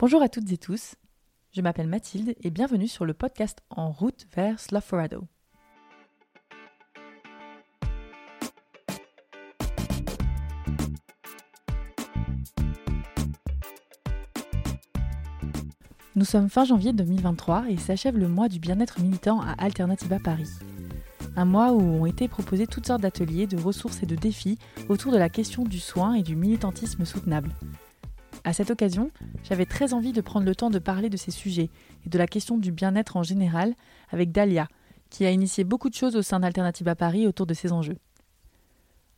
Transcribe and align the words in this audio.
Bonjour 0.00 0.22
à 0.22 0.30
toutes 0.30 0.50
et 0.50 0.56
tous, 0.56 0.94
je 1.52 1.60
m'appelle 1.60 1.86
Mathilde 1.86 2.34
et 2.42 2.48
bienvenue 2.48 2.88
sur 2.88 3.04
le 3.04 3.12
podcast 3.12 3.58
En 3.68 3.90
route 3.90 4.26
vers 4.34 4.58
Slough-Forado. 4.58 5.24
Nous 16.16 16.24
sommes 16.24 16.48
fin 16.48 16.64
janvier 16.64 16.94
2023 16.94 17.66
et 17.68 17.76
s'achève 17.76 18.16
le 18.16 18.28
mois 18.28 18.48
du 18.48 18.58
bien-être 18.58 19.00
militant 19.00 19.42
à 19.42 19.52
Alternativa 19.58 20.18
Paris. 20.18 20.48
Un 21.36 21.44
mois 21.44 21.72
où 21.72 21.82
ont 21.82 22.06
été 22.06 22.26
proposés 22.26 22.66
toutes 22.66 22.86
sortes 22.86 23.02
d'ateliers, 23.02 23.46
de 23.46 23.58
ressources 23.58 24.02
et 24.02 24.06
de 24.06 24.16
défis 24.16 24.58
autour 24.88 25.12
de 25.12 25.18
la 25.18 25.28
question 25.28 25.62
du 25.62 25.78
soin 25.78 26.14
et 26.14 26.22
du 26.22 26.36
militantisme 26.36 27.04
soutenable. 27.04 27.50
À 28.44 28.52
cette 28.52 28.70
occasion, 28.70 29.10
j'avais 29.42 29.66
très 29.66 29.92
envie 29.92 30.12
de 30.12 30.20
prendre 30.20 30.46
le 30.46 30.54
temps 30.54 30.70
de 30.70 30.78
parler 30.78 31.10
de 31.10 31.16
ces 31.16 31.30
sujets 31.30 31.68
et 32.06 32.08
de 32.08 32.18
la 32.18 32.26
question 32.26 32.56
du 32.56 32.72
bien-être 32.72 33.16
en 33.16 33.22
général 33.22 33.74
avec 34.10 34.32
Dalia, 34.32 34.68
qui 35.10 35.26
a 35.26 35.30
initié 35.30 35.64
beaucoup 35.64 35.90
de 35.90 35.94
choses 35.94 36.16
au 36.16 36.22
sein 36.22 36.40
d'Alternative 36.40 36.94
Paris 36.94 37.26
autour 37.26 37.46
de 37.46 37.54
ces 37.54 37.72
enjeux. 37.72 37.98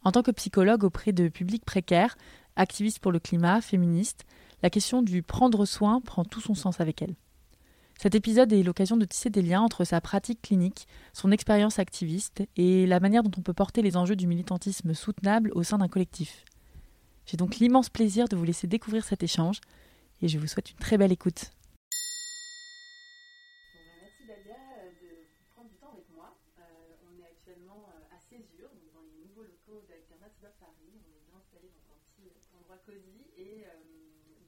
En 0.02 0.10
tant 0.10 0.22
que 0.22 0.32
psychologue 0.32 0.82
auprès 0.82 1.12
de 1.12 1.28
publics 1.28 1.64
précaires, 1.64 2.16
activiste 2.56 2.98
pour 2.98 3.12
le 3.12 3.20
climat, 3.20 3.60
féministe, 3.60 4.24
la 4.62 4.70
question 4.70 5.02
du 5.02 5.22
prendre 5.22 5.64
soin 5.66 6.00
prend 6.00 6.24
tout 6.24 6.40
son 6.40 6.54
sens 6.54 6.80
avec 6.80 7.02
elle. 7.02 7.14
Cet 8.00 8.16
épisode 8.16 8.52
est 8.52 8.64
l'occasion 8.64 8.96
de 8.96 9.04
tisser 9.04 9.30
des 9.30 9.42
liens 9.42 9.60
entre 9.60 9.84
sa 9.84 10.00
pratique 10.00 10.42
clinique, 10.42 10.88
son 11.12 11.30
expérience 11.30 11.78
activiste 11.78 12.42
et 12.56 12.86
la 12.86 12.98
manière 12.98 13.22
dont 13.22 13.30
on 13.38 13.42
peut 13.42 13.52
porter 13.52 13.80
les 13.82 13.96
enjeux 13.96 14.16
du 14.16 14.26
militantisme 14.26 14.92
soutenable 14.92 15.52
au 15.54 15.62
sein 15.62 15.78
d'un 15.78 15.88
collectif. 15.88 16.44
J'ai 17.26 17.36
donc 17.36 17.56
l'immense 17.56 17.88
plaisir 17.88 18.28
de 18.28 18.36
vous 18.36 18.44
laisser 18.44 18.66
découvrir 18.66 19.04
cet 19.04 19.22
échange 19.22 19.60
et 20.20 20.28
je 20.28 20.38
vous 20.38 20.46
souhaite 20.46 20.70
une 20.70 20.78
très 20.78 20.98
belle 20.98 21.12
écoute. 21.12 21.50
merci 24.00 24.26
Dalia 24.26 24.58
euh, 24.82 24.90
de 25.00 25.26
prendre 25.54 25.70
du 25.70 25.76
temps 25.76 25.92
avec 25.92 26.08
moi. 26.10 26.36
Euh, 26.58 26.62
on 27.06 27.18
est 27.18 27.26
actuellement 27.26 27.86
euh, 27.88 28.16
à 28.16 28.18
Césure, 28.18 28.70
donc 28.74 28.90
dans 28.92 29.06
les 29.06 29.14
nouveaux 29.22 29.44
locaux 29.44 29.86
d'Alternative 29.88 30.50
Paris. 30.58 30.98
On 30.98 31.14
est 31.14 31.24
bien 31.30 31.38
installé 31.38 31.70
dans 31.70 31.86
un 31.94 31.98
petit 32.10 32.26
endroit 32.58 32.78
cosy 32.84 33.30
et 33.38 33.66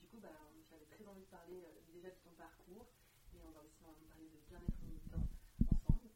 du 0.00 0.06
coup 0.10 0.18
bah, 0.18 0.34
j'avais 0.70 0.86
très 0.86 1.06
envie 1.06 1.22
de 1.22 1.30
parler 1.30 1.62
déjà 1.94 2.10
de 2.10 2.20
ton 2.26 2.34
parcours 2.36 2.86
et 3.34 3.38
on 3.42 3.50
va 3.54 3.62
aussi 3.62 3.78
parler 3.78 4.28
de 4.28 4.38
bien-être 4.50 4.82
militant 4.82 5.22
ensemble. 5.70 6.10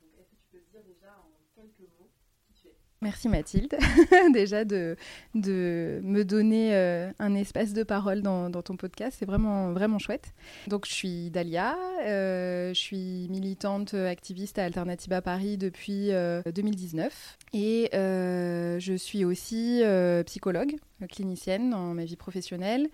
donc 0.00 0.12
est-ce 0.20 0.28
que 0.28 0.36
tu 0.36 0.48
peux 0.52 0.64
dire 0.68 0.84
déjà 0.84 1.16
en 1.16 1.32
quelques 1.56 1.88
mots 1.96 2.12
Merci 3.04 3.28
Mathilde, 3.28 3.76
déjà 4.32 4.64
de, 4.64 4.96
me 5.34 6.22
donner 6.22 6.74
euh, 6.74 7.10
un 7.18 7.34
espace 7.34 7.74
de 7.74 7.82
parole 7.82 8.22
dans, 8.22 8.48
dans 8.48 8.62
ton 8.62 8.76
podcast. 8.76 9.18
C'est 9.20 9.26
vraiment, 9.26 9.72
vraiment 9.74 9.98
chouette. 9.98 10.32
Donc, 10.68 10.86
je 10.86 10.92
suis 10.94 11.30
Dalia, 11.30 11.76
euh, 12.06 12.63
je 12.72 12.78
suis 12.78 13.28
militante 13.30 13.94
activiste 13.94 14.58
à 14.58 14.64
Alternativa 14.64 15.20
Paris 15.22 15.56
depuis 15.56 16.10
2019 16.54 17.38
euh, 17.54 17.56
et 17.58 18.80
je 18.80 18.94
suis 18.94 19.24
aussi 19.24 19.82
psychologue 20.26 20.76
clinicienne 21.10 21.70
dans 21.70 21.92
ma 21.92 22.04
vie 22.04 22.16
professionnelle. 22.16 22.88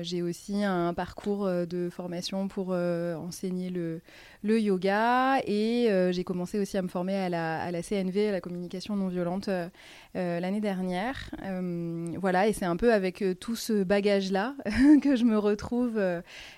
J'ai 0.00 0.22
aussi 0.22 0.64
un 0.64 0.94
parcours 0.94 1.46
de 1.46 1.88
formation 1.90 2.48
pour 2.48 2.70
enseigner 2.70 3.70
le, 3.70 4.00
yoga 4.44 5.38
et 5.46 5.88
j'ai 6.10 6.24
commencé 6.24 6.58
aussi 6.58 6.76
à 6.76 6.82
me 6.82 6.88
former 6.88 7.16
à 7.16 7.28
la, 7.28 7.82
CNV, 7.82 8.28
à 8.28 8.32
la 8.32 8.40
communication 8.40 8.96
non 8.96 9.08
violente 9.08 9.48
euh, 9.48 9.62
euh, 9.62 9.68
l'année 10.14 10.60
dernière. 10.60 11.30
Euh, 11.42 12.06
voilà, 12.18 12.48
et 12.48 12.52
c'est 12.52 12.64
un 12.64 12.76
peu 12.76 12.92
avec 12.92 13.24
tout 13.40 13.56
ce 13.56 13.82
bagage-là 13.82 14.54
que 15.02 15.16
je 15.16 15.24
me 15.24 15.38
retrouve 15.38 16.00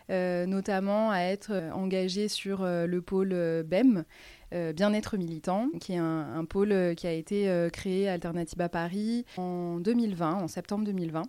notamment 0.09 1.11
à 1.11 1.21
être 1.21 1.53
engagée 1.73 2.29
sur 2.29 2.65
le 2.65 3.01
pôle 3.01 3.35
BEM. 3.65 4.05
Bien-être 4.53 5.17
militant, 5.17 5.69
qui 5.81 5.95
est 5.95 5.99
un, 5.99 6.37
un, 6.37 6.45
pôle 6.45 6.95
qui 6.97 7.09
a 7.09 7.13
été 7.13 7.69
créé 7.73 8.09
à 8.09 8.13
Alternativa 8.13 8.69
Paris 8.69 9.25
en 9.37 9.81
2020, 9.81 10.35
en 10.35 10.49
septembre 10.49 10.85
2020. 10.85 11.23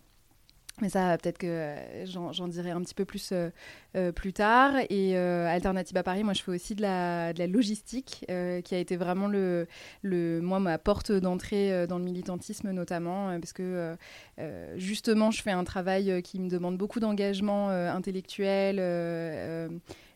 Mais 0.81 0.89
ça, 0.89 1.17
peut-être 1.17 1.37
que 1.37 1.47
euh, 1.47 2.05
j'en 2.05 2.47
dirai 2.49 2.71
un 2.71 2.81
petit 2.81 2.93
peu 2.93 3.05
plus 3.05 3.29
euh, 3.31 3.49
euh, 3.95 4.11
plus 4.11 4.33
tard. 4.33 4.73
Et 4.89 5.15
Alternative 5.15 5.95
à 5.95 6.03
Paris, 6.03 6.23
moi, 6.23 6.33
je 6.33 6.43
fais 6.43 6.51
aussi 6.51 6.75
de 6.75 6.81
la, 6.81 7.31
de 7.31 7.39
la 7.39 7.47
logistique, 7.47 8.25
qui 8.27 8.75
a 8.75 8.77
été 8.77 8.97
vraiment 8.97 9.27
le, 9.27 9.67
le, 10.01 10.41
moi, 10.41 10.59
ma 10.59 10.77
porte 10.77 11.11
d'entrée 11.13 11.87
dans 11.87 11.97
le 11.97 12.03
militantisme, 12.03 12.71
notamment, 12.71 13.39
parce 13.39 13.53
que 13.53 13.95
justement, 14.75 15.31
je 15.31 15.41
fais 15.41 15.51
un 15.51 15.63
travail 15.63 16.21
qui 16.23 16.39
me 16.39 16.49
demande 16.49 16.77
beaucoup 16.77 16.99
d'engagement 16.99 17.69
intellectuel 17.69 18.79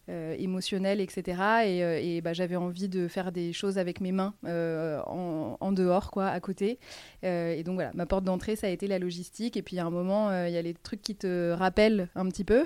euh, 0.10 0.36
émotionnel, 0.40 1.02
etc. 1.02 1.22
Et, 1.66 1.84
euh, 1.84 2.00
et 2.02 2.22
bah, 2.22 2.34
j'avais 2.34 2.56
envie 2.56 2.90
de 2.90 3.08
faire 3.08 3.32
des 3.32 3.54
choses 3.54 3.78
avec 3.78 4.02
mes 4.02 4.12
mains 4.12 4.34
euh, 4.46 5.00
en, 5.06 5.72
dehors, 5.72 6.10
quoi, 6.10 6.28
à 6.28 6.40
côté. 6.40 6.80
et 7.22 7.62
donc 7.64 7.76
voilà, 7.76 7.92
ma 7.94 8.08
porte 8.08 8.24
d'entrée, 8.24 8.56
ça 8.56 8.68
a 8.68 8.70
été 8.72 8.88
la 8.88 8.98
logistique. 8.98 9.56
Et 9.56 9.62
puis 9.62 9.78
à 9.78 9.86
un 9.86 9.92
moment, 9.92 10.32
il 10.46 10.52
y 10.52 10.58
a 10.58 10.62
les 10.64 10.74
trucs 10.74 11.04
qui 11.04 11.16
te 11.16 11.52
rappellent 11.52 12.10
un 12.16 12.28
petit 12.28 12.44
peu. 12.44 12.66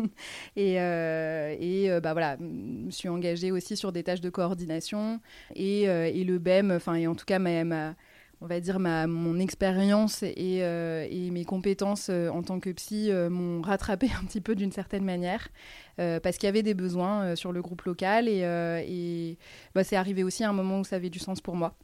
et 0.56 0.74
et 0.74 2.00
bah 2.00 2.12
voilà, 2.12 2.36
je 2.40 2.44
me 2.44 2.90
suis 2.90 3.08
engagée 3.08 3.52
aussi 3.52 3.76
sur 3.76 3.92
des 3.92 4.02
tâches 4.02 4.20
de 4.20 4.30
coordination 4.30 5.20
et, 5.54 5.82
et 5.82 6.24
le 6.24 6.38
BEM, 6.38 6.72
enfin, 6.72 6.94
et 6.94 7.06
en 7.06 7.14
tout 7.14 7.24
cas 7.24 7.38
ma, 7.38 7.64
ma 7.64 7.94
on 8.42 8.46
va 8.46 8.60
dire, 8.60 8.78
ma, 8.78 9.06
mon 9.06 9.38
expérience 9.38 10.22
et, 10.22 10.60
euh, 10.62 11.06
et, 11.10 11.30
mes 11.30 11.44
compétences 11.44 12.08
euh, 12.08 12.30
en 12.30 12.42
tant 12.42 12.58
que 12.58 12.70
psy 12.70 13.10
euh, 13.10 13.28
m'ont 13.28 13.60
rattrapé 13.60 14.08
un 14.20 14.24
petit 14.24 14.40
peu 14.40 14.54
d'une 14.54 14.72
certaine 14.72 15.04
manière, 15.04 15.48
parce 15.96 16.38
qu'il 16.38 16.46
y 16.46 16.48
avait 16.48 16.62
des 16.62 16.72
besoins 16.72 17.36
sur 17.36 17.52
le 17.52 17.60
groupe 17.60 17.82
local, 17.82 18.26
et, 18.26 18.40
et 18.88 19.38
bah, 19.74 19.84
c'est 19.84 19.96
arrivé 19.96 20.24
aussi 20.24 20.42
à 20.44 20.48
un 20.48 20.54
moment 20.54 20.80
où 20.80 20.84
ça 20.84 20.96
avait 20.96 21.10
du 21.10 21.18
sens 21.18 21.42
pour 21.42 21.56
moi. 21.56 21.74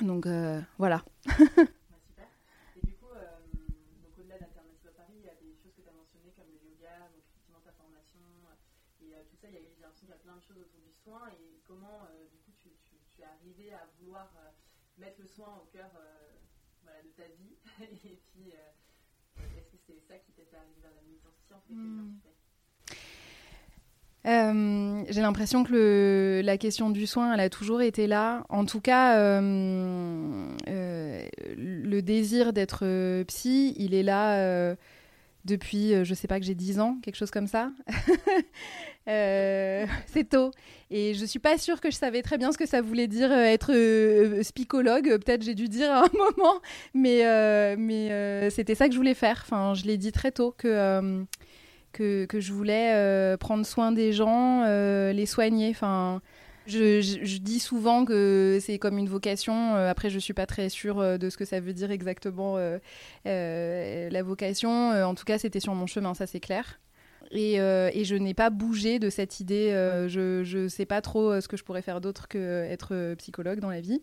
Donc 0.00 0.28
voilà. 0.78 1.02
Super. 1.26 2.28
Et 2.76 2.86
du 2.86 2.94
coup, 2.94 3.08
tu, 12.56 12.68
tu 13.16 13.22
es 13.22 13.24
arrivé 13.24 13.72
à 13.72 13.88
vouloir 13.98 14.30
mettre 14.98 15.20
le 15.20 15.26
soin 15.26 15.48
au 15.62 15.66
cœur 15.72 15.90
euh, 15.96 17.02
de 17.02 17.08
ta 17.16 17.28
vie. 17.28 17.56
Et 18.04 18.20
puis, 18.32 18.52
euh, 18.52 19.42
est-ce 19.56 19.70
que 19.70 19.76
c'est 19.86 20.00
ça 20.08 20.14
qui 20.18 20.32
t'a 20.32 20.42
fait 20.50 20.56
arriver 20.56 20.80
vers 20.80 20.92
la 20.94 21.02
militantisme 21.02 21.74
hmm. 21.74 22.20
euh, 24.24 25.04
j'ai 25.08 25.20
l'impression 25.20 25.64
que 25.64 25.72
le, 25.72 26.42
la 26.44 26.56
question 26.56 26.90
du 26.90 27.06
soin, 27.06 27.34
elle 27.34 27.40
a 27.40 27.50
toujours 27.50 27.82
été 27.82 28.06
là. 28.06 28.44
En 28.48 28.64
tout 28.64 28.80
cas, 28.80 29.18
euh, 29.18 30.48
le 30.66 32.00
désir 32.02 32.52
d'être 32.52 33.22
psy, 33.24 33.74
il 33.78 33.94
est 33.94 34.04
là 34.04 34.76
depuis, 35.44 35.94
euh, 35.94 36.04
je 36.04 36.14
sais 36.14 36.28
pas, 36.28 36.38
que 36.38 36.46
j'ai 36.46 36.54
10 36.54 36.80
ans, 36.80 36.98
quelque 37.02 37.16
chose 37.16 37.30
comme 37.30 37.46
ça. 37.46 37.72
euh, 39.08 39.86
c'est 40.06 40.28
tôt. 40.28 40.50
Et 40.90 41.14
je 41.14 41.24
suis 41.24 41.38
pas 41.38 41.58
sûre 41.58 41.80
que 41.80 41.90
je 41.90 41.96
savais 41.96 42.22
très 42.22 42.38
bien 42.38 42.52
ce 42.52 42.58
que 42.58 42.66
ça 42.66 42.80
voulait 42.80 43.08
dire 43.08 43.32
euh, 43.32 43.44
être 43.44 43.72
euh, 43.72 44.42
spicologue. 44.42 45.08
Peut-être 45.24 45.42
j'ai 45.42 45.54
dû 45.54 45.68
dire 45.68 45.90
à 45.90 46.04
un 46.04 46.10
moment, 46.36 46.60
mais, 46.94 47.76
mais 47.76 48.50
c'était 48.50 48.74
ça 48.74 48.86
que 48.86 48.92
je 48.92 48.98
voulais 48.98 49.14
faire. 49.14 49.42
Enfin, 49.44 49.74
je 49.74 49.84
l'ai 49.84 49.96
dit 49.96 50.12
très 50.12 50.30
tôt 50.30 50.54
que, 50.56 51.24
que, 51.92 52.24
que, 52.26 52.40
je 52.40 52.52
voulais 52.52 53.36
prendre 53.38 53.66
soin 53.66 53.92
des 53.92 54.12
gens, 54.12 54.64
les 54.64 55.26
soigner. 55.26 55.70
Enfin, 55.70 56.20
je, 56.66 57.38
dis 57.38 57.58
souvent 57.58 58.04
que 58.04 58.58
c'est 58.60 58.78
comme 58.78 58.98
une 58.98 59.08
vocation. 59.08 59.74
Euh, 59.74 59.90
après, 59.90 60.10
je 60.10 60.18
suis 60.18 60.34
pas 60.34 60.46
très 60.46 60.68
sûre 60.68 61.00
euh, 61.00 61.18
de 61.18 61.30
ce 61.30 61.36
que 61.36 61.44
ça 61.44 61.60
veut 61.60 61.72
dire 61.72 61.90
exactement 61.90 62.56
euh, 62.56 64.08
la 64.10 64.22
vocation. 64.22 64.90
en 64.90 65.14
tout 65.14 65.24
cas, 65.24 65.38
c'était 65.38 65.60
sur 65.60 65.74
mon 65.74 65.86
chemin, 65.86 66.14
ça 66.14 66.26
c'est 66.26 66.40
clair. 66.40 66.80
Et, 67.30 67.54
et, 67.54 68.04
je 68.04 68.14
n'ai 68.14 68.34
pas 68.34 68.50
bougé 68.50 68.98
de 68.98 69.08
cette 69.08 69.40
idée. 69.40 69.70
je 70.08 70.58
ne 70.58 70.68
sais 70.68 70.84
pas 70.84 71.00
trop 71.00 71.40
ce 71.40 71.48
que 71.48 71.56
je 71.56 71.64
pourrais 71.64 71.80
faire 71.80 72.00
d'autre 72.02 72.28
que 72.28 72.64
être 72.64 73.14
psychologue 73.14 73.58
dans 73.58 73.70
la 73.70 73.80
vie. 73.80 74.02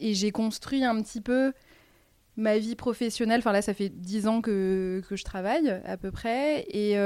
Et 0.00 0.14
j'ai 0.14 0.30
construit 0.30 0.82
un 0.82 1.02
petit 1.02 1.20
peu 1.20 1.52
ma 2.36 2.56
vie 2.56 2.76
professionnelle. 2.76 3.40
Enfin 3.40 3.52
là, 3.52 3.60
ça 3.60 3.74
fait 3.74 3.90
dix 3.90 4.26
ans 4.26 4.40
que, 4.40 5.02
que, 5.06 5.16
je 5.16 5.24
travaille 5.24 5.68
à 5.84 5.98
peu 5.98 6.10
près. 6.10 6.64
Et 6.70 6.96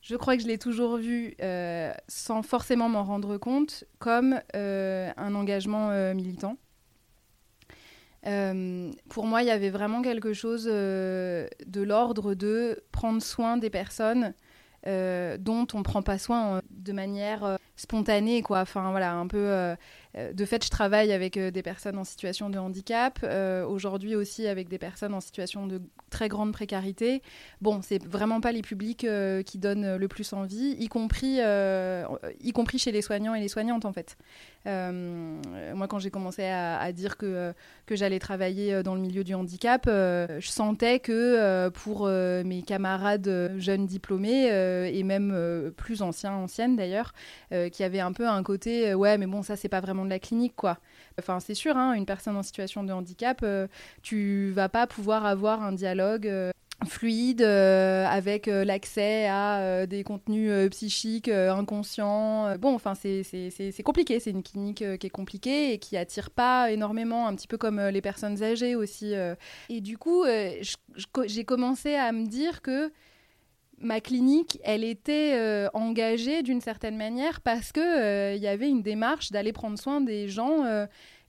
je 0.00 0.16
crois 0.16 0.36
que 0.36 0.42
je 0.42 0.48
l'ai 0.48 0.58
toujours 0.58 0.96
vu, 0.96 1.34
euh, 1.42 1.92
sans 2.06 2.42
forcément 2.42 2.88
m'en 2.88 3.04
rendre 3.04 3.36
compte, 3.36 3.84
comme 3.98 4.40
euh, 4.54 5.10
un 5.16 5.34
engagement 5.34 5.90
euh, 5.90 6.14
militant. 6.14 6.56
pour 9.08 9.26
moi, 9.26 9.42
il 9.42 9.46
y 9.46 9.50
avait 9.50 9.70
vraiment 9.70 10.02
quelque 10.02 10.32
chose 10.32 10.64
de 10.64 11.48
l'ordre 11.82 12.34
de 12.34 12.82
prendre 12.92 13.22
soin 13.22 13.56
des 13.56 13.70
personnes 13.70 14.34
dont 14.84 15.66
on 15.72 15.78
ne 15.78 15.82
prend 15.82 16.02
pas 16.02 16.18
soin 16.18 16.60
de 16.70 16.92
manière 16.92 17.58
spontanée, 17.78 18.42
quoi. 18.42 18.60
Enfin, 18.60 18.90
voilà, 18.90 19.14
un 19.14 19.26
peu 19.26 19.76
de 20.16 20.44
fait, 20.44 20.64
je 20.64 20.70
travaille 20.70 21.12
avec 21.12 21.38
des 21.38 21.62
personnes 21.62 21.96
en 21.96 22.04
situation 22.04 22.50
de 22.50 22.58
handicap, 22.58 23.24
aujourd'hui 23.68 24.16
aussi 24.16 24.46
avec 24.46 24.68
des 24.68 24.78
personnes 24.78 25.14
en 25.14 25.20
situation 25.20 25.66
de 25.66 25.80
très 26.10 26.28
grande 26.28 26.52
précarité. 26.52 27.22
Bon, 27.60 27.80
c'est 27.82 28.02
vraiment 28.04 28.40
pas 28.40 28.52
les 28.52 28.62
publics 28.62 29.06
qui 29.46 29.58
donnent 29.58 29.96
le 29.96 30.08
plus 30.08 30.32
envie, 30.32 30.76
y 30.78 30.88
compris, 30.88 31.38
y 31.38 32.52
compris 32.52 32.78
chez 32.78 32.90
les 32.90 33.02
soignants 33.02 33.34
et 33.34 33.40
les 33.40 33.48
soignantes 33.48 33.84
en 33.84 33.92
fait. 33.92 34.16
moi, 34.64 35.86
quand 35.88 35.98
j'ai 35.98 36.10
commencé 36.10 36.44
à, 36.44 36.92
dire 36.92 37.16
que, 37.16 37.52
que 37.86 37.94
j'allais 37.94 38.18
travailler 38.18 38.82
dans 38.82 38.94
le 38.94 39.00
milieu 39.00 39.24
du 39.24 39.34
handicap, 39.34 39.82
je 39.86 40.48
sentais 40.48 40.98
que 40.98 41.68
pour 41.68 42.08
mes 42.08 42.62
camarades 42.62 43.52
jeunes 43.58 43.86
diplômés 43.86 44.46
et 44.92 45.02
même 45.04 45.72
plus 45.76 46.02
anciens, 46.02 46.32
anciennes 46.32 46.76
d'ailleurs, 46.76 47.12
qui 47.70 47.84
avaient 47.84 48.00
un 48.00 48.12
peu 48.12 48.26
un 48.26 48.42
côté 48.42 48.94
ouais, 48.94 49.18
mais 49.18 49.26
bon, 49.26 49.42
ça 49.42 49.56
c'est 49.56 49.68
pas 49.68 49.80
vraiment 49.80 50.04
de 50.04 50.10
la 50.10 50.18
clinique 50.18 50.54
quoi. 50.56 50.78
Enfin, 51.18 51.40
c'est 51.40 51.54
sûr, 51.54 51.76
hein, 51.76 51.94
une 51.94 52.06
personne 52.06 52.36
en 52.36 52.42
situation 52.42 52.84
de 52.84 52.92
handicap, 52.92 53.44
tu 54.02 54.50
vas 54.50 54.68
pas 54.68 54.86
pouvoir 54.86 55.26
avoir 55.26 55.62
un 55.62 55.72
dialogue 55.72 56.52
fluide 56.86 57.42
euh, 57.42 58.06
avec 58.06 58.46
euh, 58.46 58.64
l'accès 58.64 59.26
à 59.26 59.60
euh, 59.60 59.86
des 59.86 60.04
contenus 60.04 60.70
psychiques 60.70 61.28
inconscients. 61.28 62.56
Bon, 62.58 62.74
enfin, 62.74 62.94
c'est 62.94 63.82
compliqué. 63.84 64.20
C'est 64.20 64.30
une 64.30 64.42
clinique 64.42 64.84
qui 64.98 65.06
est 65.06 65.10
compliquée 65.10 65.72
et 65.72 65.78
qui 65.78 65.96
attire 65.96 66.30
pas 66.30 66.70
énormément, 66.70 67.26
un 67.26 67.34
petit 67.34 67.48
peu 67.48 67.58
comme 67.58 67.80
les 67.80 68.00
personnes 68.00 68.42
âgées 68.42 68.74
aussi. 68.74 69.14
Et 69.68 69.80
du 69.80 69.98
coup, 69.98 70.24
j'ai 71.26 71.44
commencé 71.44 71.94
à 71.94 72.12
me 72.12 72.26
dire 72.26 72.62
que 72.62 72.92
ma 73.80 74.00
clinique, 74.00 74.58
elle 74.64 74.84
était 74.84 75.68
engagée 75.74 76.42
d'une 76.42 76.60
certaine 76.60 76.96
manière 76.96 77.40
parce 77.40 77.72
que 77.72 78.34
il 78.34 78.42
y 78.42 78.48
avait 78.48 78.68
une 78.68 78.82
démarche 78.82 79.30
d'aller 79.30 79.52
prendre 79.52 79.78
soin 79.78 80.00
des 80.00 80.28
gens 80.28 80.64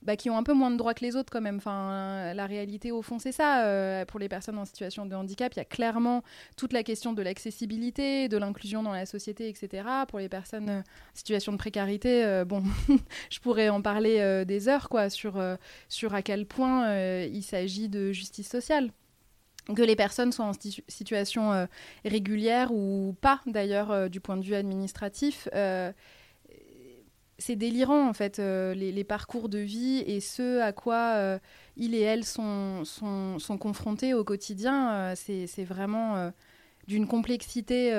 bah, 0.02 0.16
qui 0.16 0.30
ont 0.30 0.36
un 0.38 0.42
peu 0.42 0.54
moins 0.54 0.70
de 0.70 0.76
droits 0.76 0.94
que 0.94 1.04
les 1.04 1.14
autres 1.16 1.30
quand 1.30 1.42
même. 1.42 1.56
Enfin, 1.56 2.32
la 2.32 2.46
réalité 2.46 2.90
au 2.90 3.02
fond, 3.02 3.18
c'est 3.18 3.32
ça. 3.32 3.66
Euh, 3.66 4.04
pour 4.06 4.18
les 4.18 4.28
personnes 4.28 4.58
en 4.58 4.64
situation 4.64 5.04
de 5.04 5.14
handicap, 5.14 5.52
il 5.54 5.58
y 5.58 5.60
a 5.60 5.64
clairement 5.64 6.22
toute 6.56 6.72
la 6.72 6.82
question 6.82 7.12
de 7.12 7.22
l'accessibilité, 7.22 8.28
de 8.28 8.38
l'inclusion 8.38 8.82
dans 8.82 8.92
la 8.92 9.04
société, 9.04 9.48
etc. 9.48 9.84
Pour 10.08 10.18
les 10.18 10.30
personnes 10.30 10.70
en 10.70 10.82
situation 11.12 11.52
de 11.52 11.58
précarité, 11.58 12.24
euh, 12.24 12.44
bon, 12.46 12.62
je 13.30 13.40
pourrais 13.40 13.68
en 13.68 13.82
parler 13.82 14.20
euh, 14.20 14.44
des 14.46 14.68
heures, 14.68 14.88
quoi, 14.88 15.10
sur, 15.10 15.42
sur 15.88 16.14
à 16.14 16.22
quel 16.22 16.46
point 16.46 17.24
il 17.24 17.42
s'agit 17.42 17.88
de 17.88 18.12
justice 18.12 18.48
sociale 18.48 18.90
que 19.74 19.82
les 19.82 19.96
personnes 19.96 20.32
soient 20.32 20.46
en 20.46 20.52
situation 20.88 21.68
régulière 22.04 22.72
ou 22.72 23.14
pas 23.20 23.40
d'ailleurs 23.46 24.10
du 24.10 24.20
point 24.20 24.36
de 24.36 24.42
vue 24.42 24.54
administratif, 24.54 25.48
c'est 27.40 27.56
délirant 27.56 28.08
en 28.08 28.12
fait 28.12 28.38
euh, 28.38 28.74
les, 28.74 29.04
parcours 29.04 29.48
de 29.48 29.58
vie 29.58 30.04
et 30.06 30.20
ce 30.20 30.60
à 30.60 30.72
quoi 30.72 31.14
euh, 31.16 31.38
ils 31.76 31.94
et 31.94 32.00
elles 32.00 32.24
sont, 32.24 32.84
sont, 32.84 33.58
confrontés 33.58 34.14
au 34.14 34.24
quotidien, 34.24 34.92
euh, 34.92 35.14
c'est 35.16 35.64
vraiment 35.64 36.32
d'une 36.86 37.06
complexité. 37.06 37.92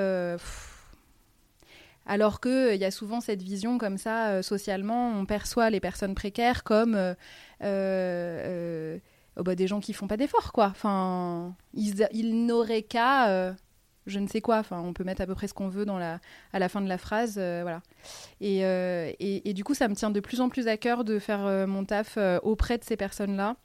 alors 2.05 2.39
qu'il 2.39 2.75
y 2.75 2.85
a 2.85 2.91
souvent 2.91 3.19
cette 3.19 3.41
vision 3.41 3.77
comme 3.77 3.97
ça, 3.97 4.43
socialement, 4.43 5.09
on 5.09 5.25
perçoit 5.25 5.69
les 5.69 5.79
personnes 5.79 6.15
précaires 6.15 6.63
comme 6.63 7.15
oh 9.41 9.43
bah, 9.43 9.55
des 9.55 9.67
gens 9.67 9.79
qui 9.79 9.93
font 9.93 10.07
pas 10.07 10.17
d'efforts, 10.17 10.53
quoi. 10.53 10.67
Enfin, 10.67 11.55
ils, 11.73 12.45
n'auraient 12.45 12.83
qu'à 12.83 13.55
je 14.07 14.19
ne 14.19 14.27
sais 14.27 14.41
quoi. 14.41 14.57
Enfin, 14.57 14.79
on 14.79 14.93
peut 14.93 15.03
mettre 15.03 15.21
à 15.21 15.27
peu 15.27 15.35
près 15.35 15.47
ce 15.47 15.53
qu'on 15.53 15.69
veut 15.69 15.85
dans 15.85 15.97
la, 15.97 16.19
à 16.53 16.59
la 16.59 16.69
fin 16.69 16.81
de 16.81 16.87
la 16.87 16.97
phrase, 16.97 17.35
euh, 17.37 17.59
voilà. 17.61 17.81
Euh, 18.41 19.11
et, 19.19 19.49
et, 19.49 19.53
du 19.53 19.63
coup, 19.63 19.73
ça 19.73 19.87
me 19.87 19.95
tient 19.95 20.11
de 20.11 20.19
plus 20.19 20.41
en 20.41 20.49
plus 20.49 20.67
à 20.67 20.77
cœur 20.77 21.03
de 21.03 21.19
faire 21.19 21.45
euh, 21.45 21.67
mon 21.67 21.85
taf 21.85 22.17
auprès 22.43 22.77
de 22.77 22.83
ces 22.83 22.97
personnes-là. 22.97 23.55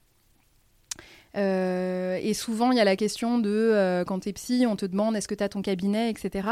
Euh, 1.36 2.18
et 2.22 2.34
souvent, 2.34 2.72
il 2.72 2.78
y 2.78 2.80
a 2.80 2.84
la 2.84 2.96
question 2.96 3.38
de 3.38 3.50
euh, 3.50 4.04
quand 4.04 4.20
tu 4.20 4.30
es 4.30 4.32
psy, 4.32 4.64
on 4.68 4.76
te 4.76 4.86
demande 4.86 5.16
est-ce 5.16 5.28
que 5.28 5.34
tu 5.34 5.44
as 5.44 5.48
ton 5.48 5.62
cabinet, 5.62 6.10
etc. 6.10 6.48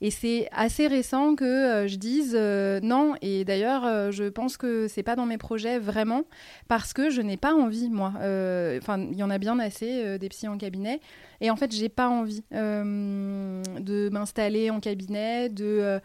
Et 0.00 0.10
c'est 0.10 0.48
assez 0.52 0.86
récent 0.86 1.34
que 1.34 1.44
euh, 1.44 1.88
je 1.88 1.96
dise 1.96 2.34
non. 2.34 3.14
Et 3.22 3.44
d'ailleurs, 3.44 4.12
je 4.12 4.28
pense 4.28 4.56
que 4.56 4.86
c'est 4.88 5.02
pas 5.02 5.16
dans 5.16 5.26
mes 5.26 5.38
projets 5.38 5.78
vraiment 5.78 6.24
parce 6.68 6.92
que 6.92 7.10
je 7.10 7.20
n'ai 7.20 7.36
pas 7.36 7.54
envie, 7.54 7.90
moi. 7.90 8.12
Enfin, 8.16 8.98
il 9.10 9.16
y 9.16 9.22
en 9.22 9.30
a 9.30 9.38
bien 9.38 9.58
assez 9.58 10.18
des 10.18 10.28
psys 10.28 10.48
en 10.48 10.58
cabinet. 10.58 11.00
Et 11.40 11.50
en 11.50 11.56
fait, 11.56 11.72
j'ai 11.72 11.88
pas 11.88 12.08
envie 12.08 12.42
de 12.50 14.08
m'installer 14.10 14.70
en 14.70 14.80
cabinet, 14.80 15.48
de 15.48 16.00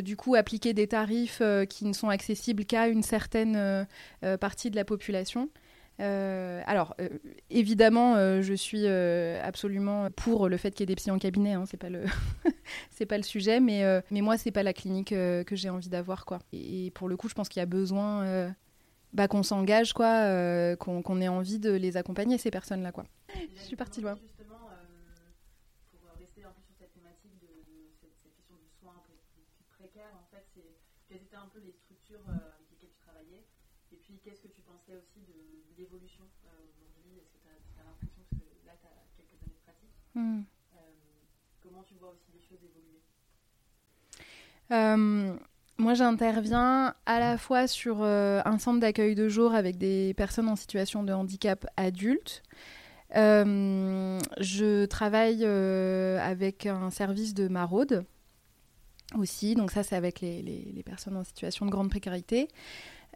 du 0.00 0.16
coup 0.16 0.34
appliquer 0.34 0.72
des 0.72 0.86
tarifs 0.86 1.42
qui 1.68 1.84
ne 1.84 1.92
sont 1.92 2.08
accessibles 2.08 2.64
qu'à 2.64 2.88
une 2.88 3.02
certaine 3.02 3.86
partie 4.40 4.70
de 4.70 4.76
la 4.76 4.84
population. 4.84 5.48
Euh, 6.00 6.60
alors, 6.66 6.94
euh, 7.00 7.08
évidemment, 7.50 8.16
euh, 8.16 8.42
je 8.42 8.54
suis 8.54 8.86
absolument 8.86 10.10
pour 10.10 10.48
le 10.48 10.56
fait 10.56 10.72
qu'il 10.72 10.80
y 10.80 10.84
ait 10.84 10.86
des 10.86 10.96
psys 10.96 11.10
en 11.10 11.18
cabinet. 11.18 11.52
Hein, 11.52 11.64
c'est 11.66 11.76
pas 11.76 11.90
le, 11.90 12.04
c'est 12.90 13.06
pas 13.06 13.16
le 13.16 13.22
sujet, 13.22 13.60
mais 13.60 13.84
mais 14.10 14.20
moi, 14.20 14.36
c'est 14.36 14.50
pas 14.50 14.62
la 14.62 14.72
clinique 14.72 15.10
que 15.10 15.44
j'ai 15.52 15.70
envie 15.70 15.88
d'avoir, 15.88 16.24
quoi. 16.24 16.40
Et, 16.52 16.90
pour 16.92 17.08
le 17.08 17.16
coup, 17.16 17.28
je 17.28 17.34
pense 17.34 17.48
qu'il 17.48 17.60
y 17.60 17.62
a 17.62 17.66
besoin 17.66 18.54
bah, 19.12 19.28
qu'on 19.28 19.42
s'engage, 19.42 19.92
quoi, 19.92 20.76
qu'on 20.76 21.20
ait 21.20 21.28
envie 21.28 21.58
de 21.58 21.72
les 21.72 21.96
accompagner 21.96 22.38
ces 22.38 22.50
personnes-là, 22.50 22.92
quoi. 22.92 23.04
Je 23.56 23.62
suis 23.62 23.76
partie 23.76 24.00
loin. 24.00 24.16
Justement, 24.16 24.68
pour 25.90 26.00
rester 26.18 26.44
un 26.44 26.50
peu 26.50 26.62
sur 26.62 26.74
cette 26.78 26.92
thématique 26.92 27.38
de, 27.40 27.48
cette, 28.00 28.18
question 28.22 28.54
du 28.54 28.70
soin 28.80 28.92
un 28.92 29.02
peu 29.06 29.14
plus, 29.32 29.46
précaire, 29.78 30.10
quelles 31.08 31.22
étaient 31.22 31.36
un 31.36 31.48
peu 31.52 31.60
les 31.60 31.72
structures 31.72 32.22
avec 32.26 32.70
lesquelles 32.70 32.90
tu 32.90 33.00
travaillais, 33.06 33.44
et 33.92 33.96
puis 33.96 34.18
qu'est-ce 34.22 34.40
que 34.40 34.48
tu 34.48 34.62
pensais 34.62 34.96
aussi 34.96 35.20
de 35.26 35.34
l'évolution 35.78 36.24
euh, 36.46 36.48
aujourd'hui? 36.78 37.18
Est-ce 37.18 37.30
que 37.30 37.38
tu 37.42 37.48
as, 37.48 37.84
l'impression 37.84 38.22
que 38.30 38.66
là, 38.66 38.72
tu 38.80 38.86
as 38.86 38.94
quelques 39.16 39.42
années 39.42 39.54
de 39.54 39.62
pratique? 39.64 39.94
Hmm. 40.14 40.42
euh, 40.74 40.78
Comment 41.62 41.82
tu 41.82 41.94
vois 41.94 42.10
aussi 42.10 42.30
les 42.34 42.40
choses 42.40 42.58
évoluer? 42.62 43.00
Euh, 44.70 45.36
moi, 45.76 45.94
j'interviens 45.94 46.94
à 47.06 47.18
la 47.20 47.36
fois 47.36 47.66
sur 47.66 48.02
un 48.02 48.58
centre 48.58 48.80
d'accueil 48.80 49.14
de 49.14 49.28
jour 49.28 49.54
avec 49.54 49.76
des 49.76 50.14
personnes 50.14 50.48
en 50.48 50.56
situation 50.56 51.02
de 51.02 51.12
handicap 51.12 51.66
adultes. 51.76 52.42
je 53.10 54.84
travaille 54.86 55.44
avec 55.44 56.66
un 56.66 56.90
service 56.90 57.34
de 57.34 57.48
maraude 57.48 58.06
aussi, 59.16 59.54
donc 59.54 59.70
ça 59.70 59.82
c'est 59.82 59.96
avec 59.96 60.20
les, 60.20 60.42
les, 60.42 60.82
personnes 60.82 61.16
en 61.16 61.24
situation 61.24 61.66
de 61.66 61.70
grande 61.70 61.90
précarité. 61.90 62.48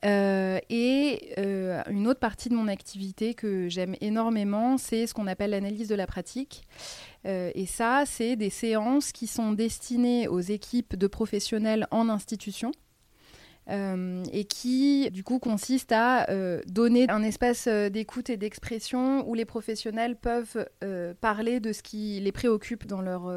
Euh, 0.04 0.58
et 0.70 1.34
euh, 1.38 1.82
une 1.90 2.06
autre 2.06 2.20
partie 2.20 2.48
de 2.48 2.54
mon 2.54 2.68
activité 2.68 3.34
que 3.34 3.68
j'aime 3.68 3.96
énormément, 4.00 4.78
c'est 4.78 5.06
ce 5.06 5.14
qu'on 5.14 5.26
appelle 5.26 5.50
l'analyse 5.50 5.88
de 5.88 5.94
la 5.94 6.06
pratique. 6.06 6.62
Euh, 7.26 7.50
et 7.54 7.66
ça, 7.66 8.04
c'est 8.06 8.36
des 8.36 8.50
séances 8.50 9.12
qui 9.12 9.26
sont 9.26 9.52
destinées 9.52 10.28
aux 10.28 10.40
équipes 10.40 10.96
de 10.96 11.06
professionnels 11.06 11.86
en 11.90 12.08
institution. 12.08 12.72
Euh, 13.70 14.22
et 14.32 14.44
qui 14.44 15.10
du 15.10 15.22
coup 15.22 15.38
consiste 15.38 15.92
à 15.92 16.30
euh, 16.30 16.62
donner 16.68 17.04
un 17.10 17.22
espace 17.22 17.66
euh, 17.66 17.90
d'écoute 17.90 18.30
et 18.30 18.38
d'expression 18.38 19.28
où 19.28 19.34
les 19.34 19.44
professionnels 19.44 20.16
peuvent 20.16 20.66
parler 21.20 21.60
de 21.60 21.72
ce 21.72 21.82
qui 21.82 22.18
les 22.20 22.32
préoccupe 22.32 22.86
dans 22.86 23.00
leur 23.00 23.32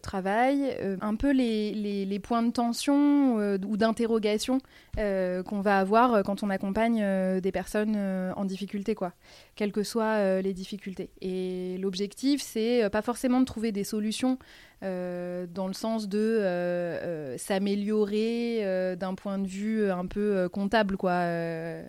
travail, 0.00 0.76
un 1.00 1.14
peu 1.16 1.32
les, 1.32 1.72
les, 1.72 2.18
points 2.18 2.42
de 2.42 2.50
tension 2.50 3.36
ou 3.36 3.76
d'interrogation 3.76 4.58
qu'on 4.96 5.60
va 5.60 5.78
avoir 5.78 6.22
quand 6.22 6.42
on 6.42 6.50
accompagne 6.50 7.04
des 7.40 7.52
personnes 7.52 7.96
en 7.96 8.44
difficulté, 8.44 8.94
quoi, 8.94 9.12
quelles 9.56 9.72
que 9.72 9.82
soient 9.82 10.40
les 10.40 10.52
difficultés. 10.52 11.10
Et 11.20 11.76
l'objectif, 11.78 12.40
c'est 12.42 12.88
pas 12.90 13.02
forcément 13.02 13.40
de 13.40 13.46
trouver 13.46 13.72
des 13.72 13.84
solutions 13.84 14.38
euh, 14.84 15.46
dans 15.46 15.66
le 15.66 15.72
sens 15.72 16.08
de 16.08 16.18
euh, 16.18 16.42
euh, 16.44 17.38
s'améliorer 17.38 18.94
d'un 18.98 19.14
point 19.14 19.38
de 19.38 19.46
vue 19.46 19.90
un 19.90 20.06
peu 20.06 20.48
comptable, 20.48 20.96
quoi. 20.96 21.24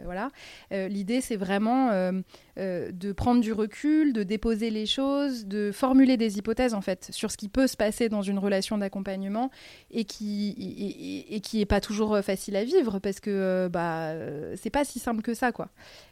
voilà. 0.03 0.31
L'idée, 0.71 1.21
c'est 1.21 1.35
vraiment 1.35 1.91
de 2.57 3.11
prendre 3.11 3.41
du 3.41 3.53
recul, 3.53 4.13
de 4.13 4.23
déposer 4.23 4.69
les 4.69 4.85
choses, 4.85 5.45
de 5.45 5.71
formuler 5.71 6.17
des 6.17 6.37
hypothèses 6.37 6.73
en 6.73 6.81
fait 6.81 7.09
sur 7.11 7.31
ce 7.31 7.37
qui 7.37 7.49
peut 7.49 7.67
se 7.67 7.77
passer 7.77 8.09
dans 8.09 8.21
une 8.21 8.39
relation 8.39 8.77
d'accompagnement 8.77 9.51
et 9.91 10.05
qui 10.05 11.25
et, 11.29 11.39
qui 11.41 11.61
est 11.61 11.65
pas 11.65 11.81
toujours 11.81 12.19
facile 12.19 12.55
à 12.55 12.63
vivre 12.63 12.99
parce 12.99 13.19
que 13.19 13.67
bah 13.71 14.13
c'est 14.55 14.69
pas 14.69 14.85
si 14.85 14.99
simple 14.99 15.21
que 15.21 15.33
ça, 15.33 15.51
quoi. 15.51 15.69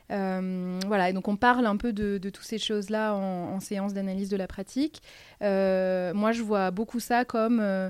Voilà, 0.09 1.11
donc 1.13 1.27
on 1.27 1.35
parle 1.35 1.65
un 1.65 1.77
peu 1.77 1.93
de, 1.93 2.17
toutes 2.17 2.45
ces 2.45 2.59
choses-là 2.59 3.15
en, 3.15 3.59
séance 3.59 3.93
d'analyse 3.93 4.29
de 4.29 4.37
la 4.37 4.47
pratique. 4.47 5.01
Moi, 5.41 6.31
je 6.31 6.41
vois 6.41 6.71
beaucoup 6.73 6.99
ça 6.99 7.23
comme 7.25 7.59
euh, 7.61 7.89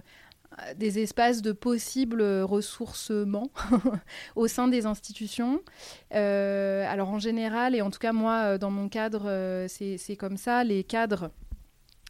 des 0.76 1.00
espaces 1.00 1.42
de 1.42 1.52
possible 1.52 2.22
ressourcement 2.44 3.50
au 4.36 4.48
sein 4.48 4.68
des 4.68 4.86
institutions. 4.86 5.62
alors 6.12 7.10
en 7.10 7.20
général, 7.20 7.74
et 7.74 7.82
en 7.82 7.90
tout 7.90 8.00
cas 8.00 8.14
moi, 8.14 8.60
dans 8.60 8.70
mon 8.70 8.88
cadre, 8.88 9.66
c'est 9.68 10.16
comme 10.16 10.38
ça, 10.38 10.64
les 10.64 10.84
cadres 10.84 11.32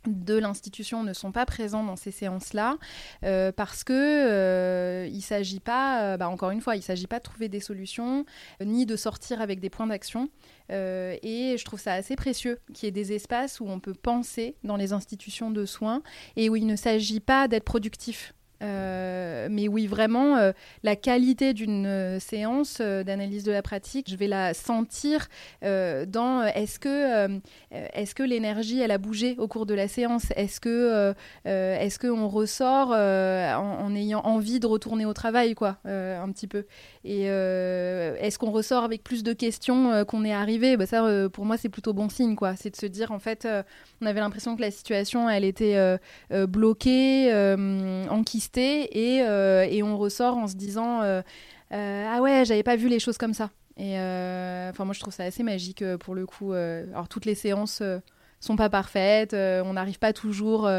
de 0.07 0.35
l'institution 0.35 1.03
ne 1.03 1.13
sont 1.13 1.31
pas 1.31 1.45
présents 1.45 1.83
dans 1.83 1.95
ces 1.95 2.11
séances-là 2.11 2.77
euh, 3.23 3.51
parce 3.51 3.83
que 3.83 3.93
euh, 3.93 5.07
il 5.11 5.21
s'agit 5.21 5.59
pas, 5.59 6.03
euh, 6.03 6.17
bah, 6.17 6.29
encore 6.29 6.51
une 6.51 6.61
fois, 6.61 6.75
il 6.75 6.81
s'agit 6.81 7.07
pas 7.07 7.19
de 7.19 7.23
trouver 7.23 7.49
des 7.49 7.59
solutions 7.59 8.25
ni 8.63 8.85
de 8.85 8.95
sortir 8.95 9.41
avec 9.41 9.59
des 9.59 9.69
points 9.69 9.87
d'action. 9.87 10.29
et 10.69 11.55
je 11.57 11.65
trouve 11.65 11.79
ça 11.79 11.93
assez 11.93 12.15
précieux 12.15 12.59
qu'il 12.73 12.87
y 12.87 12.89
ait 12.89 12.91
des 12.91 13.13
espaces 13.13 13.59
où 13.59 13.65
on 13.67 13.79
peut 13.79 13.93
penser 13.93 14.55
dans 14.63 14.77
les 14.77 14.93
institutions 14.93 15.51
de 15.51 15.65
soins 15.65 16.01
et 16.35 16.49
où 16.49 16.55
il 16.55 16.65
ne 16.65 16.75
s'agit 16.75 17.19
pas 17.19 17.47
d'être 17.47 17.65
productif 17.65 18.33
euh, 18.63 19.47
mais 19.49 19.67
oui, 19.67 19.87
vraiment, 19.87 20.37
euh, 20.37 20.51
la 20.83 20.95
qualité 20.95 21.53
d'une 21.53 21.85
euh, 21.85 22.19
séance 22.19 22.79
d'analyse 22.79 23.43
de 23.43 23.51
la 23.51 23.61
pratique, 23.61 24.09
je 24.09 24.15
vais 24.15 24.27
la 24.27 24.53
sentir 24.53 25.27
dans 25.61 26.43
est-ce 26.43 26.79
que, 26.79 27.39
est-ce 27.71 28.15
que 28.15 28.23
l'énergie, 28.23 28.79
elle 28.79 28.91
a 28.91 28.97
bougé 28.97 29.35
au 29.37 29.47
cours 29.47 29.65
de 29.65 29.73
la 29.73 29.87
séance? 29.87 30.31
Est-ce 30.35 30.59
que, 30.59 31.13
est-ce 31.45 31.99
qu'on 31.99 32.27
ressort 32.27 32.89
en, 32.89 33.95
ayant 33.95 34.21
envie 34.21 34.59
de 34.59 34.67
retourner 34.67 35.05
au 35.05 35.13
travail, 35.13 35.55
quoi, 35.55 35.77
un 35.85 36.29
petit 36.31 36.47
peu? 36.47 36.65
Et 37.05 37.23
est-ce 37.23 38.39
qu'on 38.39 38.51
ressort 38.51 38.83
avec 38.83 39.03
plus 39.03 39.23
de 39.23 39.33
questions 39.33 40.05
qu'on 40.05 40.23
est 40.23 40.33
arrivé? 40.33 40.77
Bah, 40.77 40.85
Ça, 40.85 41.29
pour 41.33 41.45
moi, 41.45 41.57
c'est 41.57 41.67
plutôt 41.67 41.91
bon 41.91 42.07
signe, 42.07 42.35
quoi. 42.35 42.55
C'est 42.55 42.69
de 42.69 42.75
se 42.77 42.85
dire, 42.85 43.11
en 43.11 43.19
fait, 43.19 43.45
on 44.01 44.05
avait 44.05 44.21
l'impression 44.21 44.55
que 44.55 44.61
la 44.61 44.71
situation, 44.71 45.29
elle 45.29 45.43
était 45.43 45.77
bloquée, 46.31 47.33
enquistée 48.09 48.89
euh, 48.97 49.65
et, 49.69 49.83
on 49.83 49.97
ressort 49.97 50.37
en 50.37 50.47
se 50.47 50.55
disant 50.55 51.01
euh, 51.01 51.21
euh, 51.73 52.07
ah 52.09 52.21
ouais 52.21 52.43
j'avais 52.45 52.63
pas 52.63 52.75
vu 52.75 52.87
les 52.87 52.99
choses 52.99 53.17
comme 53.17 53.33
ça 53.33 53.49
et 53.77 53.93
enfin 53.93 54.85
moi 54.85 54.93
je 54.93 54.99
trouve 54.99 55.13
ça 55.13 55.23
assez 55.23 55.43
magique 55.43 55.83
pour 55.97 56.13
le 56.13 56.25
coup 56.25 56.53
alors 56.53 57.07
toutes 57.09 57.25
les 57.25 57.35
séances 57.35 57.81
sont 58.39 58.55
pas 58.55 58.69
parfaites 58.69 59.33
on 59.33 59.73
n'arrive 59.73 59.97
pas 59.97 60.13
toujours 60.13 60.69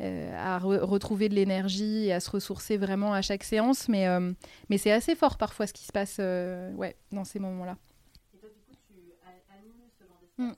à 0.00 0.58
retrouver 0.58 1.28
de 1.28 1.34
l'énergie 1.34 2.06
et 2.06 2.12
à 2.12 2.20
se 2.20 2.30
ressourcer 2.30 2.76
vraiment 2.76 3.12
à 3.14 3.22
chaque 3.22 3.44
séance 3.44 3.88
mais 3.88 4.06
mais 4.68 4.78
c'est 4.78 4.92
assez 4.92 5.14
fort 5.14 5.36
parfois 5.36 5.66
ce 5.66 5.72
qui 5.72 5.84
se 5.84 5.92
passe 5.92 6.18
ouais 6.18 6.96
dans 7.12 7.24
ces 7.24 7.38
moments 7.38 7.64
là 7.64 7.76
et 8.34 8.38
toi 8.38 8.48
du 8.48 8.60
coup 8.60 8.74
tu 8.86 8.94
animes 9.56 9.88
ce 9.98 10.04
genre 10.04 10.18
d'espace 10.20 10.50
mm. 10.50 10.54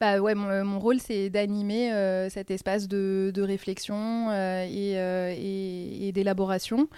Bah 0.00 0.20
ouais, 0.20 0.34
mon, 0.34 0.64
mon 0.64 0.78
rôle 0.78 1.00
c'est 1.00 1.28
d'animer 1.28 1.92
euh, 1.92 2.28
cet 2.30 2.50
espace 2.50 2.86
de, 2.86 3.32
réflexion 3.36 4.30
euh, 4.30 4.66
euh, 4.68 5.34
et 5.36 6.12
d'élaboration. 6.12 6.88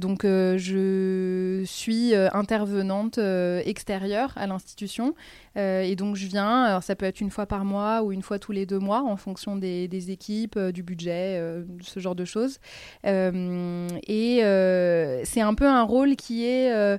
donc 0.00 0.24
je 0.24 1.62
suis 1.66 2.14
intervenante 2.14 3.18
extérieure 3.18 4.32
à 4.36 4.46
l'institution 4.46 5.14
et 5.56 5.94
donc 5.96 6.16
je 6.16 6.26
viens. 6.26 6.64
Alors 6.64 6.82
ça 6.82 6.96
peut 6.96 7.06
être 7.06 7.20
une 7.20 7.30
fois 7.30 7.46
par 7.46 7.64
mois 7.64 8.02
ou 8.02 8.12
une 8.12 8.22
fois 8.22 8.38
tous 8.38 8.52
les 8.52 8.66
deux 8.66 8.78
mois 8.78 9.02
en 9.02 9.16
fonction 9.16 9.56
des, 9.56 9.88
des 9.88 10.10
équipes, 10.10 10.58
du 10.58 10.82
budget, 10.82 11.42
ce 11.82 12.00
genre 12.00 12.14
de 12.14 12.24
choses. 12.24 12.58
et 13.04 14.40
c'est 15.24 15.40
un 15.40 15.54
peu 15.54 15.66
un 15.66 15.82
rôle 15.82 16.16
qui 16.16 16.46
est 16.46 16.98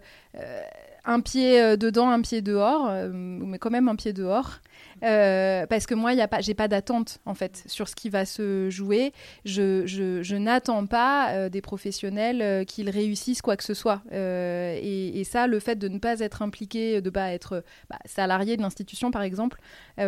un 1.06 1.20
pied 1.22 1.78
dedans, 1.78 2.10
un 2.10 2.22
pied 2.22 2.42
dehors, 2.42 2.92
mais 3.12 3.58
quand 3.58 3.72
même 3.72 3.88
un 3.88 3.96
pied 3.96 4.14
dehors. 4.14 4.60
Euh, 5.04 5.66
parce 5.68 5.86
que 5.86 5.96
moi, 5.96 6.16
pas, 6.28 6.42
j'ai 6.42 6.54
pas 6.54 6.68
d'attente 6.68 7.20
en 7.26 7.34
fait 7.34 7.64
sur 7.68 7.88
ce 7.88 7.96
qui 7.96 8.10
va 8.10 8.26
se 8.26 8.70
jouer. 8.70 9.14
Je, 9.46 10.36
n'attends 10.36 10.86
pas 10.86 11.32
euh, 11.32 11.50
des 11.50 11.62
professionnels 11.62 12.42
euh, 12.42 12.64
qu'ils 12.64 12.90
réussissent 12.90 13.42
quoi 13.42 13.58
que 13.58 13.64
ce 13.64 13.74
soit. 13.74 14.02
Et, 14.12 15.24
ça, 15.30 15.48
le 15.48 15.60
fait 15.60 15.76
de 15.76 15.88
ne 15.88 16.00
pas 16.00 16.20
être 16.22 16.42
impliqué, 16.42 17.02
de 17.02 17.10
pas 17.10 17.32
être 17.32 17.64
bah, 17.90 18.00
salarié 18.06 18.58
de 18.58 18.62
l'institution 18.62 19.12
par 19.12 19.22
exemple, 19.22 19.60
ça 19.98 20.04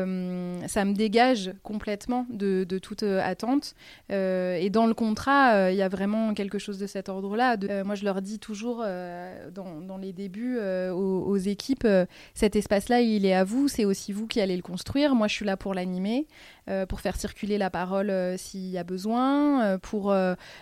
me 0.85 0.93
dégage 0.93 1.51
complètement 1.63 2.25
de, 2.29 2.65
toute 2.81 3.03
attente. 3.03 3.75
et 4.09 4.69
dans 4.71 4.87
le 4.87 4.93
contrat, 4.93 5.71
il 5.71 5.77
y 5.77 5.81
a 5.81 5.89
vraiment 5.89 6.33
quelque 6.33 6.57
chose 6.57 6.79
de 6.79 6.87
cet 6.87 7.09
ordre-là. 7.09 7.57
moi, 7.83 7.95
je 7.95 8.05
leur 8.05 8.21
dis 8.21 8.39
toujours 8.39 8.77
dans, 8.77 9.81
dans, 9.81 9.97
les 9.97 10.13
débuts 10.13 10.57
aux, 10.59 11.23
aux, 11.25 11.37
équipes, 11.37 11.87
cet 12.33 12.55
espace-là, 12.55 13.01
il 13.01 13.25
est 13.25 13.33
à 13.33 13.43
vous. 13.43 13.67
C'est 13.67 13.85
aussi 13.85 14.11
vous 14.11 14.27
qui 14.27 14.41
allez 14.41 14.55
le 14.55 14.61
construire 14.61 14.80
moi, 15.13 15.27
je 15.27 15.33
suis 15.33 15.45
là 15.45 15.57
pour 15.57 15.73
l'animer, 15.73 16.27
euh, 16.69 16.85
pour 16.85 17.01
faire 17.01 17.15
circuler 17.15 17.57
la 17.57 17.69
parole 17.69 18.09
euh, 18.09 18.37
s'il 18.37 18.67
y 18.67 18.77
a 18.77 18.83
besoin, 18.83 19.63
euh, 19.63 19.77
pour 19.77 20.13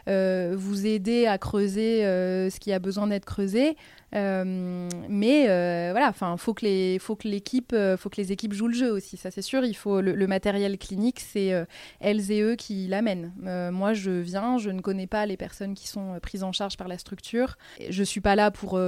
vous 0.07 0.85
aider 0.85 1.27
à 1.27 1.37
creuser 1.37 2.01
ce 2.01 2.59
qui 2.59 2.71
a 2.71 2.79
besoin 2.79 3.07
d'être 3.07 3.25
creusé. 3.25 3.75
Mais 4.13 5.45
voilà, 5.91 6.09
enfin, 6.09 6.37
faut 6.37 6.53
que 6.53 6.65
les, 6.65 6.99
faut 6.99 7.15
que 7.15 7.27
l'équipe, 7.27 7.75
faut 7.97 8.09
que 8.09 8.17
les 8.17 8.31
équipes 8.31 8.53
jouent 8.53 8.67
le 8.67 8.73
jeu 8.73 8.91
aussi. 8.91 9.17
Ça, 9.17 9.31
c'est 9.31 9.41
sûr. 9.41 9.63
Il 9.65 9.75
faut 9.75 10.01
le, 10.01 10.27
matériel 10.27 10.77
clinique, 10.77 11.19
c'est 11.19 11.65
elles 11.99 12.31
et 12.31 12.41
eux 12.41 12.55
qui 12.55 12.87
l'amènent. 12.87 13.33
moi, 13.71 13.93
je 13.93 14.11
viens, 14.11 14.57
je 14.57 14.69
ne 14.69 14.81
connais 14.81 15.07
pas 15.07 15.25
les 15.25 15.37
personnes 15.37 15.73
qui 15.73 15.87
sont 15.87 16.19
prises 16.21 16.43
en 16.43 16.51
charge 16.51 16.77
par 16.77 16.87
la 16.87 16.97
structure. 16.97 17.57
Je 17.89 18.03
suis 18.03 18.21
pas 18.21 18.35
là 18.35 18.51
pour 18.51 18.79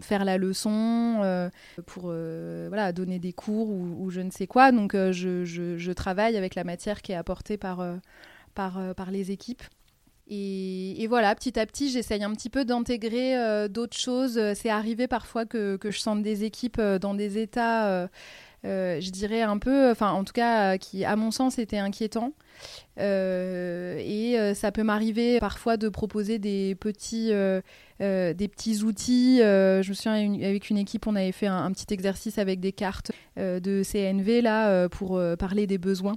faire 0.00 0.24
la 0.24 0.38
leçon, 0.38 1.50
pour 1.86 2.04
voilà 2.04 2.92
donner 2.92 3.18
des 3.18 3.32
cours 3.32 3.70
ou, 3.70 4.10
je 4.10 4.20
ne 4.20 4.30
sais 4.30 4.46
quoi. 4.46 4.72
Donc, 4.72 4.94
je, 4.94 5.44
je, 5.44 5.92
travaille 5.92 6.36
avec 6.36 6.54
la 6.54 6.64
matière 6.64 7.02
qui 7.02 7.12
est 7.12 7.16
apportée 7.16 7.56
par, 7.56 7.80
euh, 7.80 7.96
par, 8.54 8.78
euh, 8.78 8.94
par 8.94 9.10
les 9.10 9.30
équipes. 9.30 9.62
Et, 10.32 11.06
voilà, 11.08 11.34
petit 11.34 11.58
à 11.58 11.66
petit, 11.66 11.90
j'essaye 11.90 12.22
un 12.22 12.32
petit 12.32 12.50
peu 12.50 12.64
d'intégrer 12.64 13.36
euh, 13.36 13.66
d'autres 13.66 13.96
choses. 13.96 14.40
C'est 14.54 14.70
arrivé 14.70 15.08
parfois 15.08 15.44
que, 15.44 15.76
je 15.82 15.98
sente 15.98 16.22
des 16.22 16.44
équipes 16.44 16.80
dans 16.80 17.14
des 17.14 17.38
états, 17.38 18.08
je 18.62 19.10
dirais 19.10 19.42
un 19.42 19.58
peu, 19.58 19.90
enfin 19.90 20.12
en 20.12 20.22
tout 20.22 20.32
cas, 20.32 20.78
qui 20.78 21.04
à 21.04 21.16
mon 21.16 21.32
sens 21.32 21.58
étaient 21.58 21.78
inquiétants. 21.78 22.32
et 22.96 24.52
ça 24.54 24.70
peut 24.70 24.84
m'arriver 24.84 25.40
parfois 25.40 25.76
de 25.76 25.88
proposer 25.88 26.38
des 26.38 26.76
petits, 26.76 27.32
des 27.98 28.48
petits 28.48 28.82
outils. 28.84 29.38
je 29.38 29.88
me 29.88 29.94
souviens, 29.94 30.32
avec 30.44 30.70
une 30.70 30.78
équipe, 30.78 31.08
on 31.08 31.16
avait 31.16 31.32
fait 31.32 31.48
un 31.48 31.72
petit 31.72 31.92
exercice 31.92 32.38
avec 32.38 32.60
des 32.60 32.72
cartes 32.72 33.10
de 33.36 33.82
CNV 33.82 34.42
là, 34.42 34.88
pour 34.90 35.20
parler 35.38 35.66
des 35.66 35.78
besoins. 35.78 36.16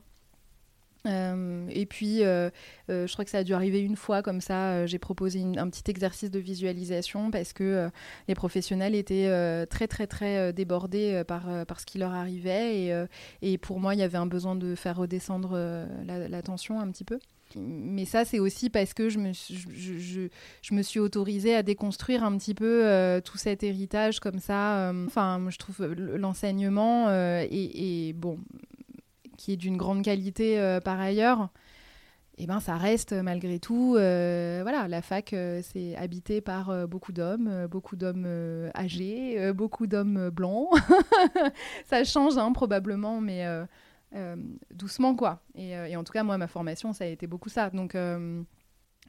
Euh, 1.05 1.67
et 1.69 1.86
puis, 1.86 2.24
euh, 2.24 2.50
euh, 2.89 3.07
je 3.07 3.13
crois 3.13 3.25
que 3.25 3.31
ça 3.31 3.39
a 3.39 3.43
dû 3.43 3.53
arriver 3.53 3.81
une 3.81 3.95
fois 3.95 4.22
comme 4.22 4.41
ça. 4.41 4.86
j'ai 4.86 5.00
proposé 5.00 5.43
un 5.57 5.69
petit 5.69 5.89
exercice 5.89 6.31
de 6.31 6.39
visualisation 6.39 7.31
parce 7.31 7.53
que 7.53 7.89
les 8.27 8.36
professionnels 8.36 8.95
étaient 8.95 9.65
très, 9.67 9.88
très, 9.88 10.07
très 10.07 10.53
débordés 10.53 11.24
par, 11.27 11.65
par 11.65 11.79
ce 11.79 11.86
qui 11.86 11.98
leur 11.98 12.13
arrivait. 12.13 12.77
Et, 12.77 13.05
et, 13.41 13.57
pour 13.57 13.79
moi, 13.79 13.95
il 13.95 14.00
y 14.00 14.03
avait 14.03 14.17
un 14.17 14.25
besoin 14.25 14.55
de 14.55 14.75
faire 14.75 14.98
redescendre 14.98 15.57
la, 16.05 16.41
tension 16.41 16.79
un 16.79 16.89
petit 16.91 17.03
peu. 17.03 17.19
Mais 17.55 18.05
ça, 18.05 18.25
c'est 18.25 18.39
aussi 18.39 18.69
parce 18.69 18.93
que 18.93 19.10
je 19.10 19.19
me, 19.19 19.31
je, 19.31 20.27
je, 20.62 20.74
me 20.74 20.81
suis 20.81 21.00
autorisée 21.00 21.55
à 21.55 21.63
déconstruire 21.63 22.24
un 22.24 22.36
petit 22.38 22.53
peu 22.53 23.22
tout 23.24 23.38
cet 23.38 23.63
héritage 23.63 24.19
comme 24.19 24.39
ça. 24.39 24.91
Enfin, 25.05 25.45
je 25.50 25.57
trouve 25.57 25.86
l'enseignement 25.86 27.10
et 27.10 28.13
bon, 28.15 28.39
qui 29.43 29.51
est 29.51 29.57
d'une 29.57 29.75
grande 29.75 30.03
qualité 30.03 30.57
euh, 30.57 30.79
par 30.79 31.01
ailleurs, 31.01 31.50
eh 32.38 32.47
ben, 32.47 32.62
ça 32.62 32.77
reste 32.77 33.12
malgré 33.12 33.59
tout, 33.59 33.95
euh, 33.97 34.59
voilà, 34.62 34.88
la 34.88 35.01
fac, 35.01 35.33
euh, 35.33 35.62
c'est 35.62 35.97
habité 35.97 36.39
par 36.39 36.88
beaucoup 36.88 37.12
d'hommes, 37.12 37.67
beaucoup 37.67 37.97
d'hommes 37.97 38.25
âgés, 38.73 39.51
beaucoup 39.51 39.85
d'hommes 39.85 40.29
blancs. 40.29 40.69
ça 41.85 42.05
change 42.05 42.38
hein, 42.38 42.53
probablement, 42.53 43.19
mais 43.19 43.45
doucement 44.71 45.13
quoi. 45.13 45.43
Et, 45.55 45.95
en 45.97 46.03
tout 46.05 46.13
cas, 46.13 46.23
moi, 46.23 46.38
ma 46.38 46.47
formation, 46.47 46.93
ça 46.93 47.03
a 47.03 47.07
été 47.07 47.27
beaucoup 47.27 47.50
ça. 47.50 47.69
Donc, 47.69 47.95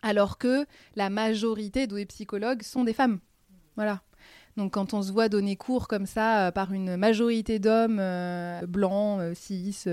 alors 0.02 0.36
que 0.36 0.66
la 0.96 1.10
majorité 1.10 1.86
des 1.86 2.06
psychologues 2.06 2.62
sont 2.62 2.82
des 2.82 2.92
femmes. 2.92 3.20
Voilà. 3.76 4.02
Donc 4.56 4.73
quand 4.75 4.94
on 4.94 5.02
se 5.02 5.11
voit 5.11 5.28
donner 5.28 5.56
cours 5.56 5.88
comme 5.88 6.06
ça 6.06 6.46
euh, 6.46 6.50
par 6.52 6.73
une 6.73 6.96
majorité 6.96 7.58
d'hommes 7.58 7.99
euh, 8.00 8.61
blancs, 8.66 9.20
euh, 9.20 9.34
cis, 9.34 9.84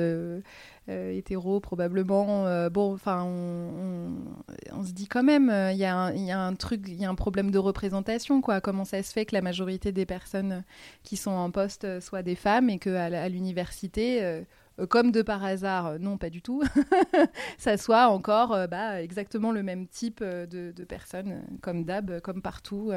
hétéros 0.87 1.61
probablement, 1.61 2.67
bon, 2.69 2.93
enfin, 2.93 3.23
on, 3.23 4.83
se 4.83 4.91
dit 4.91 5.07
quand 5.07 5.23
même, 5.23 5.49
il 5.71 5.77
y, 5.77 5.85
a 5.85 6.39
un 6.39 6.55
truc, 6.55 6.81
il 6.87 6.99
y 6.99 7.05
a 7.05 7.09
un 7.09 7.15
problème 7.15 7.49
de 7.49 7.57
représentation, 7.57 8.41
quoi. 8.41 8.59
Comment 8.59 8.83
ça 8.83 9.01
se 9.01 9.13
fait 9.13 9.25
que 9.25 9.33
la 9.33 9.41
majorité 9.41 9.93
des 9.93 10.05
personnes 10.05 10.65
qui 11.03 11.15
sont 11.15 11.31
en 11.31 11.49
poste 11.49 12.01
soient 12.01 12.23
des 12.23 12.35
femmes 12.35 12.69
et 12.69 12.77
qu'à 12.77 13.05
à, 13.05 13.29
l'université 13.29 14.43
comme 14.89 15.11
de 15.11 15.21
par 15.21 15.43
hasard, 15.43 15.99
non, 15.99 16.17
pas 16.17 16.29
du 16.29 16.41
tout, 16.41 16.63
ça 17.57 17.77
soit 17.77 18.07
encore 18.07 18.67
bah, 18.67 19.01
exactement 19.01 19.51
le 19.51 19.63
même 19.63 19.87
type 19.87 20.23
de, 20.23 20.71
de 20.71 20.83
personnes, 20.83 21.43
comme 21.61 21.83
d'hab, 21.83 22.19
comme 22.21 22.41
partout, 22.41 22.91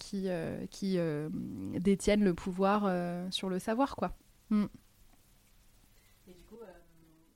qui, 0.00 0.28
euh, 0.28 0.66
qui 0.66 0.98
euh, 0.98 1.28
détiennent 1.78 2.24
le 2.24 2.34
pouvoir 2.34 2.84
euh, 2.86 3.30
sur 3.30 3.48
le 3.48 3.60
savoir, 3.60 3.94
quoi. 3.94 4.16
Mm. 4.48 4.66
Et 6.26 6.34
du 6.34 6.42
coup, 6.42 6.58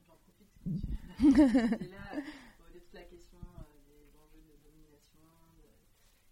j'en 0.08 0.16
profite 0.16 0.50
que 1.76 1.76
tu 1.76 1.90
là, 1.92 2.18
de 2.72 2.78
toute 2.80 2.94
la 2.94 3.04
question 3.04 3.38
des 3.86 4.16
enjeux 4.18 4.42
de 4.42 4.56
domination, 4.64 5.28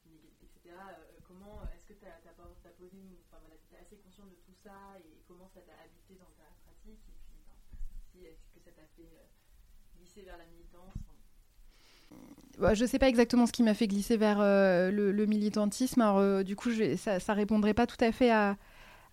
d'inégalité, 0.02 0.48
etc. 0.48 0.74
comment 1.22 1.62
est-ce 1.76 1.84
que 1.86 1.94
tu 1.94 2.06
as, 2.06 2.16
as, 2.16 2.74
posé, 2.80 2.98
enfin 3.28 3.38
voilà, 3.44 3.60
tu 3.68 3.76
assez 3.76 3.96
consciente 4.02 4.30
de 4.30 4.40
tout 4.42 4.56
ça 4.56 4.98
et 4.98 5.22
comment 5.28 5.46
ça 5.46 5.60
t'a 5.60 5.76
habité 5.84 6.16
dans 6.16 6.32
ta 6.34 6.48
pratique 6.64 7.04
et 7.06 7.16
puis 7.28 7.38
ben, 7.44 7.54
si, 8.10 8.24
est-ce 8.24 8.50
que 8.50 8.58
ça 8.58 8.72
t'a 8.72 8.88
fait 8.96 9.12
euh, 9.12 9.28
glisser 9.94 10.22
vers 10.22 10.38
la 10.38 10.46
militance 10.46 10.96
bah, 12.10 12.41
je 12.60 12.82
ne 12.82 12.86
sais 12.86 12.98
pas 12.98 13.08
exactement 13.08 13.46
ce 13.46 13.52
qui 13.52 13.62
m'a 13.62 13.74
fait 13.74 13.86
glisser 13.86 14.16
vers 14.16 14.38
euh, 14.40 14.90
le, 14.90 15.26
militantisme. 15.26 16.02
Euh, 16.02 16.42
du 16.42 16.56
coup, 16.56 16.70
ça 16.96 17.16
ne 17.16 17.34
répondrait 17.34 17.74
pas 17.74 17.86
tout 17.86 18.02
à 18.02 18.12
fait 18.12 18.30
à, 18.30 18.56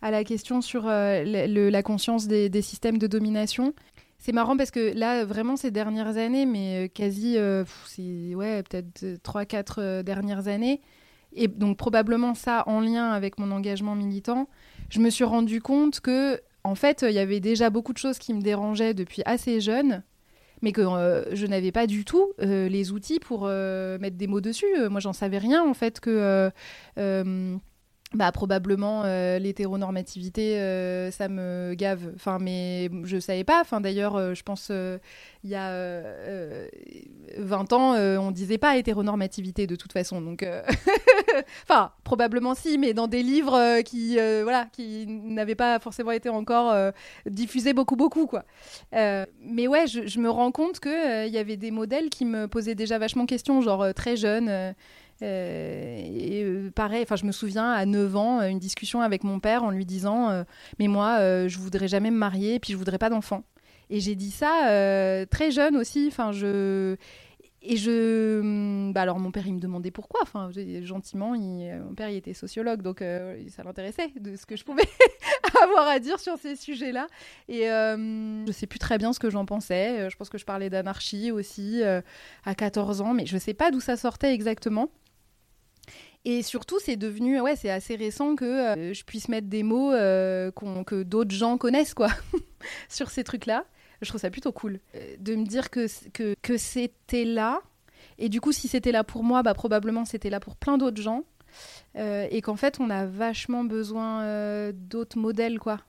la 0.02 0.24
question 0.24 0.62
sur 0.62 0.84
le, 0.86 1.70
la 1.70 1.84
conscience 1.84 2.28
des, 2.28 2.62
systèmes 2.62 2.98
de 2.98 3.08
domination. 3.08 3.74
C'est 4.18 4.34
marrant 4.34 4.58
parce 4.58 4.72
que 4.72 4.94
là, 4.98 5.24
vraiment, 5.24 5.56
ces 5.56 5.72
dernières 5.72 6.18
années, 6.18 6.46
mais 6.46 6.90
quasi, 6.94 7.38
ouais, 7.38 8.64
peut-être 8.64 9.06
3-4 9.24 10.04
dernières 10.04 10.48
années, 10.48 10.82
et 11.34 11.48
donc 11.48 11.78
probablement 11.78 12.34
ça 12.34 12.64
en 12.66 12.80
lien 12.82 13.12
avec 13.12 13.38
mon 13.40 13.52
engagement 13.52 13.96
militant, 13.96 14.50
je 14.90 15.00
me 15.00 15.10
suis 15.10 15.24
rendu 15.24 15.62
compte 15.62 16.00
que 16.00 16.42
en 16.64 16.76
fait, 16.76 17.06
il 17.08 17.14
y 17.14 17.20
avait 17.20 17.40
déjà 17.40 17.70
beaucoup 17.70 17.94
de 17.94 17.98
choses 17.98 18.18
qui 18.18 18.34
me 18.34 18.42
dérangeaient 18.42 18.94
depuis 18.94 19.22
assez 19.26 19.62
jeune, 19.62 20.04
mais 20.62 20.72
que 20.72 20.82
euh, 20.82 21.36
je 21.36 21.46
n'avais 21.46 21.72
pas 21.72 21.88
du 21.88 22.06
tout 22.06 22.34
euh, 22.42 22.68
les 22.70 22.92
outils 22.92 23.20
pour 23.20 23.44
euh, 23.46 23.98
mettre 24.00 24.18
des 24.18 24.28
mots 24.28 24.42
dessus. 24.42 24.66
moi, 24.90 25.00
j'en 25.00 25.14
savais 25.14 25.38
rien 25.38 25.64
en 25.64 25.74
fait 25.74 26.00
que 26.00 26.52
bah, 28.16 28.32
probablement 28.32 29.04
l'hétéronormativité 29.38 30.56
ça 31.12 31.28
me 31.30 31.76
gave 31.76 32.12
enfin 32.16 32.40
mais 32.40 32.90
je 33.04 33.20
savais 33.20 33.44
pas 33.44 33.62
enfin 33.62 33.82
d'ailleurs 33.82 34.34
je 34.34 34.42
pense 34.42 34.72
il 35.44 35.50
y 35.50 35.56
a 35.56 36.59
20 37.50 37.74
ans 37.74 37.96
on 37.96 38.32
disait 38.32 38.58
pas 38.58 38.78
hétéronormativité 38.78 39.68
de 39.68 39.76
toute 39.76 39.92
façon 39.92 40.22
donc 40.22 40.46
enfin 41.64 41.92
probablement 42.04 42.56
si 42.56 42.78
mais 42.78 42.94
dans 42.94 43.08
des 43.08 43.24
livres 43.24 43.82
qui 43.82 44.16
voilà 44.44 44.68
qui 44.72 45.06
n'avaient 45.08 45.56
pas 45.56 45.80
forcément 45.80 46.12
été 46.12 46.30
encore 46.30 46.74
diffusés 47.26 47.74
beaucoup 47.74 47.96
beaucoup 47.96 48.26
quoi 48.28 48.46
mais 48.94 49.68
ouais 49.68 49.88
je, 49.88 50.20
me 50.20 50.30
rends 50.30 50.52
compte 50.52 50.80
que 50.80 51.28
il 51.28 51.34
y 51.34 51.38
avait 51.38 51.58
des 51.58 51.72
modèles 51.72 52.10
qui 52.10 52.26
me 52.26 52.48
posaient 52.48 52.76
déjà 52.76 52.98
vachement 52.98 53.26
question 53.26 53.62
genre 53.62 53.94
très 53.94 54.16
jeune 54.16 54.74
euh, 55.22 56.02
et 56.02 56.44
euh, 56.44 56.72
pareil, 56.72 57.04
enfin, 57.04 57.16
je 57.16 57.26
me 57.26 57.32
souviens 57.32 57.72
à 57.72 57.86
9 57.86 58.16
ans, 58.16 58.42
une 58.42 58.60
discussion 58.60 59.02
avec 59.02 59.24
mon 59.24 59.40
père 59.40 59.64
en 59.64 59.72
lui 59.72 59.86
disant 59.86 60.30
euh, 60.30 60.44
Mais 60.80 60.88
moi, 60.88 61.48
je 61.48 61.58
voudrais 61.58 61.88
jamais 61.88 62.12
me 62.12 62.18
marier, 62.18 62.56
et 62.56 62.60
puis 62.60 62.74
je 62.74 62.78
voudrais 62.78 62.98
pas 62.98 63.10
d'enfant. 63.10 63.44
Et 63.90 64.00
j'ai 64.00 64.16
dit 64.16 64.32
ça 64.32 65.26
très 65.30 65.52
jeune 65.52 65.76
aussi. 65.76 66.08
Enfin, 66.08 66.32
je. 66.32 66.96
Et 67.62 67.78
je. 67.78 68.40
Hum, 68.40 68.94
bah 68.94 69.02
alors, 69.02 69.20
mon 69.20 69.32
père, 69.32 69.46
il 69.48 69.54
me 69.54 69.60
demandait 69.60 69.92
pourquoi. 69.92 70.22
Enfin, 70.24 70.50
gentiment, 70.84 71.36
mon 71.36 71.94
père, 71.96 72.10
il 72.10 72.18
était 72.18 72.34
sociologue, 72.34 72.82
donc 72.82 73.00
ça 73.50 73.64
l'intéressait 73.64 74.12
de 74.20 74.36
ce 74.36 74.46
que 74.46 74.56
je 74.56 74.64
pouvais 74.64 74.88
avoir 75.64 75.88
à 75.88 76.00
dire 76.00 76.20
sur 76.20 76.38
ces 76.38 76.56
sujets-là. 76.56 77.08
Et 77.48 77.64
je 77.66 78.44
je 78.48 78.52
sais 78.52 78.68
plus 78.68 78.80
très 78.80 78.98
bien 78.98 79.14
ce 79.14 79.20
que 79.20 79.30
j'en 79.30 79.46
pensais. 79.46 80.10
Je 80.10 80.16
pense 80.18 80.30
que 80.30 80.38
je 80.38 80.46
parlais 80.46 80.70
d'anarchie 80.70 81.32
aussi 81.32 81.82
à 81.84 82.56
14 82.56 83.02
ans, 83.02 83.14
mais 83.14 83.26
je 83.26 83.38
sais 83.38 83.54
pas 83.54 83.72
d'où 83.72 83.80
ça 83.80 83.96
sortait 83.96 84.34
exactement. 84.34 84.90
Et 86.26 86.44
surtout, 86.44 86.80
c'est 86.80 86.98
devenu, 86.98 87.40
ouais, 87.40 87.56
c'est 87.56 87.70
assez 87.70 87.96
récent 87.96 88.36
que 88.36 88.46
euh, 88.46 88.94
je 88.94 89.04
puisse 89.04 89.30
mettre 89.30 89.48
des 89.48 89.64
mots 89.64 89.94
euh, 89.94 90.52
que 90.52 91.04
d'autres 91.04 91.34
gens 91.34 91.58
connaissent, 91.58 91.94
quoi, 91.94 92.10
sur 92.90 93.10
ces 93.10 93.24
trucs-là. 93.24 93.66
Je 94.02 94.10
trouve 94.10 94.22
ça 94.22 94.30
plutôt 94.30 94.52
cool 94.52 94.80
euh, 94.96 95.16
de 95.20 95.36
me 95.36 95.46
dire 95.46 95.70
que, 95.70 95.88
que, 96.42 96.58
c'était 96.58 97.26
là. 97.26 97.62
Et 98.18 98.30
du 98.30 98.42
coup, 98.42 98.52
si 98.52 98.68
c'était 98.68 98.92
là 98.92 99.04
pour 99.04 99.24
moi, 99.24 99.44
bah, 99.44 99.54
probablement 99.54 100.06
c'était 100.06 100.30
là 100.30 100.40
pour 100.40 100.56
plein 100.56 100.78
d'autres 100.78 101.02
gens. 101.02 101.24
et 101.96 102.42
qu'en 102.42 102.56
fait, 102.56 102.80
on 102.80 102.90
a 102.90 103.06
vachement 103.06 103.64
besoin 103.64 104.72
d'autres 104.74 105.18
modèles, 105.18 105.60
quoi. 105.60 105.80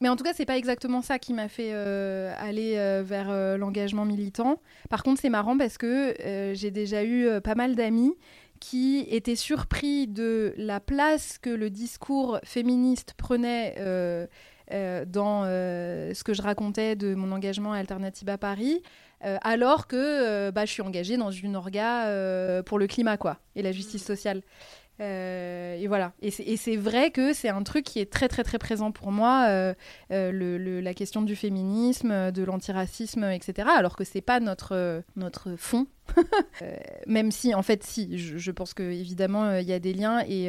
Mais 0.00 0.08
en 0.08 0.16
tout 0.16 0.24
cas, 0.24 0.32
c'est 0.34 0.44
pas 0.44 0.58
exactement 0.58 1.00
ça 1.00 1.18
qui 1.18 1.32
m'a 1.32 1.48
fait 1.48 1.70
euh, 1.72 2.34
aller 2.38 2.76
euh, 2.76 3.02
vers 3.04 3.30
euh, 3.30 3.56
l'engagement 3.56 4.04
militant. 4.04 4.60
Par 4.90 5.02
contre, 5.02 5.20
c'est 5.20 5.30
marrant 5.30 5.56
parce 5.56 5.78
que 5.78 6.14
j'ai 6.54 6.70
déjà 6.70 7.04
eu 7.04 7.40
pas 7.40 7.54
mal 7.54 7.74
d'amis 7.74 8.14
qui 8.60 9.06
étaient 9.10 9.36
surpris 9.36 10.06
de 10.06 10.54
la 10.56 10.80
place 10.80 11.38
que 11.38 11.50
le 11.50 11.70
discours 11.70 12.38
féministe 12.44 13.14
prenait 13.16 13.76
dans 14.70 15.44
ce 15.44 16.24
que 16.24 16.34
je 16.34 16.42
racontais 16.42 16.96
de 16.96 17.14
mon 17.14 17.32
engagement 17.32 17.72
à 17.72 17.78
Alternative 17.78 18.28
à 18.28 18.38
Paris, 18.38 18.82
alors 19.20 19.86
que 19.86 20.50
bah, 20.50 20.64
je 20.64 20.72
suis 20.72 20.82
engagée 20.82 21.16
dans 21.16 21.30
une 21.30 21.56
orga 21.56 22.62
pour 22.64 22.78
le 22.78 22.86
climat 22.86 23.16
quoi, 23.16 23.38
et 23.54 23.62
la 23.62 23.72
justice 23.72 24.04
sociale. 24.04 24.42
Euh, 25.00 25.76
et 25.76 25.86
voilà. 25.86 26.12
Et 26.22 26.30
c'est 26.30 26.76
vrai 26.76 27.10
que 27.10 27.32
c'est 27.32 27.48
un 27.48 27.62
truc 27.62 27.84
qui 27.84 28.00
est 28.00 28.10
très 28.10 28.28
très 28.28 28.44
très 28.44 28.58
présent 28.58 28.92
pour 28.92 29.12
moi, 29.12 29.46
euh, 29.48 29.74
euh, 30.10 30.32
le, 30.32 30.80
la 30.80 30.94
question 30.94 31.22
du 31.22 31.36
féminisme, 31.36 32.32
de 32.32 32.42
l'antiracisme, 32.42 33.24
etc. 33.24 33.68
Alors 33.76 33.96
que 33.96 34.04
c'est 34.04 34.20
pas 34.20 34.40
notre 34.40 35.02
notre 35.16 35.56
fond. 35.56 35.86
même 37.06 37.32
si, 37.32 37.54
en 37.54 37.62
fait, 37.62 37.82
si, 37.82 38.16
je, 38.16 38.38
je 38.38 38.50
pense 38.52 38.74
que 38.74 38.82
évidemment 38.82 39.56
il 39.56 39.66
y 39.66 39.72
a 39.72 39.78
des 39.78 39.92
liens 39.92 40.22
et 40.26 40.48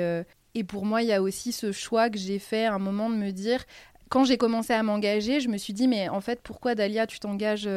et 0.53 0.63
pour 0.63 0.85
moi 0.85 1.01
il 1.01 1.07
y 1.07 1.13
a 1.13 1.21
aussi 1.21 1.51
ce 1.51 1.71
choix 1.71 2.09
que 2.09 2.17
j'ai 2.17 2.39
fait 2.39 2.65
à 2.65 2.73
un 2.73 2.79
moment 2.79 3.09
de 3.09 3.15
me 3.15 3.31
dire, 3.31 3.65
quand 4.09 4.25
j'ai 4.25 4.37
commencé 4.37 4.73
à 4.73 4.83
m'engager, 4.83 5.39
je 5.39 5.49
me 5.49 5.57
suis 5.57 5.73
dit 5.73 5.87
mais 5.87 6.09
en 6.09 6.21
fait 6.21 6.39
pourquoi 6.41 6.75
Dalia 6.75 7.07
tu 7.07 7.19
t'engages 7.19 7.69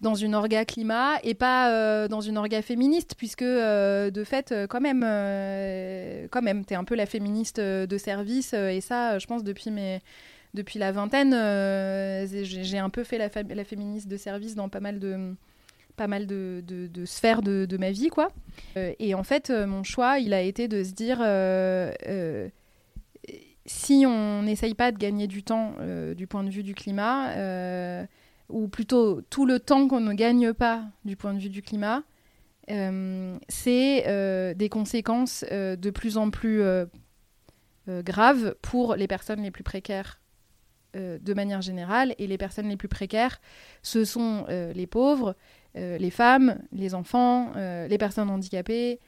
dans 0.00 0.14
une 0.14 0.34
orga 0.34 0.64
climat 0.64 1.18
et 1.22 1.34
pas 1.34 1.70
euh, 1.70 2.08
dans 2.08 2.20
une 2.20 2.38
orga 2.38 2.62
féministe, 2.62 3.14
puisque 3.16 3.42
euh, 3.42 4.10
de 4.10 4.24
fait, 4.24 4.52
euh, 4.52 4.66
quand 4.66 4.80
même, 4.80 5.00
quand 6.30 6.42
même, 6.42 6.64
t'es 6.64 6.74
un 6.74 6.84
peu 6.84 6.94
la 6.94 7.06
féministe 7.06 7.60
de 7.60 7.98
service, 7.98 8.54
et 8.54 8.80
ça, 8.80 9.18
je 9.18 9.26
pense, 9.26 9.44
depuis 9.44 9.70
mes 9.70 10.00
depuis 10.52 10.80
la 10.80 10.90
vingtaine, 10.90 11.30
j'ai 12.26 12.78
un 12.78 12.90
peu 12.90 13.04
fait 13.04 13.18
la, 13.18 13.64
féministe 13.64 14.08
de 14.08 14.16
service 14.16 14.56
dans 14.56 14.68
pas 14.68 14.80
mal 14.80 14.98
de 14.98 15.34
pas 15.96 16.08
mal 16.08 16.26
de, 16.26 16.62
sphères 17.04 17.42
de, 17.42 17.66
de, 17.66 17.76
ma 17.76 17.92
vie, 17.92 18.08
quoi. 18.08 18.32
et 18.76 19.14
en 19.14 19.22
fait, 19.22 19.50
mon 19.50 19.84
choix, 19.84 20.18
il 20.18 20.32
a 20.34 20.40
été 20.40 20.66
de 20.66 20.82
se 20.82 20.92
dire 20.92 21.18
si 23.70 24.04
on 24.06 24.42
n'essaye 24.42 24.74
pas 24.74 24.92
de 24.92 24.98
gagner 24.98 25.26
du 25.26 25.42
temps 25.42 25.74
du 26.16 26.26
point 26.26 26.44
de 26.44 26.50
vue 26.50 26.62
du 26.62 26.74
climat, 26.74 27.34
ou 28.48 28.68
plutôt 28.68 29.20
tout 29.30 29.46
le 29.46 29.60
temps 29.60 29.88
qu'on 29.88 30.00
ne 30.00 30.12
gagne 30.12 30.52
pas 30.52 30.84
du 31.04 31.16
point 31.16 31.34
de 31.34 31.38
vue 31.38 31.48
du 31.48 31.62
climat, 31.62 32.02
euh, 32.70 33.38
c'est 33.48 34.04
euh, 34.06 34.54
des 34.54 34.68
conséquences 34.68 35.44
euh, 35.50 35.76
de 35.76 35.90
plus 35.90 36.16
en 36.18 36.30
plus 36.30 36.62
graves 37.88 38.54
pour 38.62 38.94
les 38.94 39.08
personnes 39.08 39.42
les 39.42 39.50
plus 39.50 39.64
précaires 39.64 40.20
de 40.94 41.34
manière 41.34 41.60
générale. 41.60 42.14
Et 42.18 42.26
les 42.26 42.38
personnes 42.38 42.68
les 42.68 42.76
plus 42.76 42.88
précaires, 42.88 43.40
ce 43.82 44.04
sont 44.04 44.46
les 44.48 44.86
pauvres, 44.86 45.34
les 45.74 46.10
femmes, 46.10 46.60
les 46.72 46.94
enfants, 46.94 47.52
les 47.56 47.98
personnes 47.98 48.30
handicapées. 48.30 49.00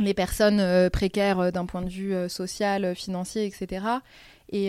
Les 0.00 0.14
personnes 0.14 0.90
précaires 0.90 1.52
d'un 1.52 1.66
point 1.66 1.82
de 1.82 1.90
vue 1.90 2.14
social, 2.28 2.94
financier, 2.94 3.46
etc. 3.46 3.84
Et, 4.50 4.68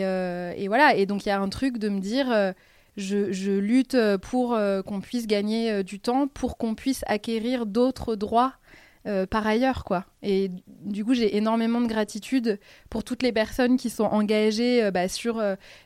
voilà, 0.67 0.95
et 0.95 1.05
donc 1.05 1.25
il 1.25 1.29
y 1.29 1.31
a 1.31 1.39
un 1.39 1.49
truc 1.49 1.77
de 1.77 1.89
me 1.89 1.99
dire, 1.99 2.53
je, 2.97 3.59
lutte 3.59 3.95
euh, 3.95 4.17
pour 4.17 4.53
euh, 4.53 4.81
qu'on 4.81 5.01
puisse 5.01 5.27
gagner 5.27 5.71
euh, 5.71 5.83
du 5.83 5.99
temps, 5.99 6.27
pour 6.27 6.57
qu'on 6.57 6.75
puisse 6.75 7.03
acquérir 7.07 7.65
d'autres 7.65 8.15
droits 8.15 8.53
par 9.29 9.45
ailleurs, 9.45 9.83
quoi. 9.83 10.05
Et 10.21 10.49
du 10.85 11.03
coup, 11.03 11.13
j'ai 11.13 11.35
énormément 11.35 11.81
de 11.81 11.87
gratitude 11.87 12.57
pour 12.89 13.03
toutes 13.03 13.21
les 13.21 13.33
personnes 13.33 13.75
qui 13.75 13.89
sont 13.89 14.05
engagées 14.05 14.89
bah, 14.91 15.09
sur 15.09 15.43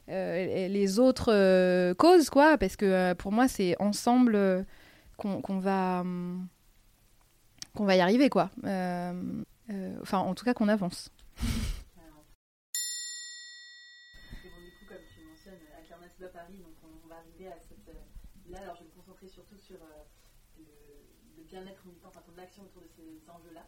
les 0.08 1.00
autres 1.00 1.94
causes, 1.94 2.30
quoi, 2.30 2.60
parce 2.60 2.76
que 2.76 3.14
pour 3.14 3.32
moi, 3.32 3.48
c'est 3.48 3.76
ensemble 3.82 4.64
qu'on 5.18 5.58
va 5.58 6.04
qu'on 7.78 7.86
va 7.86 7.96
y 7.96 8.02
arriver, 8.02 8.30
quoi. 8.30 8.50
Enfin, 10.02 10.20
en 10.20 10.34
tout 10.36 10.46
cas, 10.46 10.54
qu'on 10.54 10.68
avance. 10.68 11.12
bien-être 21.48 21.86
militant, 21.86 22.10
enfin 22.10 22.22
ton 22.26 22.42
action 22.42 22.64
autour 22.64 22.82
de 22.82 22.88
ces 22.88 23.30
enjeux-là. 23.30 23.66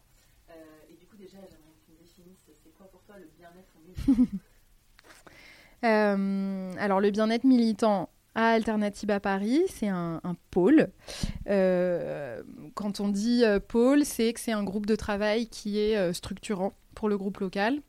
Euh, 0.49 0.53
et 0.89 0.95
du 0.95 1.05
coup, 1.05 1.17
déjà, 1.17 1.37
j'aimerais 1.37 1.73
que 1.79 1.85
tu 1.85 1.91
me 1.91 1.97
définisses, 1.97 2.49
c'est 2.63 2.73
quoi 2.75 2.89
pour 2.89 3.01
toi 3.03 3.15
le 3.17 3.29
bien-être 3.37 3.73
militant 3.85 4.37
euh, 5.85 6.73
Alors, 6.77 6.99
le 6.99 7.11
bien-être 7.11 7.43
militant 7.43 8.09
Alternative 8.47 9.11
à 9.11 9.19
Paris, 9.19 9.61
c'est 9.67 9.87
un, 9.87 10.21
pôle. 10.51 10.89
Euh, 11.49 12.41
quand 12.73 12.99
on 12.99 13.09
dit 13.09 13.43
euh, 13.43 13.59
pôle, 13.59 14.05
c'est 14.05 14.33
que 14.33 14.39
c'est 14.39 14.51
un 14.51 14.63
groupe 14.63 14.85
de 14.85 14.95
travail 14.95 15.47
qui 15.47 15.79
est 15.79 15.97
euh, 15.97 16.13
structurant 16.13 16.73
pour 16.95 17.09
le 17.09 17.17
groupe 17.17 17.39
local. 17.39 17.81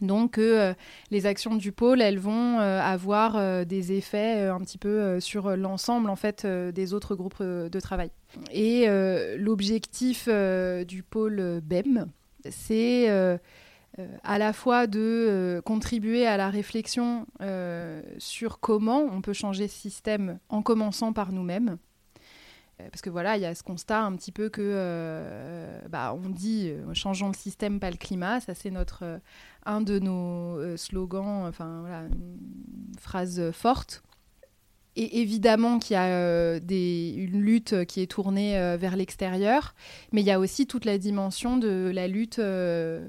Donc 0.00 0.38
les 0.38 1.26
actions 1.26 1.54
du 1.54 1.70
pôle, 1.70 2.00
elles 2.00 2.18
vont 2.18 2.58
avoir 2.58 3.66
des 3.66 3.92
effets 3.92 4.48
un 4.48 4.58
petit 4.60 4.78
peu 4.78 5.20
sur 5.20 5.54
l'ensemble 5.54 6.10
en 6.10 6.16
fait 6.16 6.44
des 6.46 6.94
autres 6.94 7.14
groupes 7.14 7.42
de 7.42 7.80
travail. 7.80 8.10
Et 8.50 8.86
l'objectif 9.36 10.28
du 10.28 11.02
pôle 11.04 11.60
BEM, 11.62 12.06
c'est 12.50 13.38
à 14.22 14.38
la 14.38 14.52
fois 14.52 14.86
de 14.86 15.60
contribuer 15.64 16.26
à 16.26 16.36
la 16.36 16.50
réflexion 16.50 17.26
sur 18.18 18.60
comment 18.60 19.00
on 19.00 19.20
peut 19.20 19.32
changer 19.32 19.68
ce 19.68 19.76
système 19.76 20.38
en 20.48 20.62
commençant 20.62 21.12
par 21.12 21.32
nous-mêmes. 21.32 21.78
Parce 22.90 23.02
que 23.02 23.10
voilà, 23.10 23.36
il 23.36 23.42
y 23.42 23.46
a 23.46 23.54
ce 23.54 23.62
constat 23.62 24.00
un 24.00 24.16
petit 24.16 24.32
peu 24.32 24.48
que, 24.48 25.78
bah, 25.88 26.14
on 26.14 26.30
dit, 26.30 26.72
changeons 26.94 27.28
le 27.28 27.34
système, 27.34 27.78
pas 27.80 27.90
le 27.90 27.96
climat. 27.96 28.40
Ça, 28.40 28.54
c'est 28.54 28.70
notre 28.70 29.20
un 29.66 29.80
de 29.80 29.98
nos 29.98 30.76
slogans, 30.76 31.46
enfin 31.46 31.80
voilà, 31.82 32.04
une 32.04 32.98
phrase 32.98 33.50
forte. 33.52 34.02
Et 34.94 35.20
évidemment 35.20 35.78
qu'il 35.78 35.94
y 35.94 35.96
a 35.96 36.06
euh, 36.06 36.60
une 36.68 37.40
lutte 37.40 37.84
qui 37.86 38.02
est 38.02 38.10
tournée 38.10 38.58
euh, 38.58 38.76
vers 38.76 38.94
l'extérieur, 38.94 39.74
mais 40.12 40.20
il 40.20 40.26
y 40.26 40.30
a 40.30 40.38
aussi 40.38 40.66
toute 40.66 40.84
la 40.84 40.98
dimension 40.98 41.56
de 41.56 41.90
la 41.94 42.08
lutte 42.08 42.38
euh, 42.38 43.08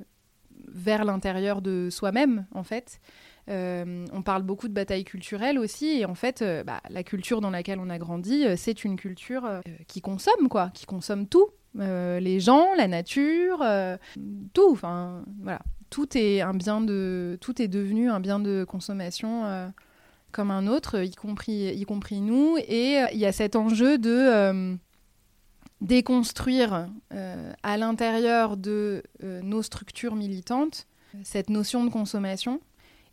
vers 0.73 1.05
l'intérieur 1.05 1.61
de 1.61 1.89
soi-même, 1.89 2.45
en 2.53 2.63
fait. 2.63 2.99
on 3.47 4.21
parle 4.23 4.43
beaucoup 4.43 4.67
de 4.67 4.73
bataille 4.73 5.03
culturelle 5.03 5.59
aussi, 5.59 5.99
et 5.99 6.05
en 6.05 6.15
fait, 6.15 6.43
bah, 6.65 6.81
la 6.89 7.03
culture 7.03 7.41
dans 7.41 7.49
laquelle 7.49 7.79
on 7.79 7.89
a 7.89 7.97
grandi, 7.97 8.45
c'est 8.57 8.83
une 8.83 8.95
culture 8.95 9.61
qui 9.87 10.01
consomme, 10.01 10.49
quoi, 10.49 10.71
qui 10.73 10.85
consomme 10.85 11.27
tout. 11.27 11.49
les 11.75 12.39
gens, 12.39 12.67
la 12.75 12.87
nature, 12.87 13.63
tout. 14.53 14.71
Enfin, 14.71 15.23
voilà. 15.41 15.59
Tout 15.89 16.17
est 16.17 16.41
un 16.41 16.55
bien 16.55 16.81
de, 16.81 17.37
tout 17.39 17.61
est 17.61 17.67
devenu 17.67 18.09
un 18.09 18.19
bien 18.19 18.39
de 18.39 18.63
consommation 18.63 19.71
comme 20.33 20.51
un 20.51 20.67
autre, 20.67 21.01
y 21.01 21.11
compris, 21.11 21.73
y 21.73 21.85
compris 21.85 22.19
nous. 22.19 22.57
Et 22.67 22.99
euh, 22.99 23.05
il 23.13 23.19
y 23.19 23.25
a 23.25 23.31
cet 23.31 23.55
enjeu 23.55 23.97
de 23.97 24.09
euh, 24.09 24.75
déconstruire 25.83 26.87
euh, 27.13 27.53
à 27.61 27.77
l'intérieur 27.77 28.57
de 28.57 29.03
nos 29.21 29.61
structures 29.61 30.15
militantes 30.15 30.87
cette 31.23 31.51
notion 31.51 31.83
de 31.83 31.91
consommation 31.91 32.59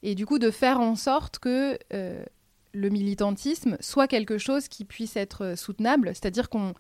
et 0.03 0.15
du 0.15 0.25
coup 0.25 0.39
de 0.39 0.51
faire 0.51 0.81
en 0.81 0.97
sorte 0.97 1.39
que 1.39 1.79
le 1.93 2.89
militantisme 2.89 3.77
soit 3.81 4.07
quelque 4.07 4.39
chose 4.39 4.69
qui 4.69 4.87
puisse 4.87 5.17
être 5.17 5.55
soutenable, 5.59 6.09
c'est-à-dire 6.15 6.49
qu'on 6.49 6.73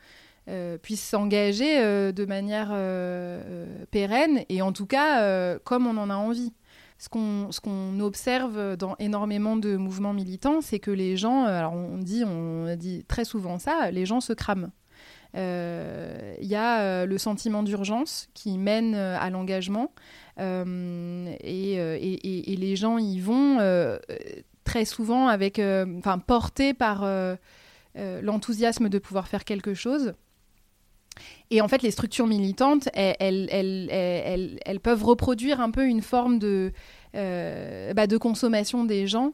puisse 0.80 1.06
s'engager 1.06 1.76
de 2.12 2.24
manière 2.24 2.68
pérenne 3.90 4.44
et 4.48 4.62
en 4.62 4.72
tout 4.72 4.86
cas 4.86 5.58
comme 5.58 5.86
on 5.86 5.98
en 5.98 6.08
a 6.08 6.14
envie 6.14 6.54
ce 7.00 7.60
qu'on 7.60 8.00
observe 8.00 8.76
dans 8.76 8.94
énormément 8.98 9.56
de 9.56 9.76
mouvements 9.76 10.12
militants, 10.12 10.60
c'est 10.60 10.78
que 10.78 10.90
les 10.90 11.16
gens, 11.16 11.46
euh, 11.46 11.58
alors 11.58 11.72
on 11.72 11.96
dit, 11.96 12.24
on 12.24 12.76
dit 12.76 13.04
très 13.04 13.24
souvent 13.24 13.58
ça, 13.58 13.90
les 13.90 14.04
gens 14.04 14.20
se 14.20 14.34
crament. 14.34 14.70
Il 15.34 15.38
euh, 15.40 16.34
y 16.40 16.54
a 16.56 16.80
euh, 16.80 17.06
le 17.06 17.18
sentiment 17.18 17.62
d'urgence 17.62 18.28
qui 18.34 18.58
mène 18.58 18.94
à 18.94 19.30
l'engagement 19.30 19.92
et, 20.38 21.36
les 22.58 22.76
gens 22.76 22.98
y 22.98 23.20
vont 23.20 23.58
très 24.64 24.84
souvent 24.84 25.28
avec, 25.28 25.60
enfin, 25.98 26.18
portés 26.18 26.74
par 26.74 27.04
l'enthousiasme 27.96 28.88
de 28.88 28.98
pouvoir 28.98 29.28
faire 29.28 29.44
quelque 29.44 29.74
chose. 29.74 30.14
Et 31.50 31.60
en 31.60 31.68
fait, 31.68 31.82
les 31.82 31.90
structures 31.90 32.26
militantes, 32.26 32.88
elles, 32.94 33.48
elles, 33.50 34.80
peuvent 34.80 35.04
reproduire 35.04 35.60
un 35.60 35.70
peu 35.70 35.84
une 35.84 36.00
forme 36.00 36.38
de, 36.38 36.72
euh, 37.16 37.92
bah, 37.92 38.06
de 38.06 38.16
consommation 38.16 38.84
des 38.84 39.08
gens, 39.08 39.32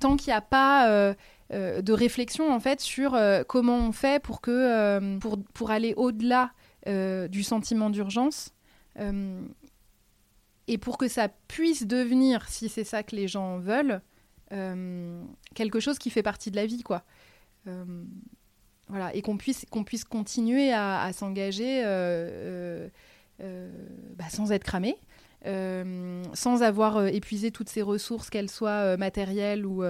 tant 0.00 0.16
qu'il 0.16 0.28
n'y 0.28 0.36
a 0.36 0.40
pas 0.40 0.88
euh, 0.88 1.14
euh, 1.52 1.80
de 1.82 1.92
réflexion 1.92 2.52
en 2.52 2.60
fait 2.60 2.80
sur 2.80 3.18
comment 3.48 3.78
on 3.78 3.92
fait 3.92 4.22
pour, 4.22 4.40
que, 4.40 5.18
pour, 5.18 5.38
pour 5.54 5.70
aller 5.70 5.94
au-delà 5.96 6.52
du 6.86 7.42
sentiment 7.42 7.90
d'urgence. 7.90 8.52
et 10.68 10.78
pour 10.78 10.98
que 10.98 11.08
ça 11.08 11.28
puisse 11.48 11.86
devenir, 11.86 12.48
si 12.48 12.68
c'est 12.68 12.84
ça 12.84 13.02
que 13.02 13.16
les 13.16 13.28
gens 13.28 13.58
veulent, 13.58 14.00
quelque 15.54 15.80
chose 15.80 15.98
qui 15.98 16.10
fait 16.10 16.22
partie 16.22 16.50
de 16.50 16.56
la 16.56 16.66
vie, 16.66 16.82
quoi. 16.82 17.04
Voilà, 18.88 19.14
et 19.14 19.22
qu'on 19.22 19.36
puisse, 19.36 19.64
qu'on 19.68 19.82
puisse 19.82 20.04
continuer 20.04 20.72
à, 20.72 21.10
s'engager 21.12 21.84
euh, 21.84 21.88
euh, 21.88 22.88
euh, 23.40 23.70
bah, 24.16 24.26
sans 24.30 24.52
être 24.52 24.62
cramé, 24.62 24.96
sans 25.44 26.62
avoir 26.62 27.06
épuisé 27.06 27.50
toutes 27.50 27.68
ses 27.68 27.82
ressources, 27.82 28.30
qu'elles 28.30 28.50
soient 28.50 28.96
matérielles 28.96 29.64
ou 29.64 29.84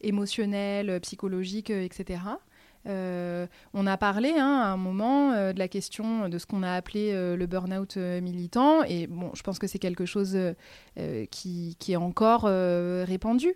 émotionnelles, 0.00 1.00
psychologiques, 1.00 1.70
etc. 1.70 2.20
on 2.86 3.86
a 3.86 3.96
parlé 3.96 4.34
hein, 4.36 4.60
à 4.62 4.68
un 4.68 4.76
moment 4.76 5.32
de 5.52 5.58
la 5.58 5.68
question 5.68 6.28
de 6.28 6.38
ce 6.38 6.46
qu'on 6.46 6.62
a 6.62 6.72
appelé 6.72 7.12
le 7.12 7.46
burn-out 7.46 7.96
militant, 7.96 8.82
et 8.82 9.06
bon, 9.06 9.30
je 9.34 9.42
pense 9.42 9.58
que 9.58 9.66
c'est 9.66 9.78
quelque 9.78 10.06
chose 10.06 10.36
qui, 11.30 11.76
qui, 11.78 11.92
est 11.92 11.96
encore 11.96 12.44
répandu 12.44 13.54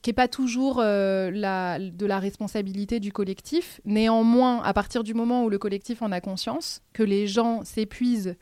qui 0.00 0.10
n'est 0.10 0.14
pas 0.14 0.28
toujours 0.28 0.78
euh, 0.78 1.30
la, 1.32 1.78
de 1.78 2.06
la 2.06 2.18
responsabilité 2.18 3.00
du 3.00 3.12
collectif. 3.12 3.80
Néanmoins, 3.84 4.62
à 4.62 4.72
partir 4.72 5.02
du 5.02 5.14
moment 5.14 5.44
où 5.44 5.50
le 5.50 5.58
collectif 5.58 6.02
en 6.02 6.12
a 6.12 6.20
conscience, 6.20 6.82
que 6.92 7.02
les 7.02 7.26
gens 7.26 7.64
s'épuisent 7.64 8.36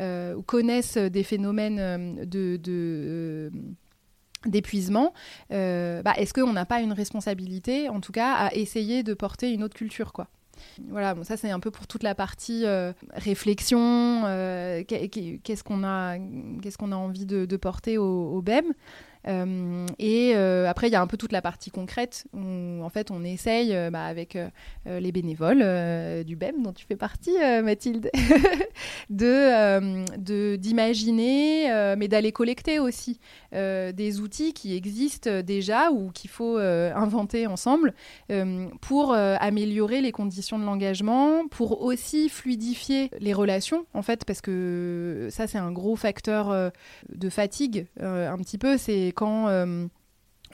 euh, 0.00 0.34
ou 0.34 0.42
connaissent 0.42 0.98
des 0.98 1.22
phénomènes 1.22 1.78
euh, 1.78 2.24
de, 2.26 3.50
d'épuisement, 4.44 5.14
bah, 5.50 6.12
est-ce 6.16 6.34
qu'on 6.34 6.52
n'a 6.52 6.66
pas 6.66 6.80
une 6.80 6.92
responsabilité, 6.92 7.88
en 7.88 8.00
tout 8.00 8.12
cas, 8.12 8.34
à 8.34 8.54
essayer 8.54 9.02
de 9.02 9.14
porter 9.14 9.52
une 9.52 9.62
autre 9.62 9.76
culture, 9.76 10.12
quoi? 10.12 10.28
Voilà, 10.90 11.14
bon, 11.14 11.24
ça 11.24 11.38
c'est 11.38 11.50
un 11.50 11.58
peu 11.58 11.70
pour 11.70 11.86
toute 11.86 12.02
la 12.02 12.14
partie 12.14 12.64
réflexion, 13.14 14.22
qu'est-ce 14.86 15.64
qu'on 15.64 15.82
a, 15.82 16.16
a 16.16 16.96
envie 16.96 17.24
de, 17.26 17.56
porter 17.56 17.96
au 17.96 18.42
BEM. 18.42 18.74
Euh, 19.28 19.86
et 19.98 20.32
euh, 20.34 20.68
après, 20.68 20.88
il 20.88 20.92
y 20.92 20.96
a 20.96 21.00
un 21.00 21.06
peu 21.06 21.16
toute 21.16 21.32
la 21.32 21.42
partie 21.42 21.70
concrète 21.70 22.24
où 22.32 22.82
en 22.82 22.88
fait 22.88 23.10
on 23.10 23.22
essaye 23.24 23.74
euh, 23.74 23.90
bah, 23.90 24.04
avec 24.04 24.38
les 24.86 25.12
bénévoles 25.12 26.24
du 26.24 26.36
BEM 26.36 26.62
dont 26.62 26.72
tu 26.72 26.86
fais 26.86 26.96
partie, 26.96 27.36
Mathilde, 27.62 28.10
de 29.10 30.56
d'imaginer, 30.56 31.94
mais 31.96 32.08
d'aller 32.08 32.32
collecter 32.32 32.78
aussi 32.78 33.20
des 33.52 34.20
outils 34.20 34.52
qui 34.52 34.74
existent 34.74 35.42
déjà 35.42 35.90
ou 35.90 36.10
qu'il 36.10 36.30
faut 36.30 36.56
inventer 36.58 37.46
ensemble 37.46 37.94
pour 38.80 39.14
améliorer 39.14 40.00
les 40.00 40.12
conditions 40.12 40.58
de 40.58 40.64
l'engagement, 40.64 41.46
pour 41.48 41.82
aussi 41.82 42.28
fluidifier 42.28 43.10
les 43.18 43.32
relations 43.32 43.86
en 43.94 44.02
fait, 44.02 44.24
parce 44.24 44.40
que 44.40 45.28
ça 45.30 45.46
c'est 45.46 45.58
un 45.58 45.72
gros 45.72 45.96
facteur 45.96 46.72
de 47.08 47.28
fatigue 47.28 47.86
un 48.00 48.38
petit 48.38 48.58
peu. 48.58 48.76
C'est 48.76 49.11
quand 49.12 49.48
euh, 49.48 49.86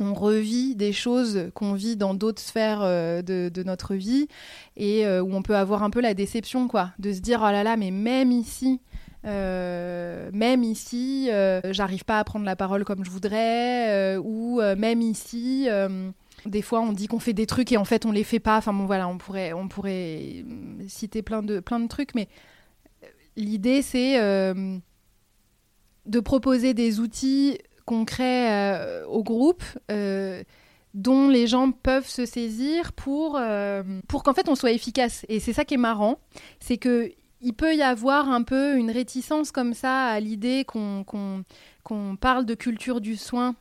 on 0.01 0.15
revit 0.15 0.77
des 0.77 0.93
choses 0.93 1.51
qu'on 1.55 1.75
vit 1.75 1.97
dans 1.97 2.15
d'autres 2.15 2.43
sphères 2.43 2.81
euh, 2.83 3.23
de, 3.23 3.63
notre 3.63 3.95
vie 3.95 4.29
et 4.77 5.07
euh, 5.07 5.23
où 5.23 5.35
on 5.35 5.43
peut 5.43 5.57
avoir 5.57 5.83
un 5.83 5.91
peu 5.91 6.01
la 6.01 6.15
déception, 6.15 6.69
quoi, 6.69 6.93
de 6.99 7.13
se 7.13 7.21
dire 7.21 7.41
oh 7.43 7.51
là 7.51 7.65
là, 7.65 7.77
mais 7.77 7.91
même 7.91 8.31
ici, 8.31 8.81
même 9.25 10.63
ici, 10.63 11.29
j'arrive 11.71 12.05
pas 12.05 12.19
à 12.19 12.25
prendre 12.25 12.47
la 12.47 12.57
parole 12.57 12.85
comme 12.85 13.05
je 13.05 13.11
voudrais, 13.11 14.17
ou 14.17 14.63
même 14.79 15.03
ici. 15.03 15.69
des 16.47 16.63
fois, 16.63 16.81
on 16.81 16.93
dit 16.93 17.09
qu'on 17.09 17.19
fait 17.19 17.35
des 17.35 17.45
trucs 17.45 17.71
et 17.73 17.77
en 17.77 17.85
fait, 17.85 18.07
on 18.07 18.13
les 18.13 18.25
fait 18.25 18.41
pas. 18.41 18.57
Enfin 18.57 18.73
bon, 18.73 18.87
voilà, 18.87 19.07
on 19.07 19.19
pourrait, 19.19 19.53
on 19.53 19.69
pourrait 19.69 20.47
citer 20.87 21.21
plein 21.21 21.43
de, 21.43 21.61
plein 21.61 21.79
de 21.79 21.89
trucs, 21.89 22.15
mais 22.15 22.27
l'idée, 23.37 23.83
c'est 23.83 24.17
de 26.09 26.21
proposer 26.21 26.75
des 26.75 27.01
outils 27.01 27.59
concret 27.89 28.53
euh, 28.53 29.07
au 29.07 29.23
groupe 29.23 29.65
euh, 29.91 30.43
dont 30.93 31.29
les 31.29 31.47
gens 31.47 31.73
peuvent 31.73 32.07
se 32.07 32.27
saisir 32.27 32.93
pour, 32.93 33.39
euh, 33.41 33.83
pour 34.09 34.23
qu'en 34.23 34.35
fait 34.35 34.49
on 34.51 34.55
soit 34.55 34.73
efficace. 34.73 35.25
Et 35.31 35.41
c'est 35.41 35.55
ça 35.55 35.65
qui 35.65 35.75
est 35.75 35.79
marrant, 35.79 36.19
c'est 36.61 36.77
que 36.77 37.11
il 37.41 37.55
peut 37.55 37.75
y 37.75 37.83
avoir 37.83 38.29
un 38.29 38.43
peu 38.43 38.77
une 38.77 38.91
réticence 38.91 39.53
comme 39.53 39.73
ça 39.73 40.07
à 40.07 40.21
l'idée 40.21 40.67
qu'on 40.67 41.45
parle 42.21 42.45
de 42.45 42.55
culture 42.55 43.01
du 43.01 43.17
soin 43.17 43.55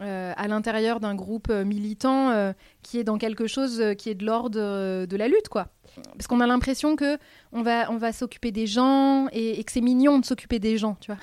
à 0.00 0.48
l'intérieur 0.48 0.98
d'un 0.98 1.14
groupe 1.14 1.48
militant 1.48 2.52
qui 2.82 2.98
est 2.98 3.04
dans 3.04 3.16
quelque 3.16 3.46
chose 3.46 3.80
qui 3.96 4.10
est 4.10 4.16
de 4.16 4.26
l'ordre 4.26 5.06
de 5.06 5.16
la 5.16 5.28
lutte, 5.28 5.48
quoi. 5.48 5.68
Parce 6.16 6.26
qu'on 6.26 6.40
a 6.40 6.46
l'impression 6.48 6.96
que 6.96 7.16
on 7.52 7.62
va, 7.62 7.88
on 7.92 7.98
va 7.98 8.12
s'occuper 8.12 8.50
des 8.50 8.66
gens 8.66 9.28
et, 9.30 9.60
et 9.60 9.62
que 9.62 9.70
c'est 9.70 9.80
mignon 9.80 10.18
de 10.18 10.24
s'occuper 10.24 10.58
des 10.58 10.76
gens, 10.76 10.96
tu 11.00 11.12
vois. 11.12 11.20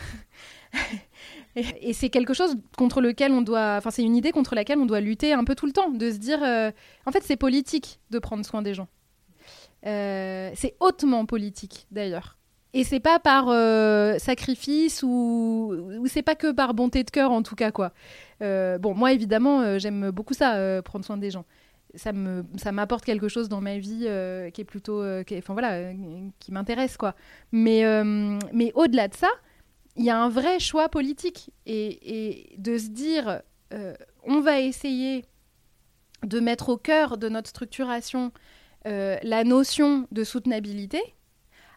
Et, 1.55 1.93
c'est 1.93 2.09
quelque 2.09 2.33
chose 2.33 2.55
contre 2.77 3.01
lequel 3.01 3.31
on 3.31 3.41
doit, 3.41 3.75
enfin 3.77 3.91
c'est 3.91 4.03
une 4.03 4.15
idée 4.15 4.31
contre 4.31 4.55
laquelle 4.55 4.79
on 4.79 4.85
doit 4.85 5.01
lutter 5.01 5.33
un 5.33 5.43
peu 5.43 5.55
tout 5.55 5.65
le 5.65 5.73
temps, 5.73 5.89
de 5.89 6.11
se 6.11 6.17
dire, 6.17 6.41
euh, 6.43 6.71
en 7.05 7.11
fait 7.11 7.23
c'est 7.23 7.35
politique 7.35 7.99
de 8.09 8.19
prendre 8.19 8.45
soin 8.45 8.61
des 8.61 8.73
gens. 8.73 8.87
Euh, 9.85 10.51
c'est 10.55 10.75
hautement 10.79 11.25
politique 11.25 11.87
d'ailleurs. 11.91 12.37
Et 12.73 12.85
c'est 12.85 13.01
pas 13.01 13.19
par 13.19 13.49
euh, 13.49 14.17
sacrifice 14.17 15.03
ou, 15.03 15.73
ou 15.99 16.07
c'est 16.07 16.21
pas 16.21 16.35
que 16.35 16.53
par 16.53 16.73
bonté 16.73 17.03
de 17.03 17.11
cœur 17.11 17.31
en 17.31 17.43
tout 17.43 17.55
cas 17.55 17.71
quoi. 17.71 17.91
bon 18.39 18.93
moi 18.95 19.11
évidemment 19.11 19.77
j'aime 19.77 20.11
beaucoup 20.11 20.33
ça, 20.33 20.81
prendre 20.83 21.03
soin 21.03 21.17
des 21.17 21.31
gens. 21.31 21.43
ça 21.95 22.13
me 22.13 22.45
ça 22.55 22.71
m'apporte 22.71 23.03
quelque 23.03 23.27
chose 23.27 23.49
dans 23.49 23.59
ma 23.59 23.77
vie 23.77 24.07
qui 24.53 24.61
est 24.61 24.65
plutôt 24.65 25.03
enfin 25.03 25.51
voilà 25.51 25.91
qui 26.39 26.53
m'intéresse 26.53 26.95
quoi 26.95 27.13
mais 27.51 27.83
mais 28.53 28.71
au-delà 28.73 29.09
de 29.09 29.15
ça 29.15 29.27
il 29.95 30.05
y 30.05 30.09
a 30.09 30.17
un 30.17 30.29
vrai 30.29 30.59
choix 30.59 30.89
politique. 30.89 31.51
Et, 31.65 32.55
de 32.57 32.77
se 32.77 32.87
dire 32.87 33.41
on 34.23 34.41
va 34.41 34.59
essayer 34.59 35.25
de 36.23 36.39
mettre 36.41 36.69
au 36.69 36.77
cœur 36.77 37.17
de 37.17 37.29
notre 37.29 37.49
structuration 37.49 38.31
la 38.85 39.43
notion 39.43 40.07
de 40.11 40.23
soutenabilité 40.23 41.01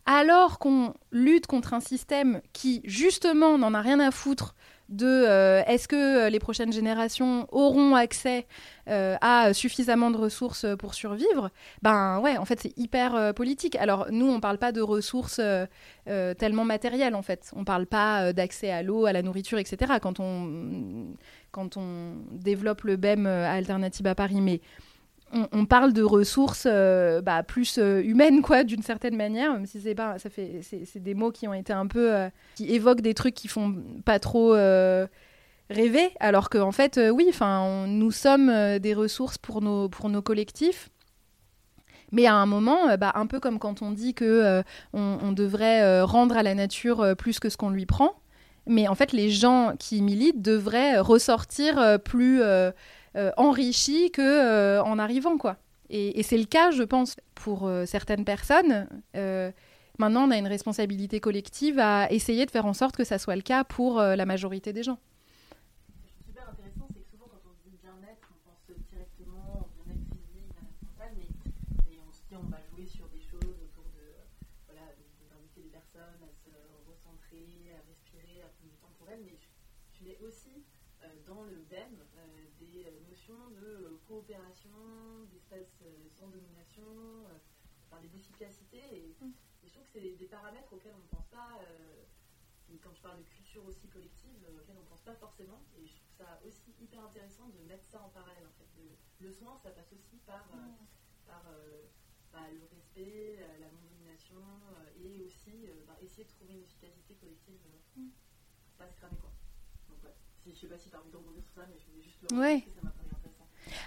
alors 0.06 0.58
qu'on 0.58 0.94
lutte 1.12 1.46
contre 1.46 1.74
un 1.74 1.80
système 1.80 2.40
qui, 2.52 2.82
justement, 2.84 3.58
n'en 3.58 3.74
a 3.74 3.80
rien 3.80 4.00
à 4.00 4.10
foutre 4.10 4.54
de 4.88 5.06
euh, 5.06 5.62
est-ce 5.66 5.88
que 5.88 5.96
euh, 6.26 6.30
les 6.30 6.38
prochaines 6.38 6.72
générations 6.72 7.46
auront 7.52 7.94
accès 7.94 8.46
euh, 8.88 9.16
à 9.20 9.54
suffisamment 9.54 10.10
de 10.10 10.18
ressources 10.18 10.66
pour 10.78 10.94
survivre, 10.94 11.50
ben 11.82 12.20
ouais, 12.20 12.36
en 12.36 12.44
fait, 12.44 12.60
c'est 12.60 12.76
hyper 12.76 13.32
politique. 13.34 13.76
Alors, 13.76 14.08
nous, 14.10 14.26
on 14.26 14.36
ne 14.36 14.40
parle 14.40 14.58
pas 14.58 14.72
de 14.72 14.82
ressources 14.82 15.40
tellement 16.38 16.64
matérielles, 16.64 17.14
en 17.14 17.22
fait. 17.22 17.50
On 17.56 17.64
parle 17.64 17.86
pas 17.86 18.32
d'accès 18.32 18.70
à 18.70 18.82
l'eau, 18.82 19.06
à 19.06 19.12
la 19.12 19.22
nourriture, 19.22 19.58
etc. 19.58 19.94
Quand 20.02 20.20
on, 20.20 21.14
quand 21.50 21.78
on 21.78 22.16
développe 22.32 22.82
le 22.82 22.96
BEM 22.96 23.26
à 23.26 23.52
Alternative 23.52 24.06
à 24.06 24.14
Paris. 24.14 24.42
Mais 24.42 24.60
on, 25.32 25.66
parle 25.66 25.92
de 25.92 26.02
ressources 26.02 26.66
euh, 26.70 27.20
bah, 27.20 27.42
plus 27.42 27.78
euh, 27.78 28.02
humaines, 28.02 28.42
quoi, 28.42 28.64
d'une 28.64 28.82
certaine 28.82 29.16
manière, 29.16 29.52
même 29.52 29.66
si 29.66 29.80
c'est 29.80 29.94
pas, 29.94 30.18
ça 30.18 30.30
fait, 30.30 30.60
c'est 30.62 31.02
des 31.02 31.14
mots 31.14 31.32
qui 31.32 31.48
ont 31.48 31.54
été 31.54 31.72
un 31.72 31.86
peu, 31.86 32.14
euh, 32.14 32.28
qui 32.54 32.72
évoquent 32.72 33.00
des 33.00 33.14
trucs 33.14 33.34
qui 33.34 33.48
font 33.48 33.74
pas 34.04 34.18
trop 34.18 34.52
rêver, 35.70 36.10
alors 36.20 36.50
qu'en 36.50 36.68
en 36.68 36.72
fait, 36.72 37.00
oui, 37.12 37.26
enfin, 37.28 37.86
nous 37.86 38.10
sommes 38.10 38.78
des 38.78 38.94
ressources 38.94 39.38
pour 39.38 39.60
nos, 39.60 39.88
pour 39.88 40.08
nos 40.08 40.22
collectifs. 40.22 40.90
Mais 42.12 42.26
à 42.26 42.34
un 42.34 42.46
moment, 42.46 42.96
bah, 42.96 43.12
un 43.16 43.26
peu 43.26 43.40
comme 43.40 43.58
quand 43.58 43.82
on 43.82 43.90
dit 43.90 44.14
que 44.14 44.62
on, 44.92 45.32
devrait 45.32 46.02
rendre 46.02 46.36
à 46.36 46.42
la 46.42 46.54
nature 46.54 47.16
plus 47.16 47.40
que 47.40 47.48
ce 47.48 47.56
qu'on 47.56 47.70
lui 47.70 47.86
prend, 47.86 48.14
mais 48.66 48.88
en 48.88 48.94
fait, 48.94 49.12
les 49.12 49.30
gens 49.30 49.72
qui 49.78 50.00
militent 50.00 50.42
devraient 50.42 50.98
ressortir 50.98 51.98
plus 52.04 52.42
euh, 53.16 53.30
enrichi 53.36 54.10
que 54.10 54.20
euh, 54.20 54.82
en 54.82 54.98
arrivant 54.98 55.38
quoi. 55.38 55.56
Et, 55.88 56.24
c'est 56.24 56.38
le 56.38 56.46
cas, 56.46 56.72
je 56.72 56.82
pense, 56.82 57.14
pour 57.36 57.68
euh, 57.68 57.84
certaines 57.86 58.24
personnes. 58.24 58.88
maintenant, 59.98 60.26
on 60.26 60.30
a 60.32 60.38
une 60.38 60.48
responsabilité 60.48 61.20
collective 61.20 61.78
à 61.78 62.10
essayer 62.10 62.46
de 62.46 62.50
faire 62.50 62.66
en 62.66 62.72
sorte 62.72 62.96
que 62.96 63.04
ça 63.04 63.18
soit 63.18 63.36
le 63.36 63.42
cas 63.42 63.62
pour 63.62 64.00
la 64.00 64.26
majorité 64.26 64.72
des 64.72 64.82
gens. 64.82 64.98
Super 66.26 66.48
intéressant, 66.50 66.88
c'est 66.90 67.04
que 67.04 67.10
souvent 67.12 67.30
quand 67.30 67.44
on 67.46 67.54
dit 67.62 67.76
bien-être, 67.78 68.26
on 68.34 68.40
pense 68.42 68.58
directement 68.90 69.62
au 69.62 69.84
bien-être 69.84 70.02
physique, 70.10 70.50
bien-être 70.50 70.82
mental, 70.82 71.14
mais 71.14 71.30
et 71.92 72.00
on 72.02 72.10
se 72.10 72.26
dit 72.26 72.34
on 72.34 72.50
va 72.50 72.58
jouer 72.74 72.88
sur 72.90 73.06
des 73.14 73.22
choses 73.22 73.54
autour 73.62 73.86
de 73.94 74.18
voilà, 74.66 74.90
d'inviter 75.30 75.62
les 75.62 75.70
personnes 75.70 76.18
à 76.26 76.32
se 76.34 76.50
recentrer, 76.90 77.70
à 77.70 77.86
respirer, 77.86 78.42
à 78.42 78.50
prendre 78.50 78.72
du 78.72 78.78
temps 78.82 78.94
pour 78.98 79.06
elles, 79.14 79.22
mais 79.22 79.38
je 79.38 80.02
mets 80.02 80.18
aussi 80.26 80.64
dans 81.28 81.44
le 81.44 81.62
BEM 81.70 81.96
des 82.60 82.90
notions 83.08 83.50
de 83.60 83.98
coopération, 84.06 84.70
d'espace 85.32 85.82
sans 86.18 86.28
domination, 86.28 86.84
enfin, 87.86 88.02
d'efficacité. 88.12 88.78
Et, 88.92 89.14
mm. 89.20 89.32
et, 89.64 89.68
je 89.68 89.72
trouve 89.72 89.83
que 89.83 89.83
c'est 89.94 90.16
des 90.18 90.26
paramètres 90.26 90.72
auxquels 90.72 90.94
on 90.94 91.02
ne 91.02 91.08
pense 91.08 91.26
pas, 91.28 91.60
et 92.68 92.78
quand 92.78 92.92
je 92.92 93.00
parle 93.00 93.18
de 93.18 93.22
culture 93.22 93.64
aussi 93.64 93.86
collective, 93.88 94.44
auxquels 94.58 94.76
on 94.76 94.82
ne 94.82 94.88
pense 94.88 95.02
pas 95.02 95.14
forcément. 95.14 95.62
Et 95.78 95.86
je 95.86 95.94
trouve 95.94 96.10
ça 96.18 96.40
aussi 96.44 96.74
hyper 96.80 97.04
intéressant 97.04 97.46
de 97.48 97.62
mettre 97.68 97.84
ça 97.84 98.02
en 98.02 98.08
parallèle. 98.08 98.46
En 98.46 98.52
fait. 98.58 98.66
le, 99.20 99.30
soin, 99.30 99.56
ça 99.62 99.70
passe 99.70 99.92
aussi 99.92 100.16
par, 100.26 100.46
mm. 100.46 100.74
par 101.26 101.44
bah, 102.32 102.50
le 102.52 102.64
respect, 102.74 103.38
la 103.60 103.70
non-domination, 103.70 104.42
et 104.98 105.22
aussi 105.22 105.68
bah, 105.86 105.96
essayer 106.02 106.24
de 106.24 106.30
trouver 106.30 106.54
une 106.54 106.62
efficacité 106.62 107.14
collective 107.14 107.60
mm. 107.96 108.08
pour 108.66 108.74
pas 108.78 108.88
se 108.88 108.96
cramer. 108.96 109.18
Quoi. 109.18 109.30
Je 110.46 110.52
sais 110.52 110.66
pas 110.68 110.76
si 110.76 110.90
tu 110.90 110.96
as 110.96 111.00
envie 111.00 111.10
de 111.10 111.16
rebondir 111.16 111.42
sur 111.44 111.54
ça, 111.54 111.66
mais 111.68 111.78
je 111.78 111.86
voulais 111.86 112.02
juste 112.02 112.20
le 112.22 112.36
ouais. 112.36 112.66
ça 112.74 112.82
m'a. 112.82 112.92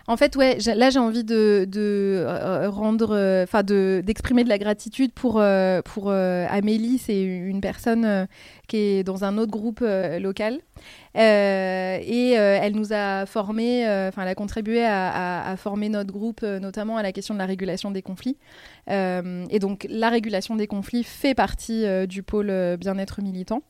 En 0.07 0.17
fait, 0.17 0.35
ouais, 0.35 0.57
là 0.75 0.89
j'ai 0.89 0.99
envie 0.99 1.23
de, 1.23 1.65
de 1.69 2.23
euh, 2.25 2.69
rendre, 2.69 3.15
euh, 3.15 3.43
enfin 3.43 3.63
de 3.63 4.01
d'exprimer 4.05 4.43
de 4.43 4.49
la 4.49 4.57
gratitude 4.57 5.11
pour 5.13 5.39
euh, 5.39 5.81
pour 5.81 6.11
Amélie, 6.11 6.97
c'est 6.97 7.21
une 7.21 7.61
personne 7.61 8.27
qui 8.67 8.77
est 8.77 9.03
dans 9.03 9.23
un 9.23 9.37
autre 9.37 9.51
groupe 9.51 9.83
local 10.19 10.59
et 11.15 12.31
elle 12.31 12.75
nous 12.75 12.93
a 12.93 13.25
formé, 13.25 13.83
enfin 14.07 14.23
elle 14.23 14.27
a 14.29 14.35
contribué 14.35 14.85
à, 14.85 15.49
à, 15.49 15.57
former 15.57 15.89
notre 15.89 16.11
groupe, 16.11 16.41
notamment 16.43 16.97
à 16.97 17.03
la 17.03 17.11
question 17.11 17.33
de 17.33 17.39
la 17.39 17.45
régulation 17.45 17.91
des 17.91 18.01
conflits. 18.01 18.37
et 18.87 19.59
donc 19.59 19.87
la 19.89 20.09
régulation 20.09 20.55
des 20.55 20.67
conflits 20.67 21.03
fait 21.03 21.33
partie 21.35 21.85
du 22.07 22.23
pôle 22.23 22.77
bien-être 22.77 23.21
militant. 23.21 23.61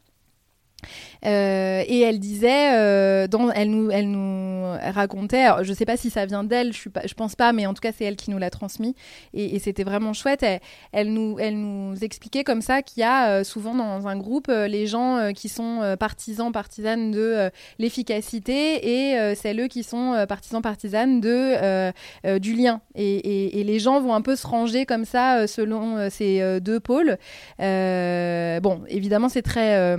Euh, 1.26 1.84
et 1.88 2.02
elle 2.02 2.20
disait, 2.20 2.76
euh, 2.76 3.28
elle, 3.56 3.72
nous, 3.72 4.78
racontait, 4.94 5.48
je 5.64 5.74
sais 5.74 5.86
pas 5.86 5.98
si 5.98 6.10
ça 6.10 6.26
vient 6.26 6.44
d'elle, 6.44 6.74
je, 6.74 6.90
je 7.06 7.14
pense 7.16 7.36
pas, 7.36 7.52
mais 7.54 7.66
en 7.66 7.74
tout 7.74 7.82
cas 7.82 7.92
c'est 7.98 8.06
elle 8.06 8.16
qui 8.16 8.30
nous 8.30 8.38
l'a 8.38 8.50
transmis, 8.50 8.96
et, 9.34 9.58
c'était 9.60 9.84
vraiment 9.84 10.14
chouette. 10.14 10.46
Elle, 10.92 11.14
nous, 11.14 11.96
expliquait 12.02 12.44
comme 12.44 12.62
ça 12.62 12.82
qu'il 12.82 13.02
y 13.02 13.04
a 13.04 13.30
euh, 13.30 13.44
souvent 13.44 13.74
dans 13.74 14.08
un 14.08 14.18
groupe 14.18 14.48
les 14.50 14.86
gens 14.86 15.32
qui 15.34 15.50
sont 15.50 15.96
partisans, 16.00 16.52
partisanes 16.52 17.12
de 17.12 17.50
l'efficacité, 17.80 19.12
et 19.12 19.18
eux 19.18 19.68
qui 19.68 19.84
sont 19.84 20.26
partisans, 20.30 20.62
partisanes 20.62 21.20
de, 21.20 21.92
du 22.38 22.54
lien. 22.54 22.82
Et, 22.96 23.60
et, 23.60 23.64
les 23.64 23.80
gens 23.80 24.00
vont 24.00 24.14
un 24.14 24.22
peu 24.22 24.36
se 24.36 24.46
ranger 24.46 24.86
comme 24.86 25.06
ça 25.06 25.48
selon 25.48 26.10
ces 26.10 26.60
deux 26.62 26.80
pôles. 26.80 27.18
bon, 27.60 28.82
évidemment 28.88 29.30
c'est 29.30 29.42
très 29.42 29.98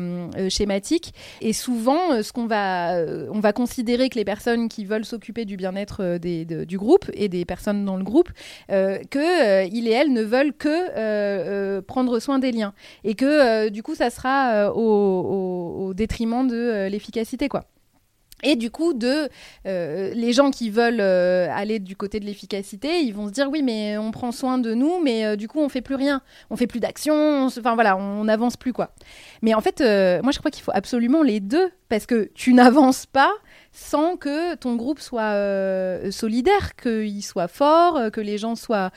schématique 0.49 0.68
et 1.41 1.53
souvent, 1.53 2.13
euh, 2.13 2.23
ce 2.23 2.33
qu'on 2.33 2.47
va, 2.47 2.97
euh, 2.97 3.29
on 3.33 3.41
va 3.41 3.53
considérer 3.53 4.09
que 4.09 4.17
les 4.17 4.25
personnes 4.25 4.69
qui 4.69 4.85
veulent 4.85 5.05
s'occuper 5.05 5.45
du 5.45 5.57
bien-être 5.57 6.03
euh, 6.03 6.65
du 6.65 6.79
groupe 6.79 7.11
et 7.15 7.29
des 7.29 7.45
personnes 7.45 7.85
dans 7.85 7.97
le 7.97 8.05
groupe, 8.05 8.31
que 8.69 9.67
il 9.67 9.89
et 9.89 9.91
elles 9.91 10.13
ne 10.13 10.23
veulent 10.23 10.53
que 10.53 11.81
prendre 11.81 12.19
soin 12.19 12.39
des 12.39 12.53
liens 12.53 12.75
et 13.05 13.15
que 13.15 13.69
du 13.69 13.83
coup, 13.83 13.95
ça 13.95 14.11
sera 14.11 14.73
au, 14.75 15.89
au 15.89 15.95
détriment 15.95 16.47
de 16.47 16.89
l'efficacité, 16.89 17.49
quoi. 17.49 17.65
Et 18.45 18.55
du 18.55 18.71
coup, 18.71 18.95
de 18.95 19.29
euh, 19.67 20.13
les 20.15 20.33
gens 20.33 20.51
qui 20.51 20.71
veulent 20.71 21.01
euh, 21.01 21.49
aller 21.53 21.81
du 21.81 21.97
côté 21.97 22.21
de 22.21 22.25
l'efficacité, 22.25 23.01
ils 23.01 23.13
vont 23.13 23.27
se 23.27 23.33
dire 23.33 23.49
oui, 23.51 23.63
mais 23.63 23.99
on 23.99 24.13
prend 24.13 24.31
soin 24.31 24.59
de 24.59 24.75
nous, 24.75 25.03
mais 25.03 25.25
euh, 25.25 25.37
du 25.37 25.49
coup, 25.49 25.59
on 25.59 25.69
fait 25.69 25.81
plus 25.81 25.97
rien, 25.97 26.23
on 26.51 26.57
fait 26.57 26.69
plus 26.69 26.79
d'action, 26.79 27.47
enfin 27.47 27.75
voilà, 27.75 27.97
on 27.97 28.25
n'avance 28.25 28.57
plus 28.57 28.73
quoi. 28.73 28.93
Mais 29.43 29.55
en 29.55 29.61
fait, 29.61 29.81
moi, 30.23 30.31
je 30.33 30.39
crois 30.39 30.51
qu'il 30.51 30.63
faut 30.63 30.73
absolument 30.73 31.23
les 31.23 31.41
deux 31.41 31.71
parce 31.89 32.07
que 32.07 32.31
tu 32.35 32.55
n'avances 32.55 33.07
pas 33.07 33.33
sans 33.73 34.17
que 34.17 34.55
ton 34.55 34.77
groupe 34.77 35.01
soit 35.01 35.35
solidaire, 36.11 36.77
qu'il 36.77 37.23
soit 37.23 37.49
fort, 37.49 38.11
que 38.13 38.21
les 38.21 38.39
gens 38.39 38.55
soient 38.55 38.91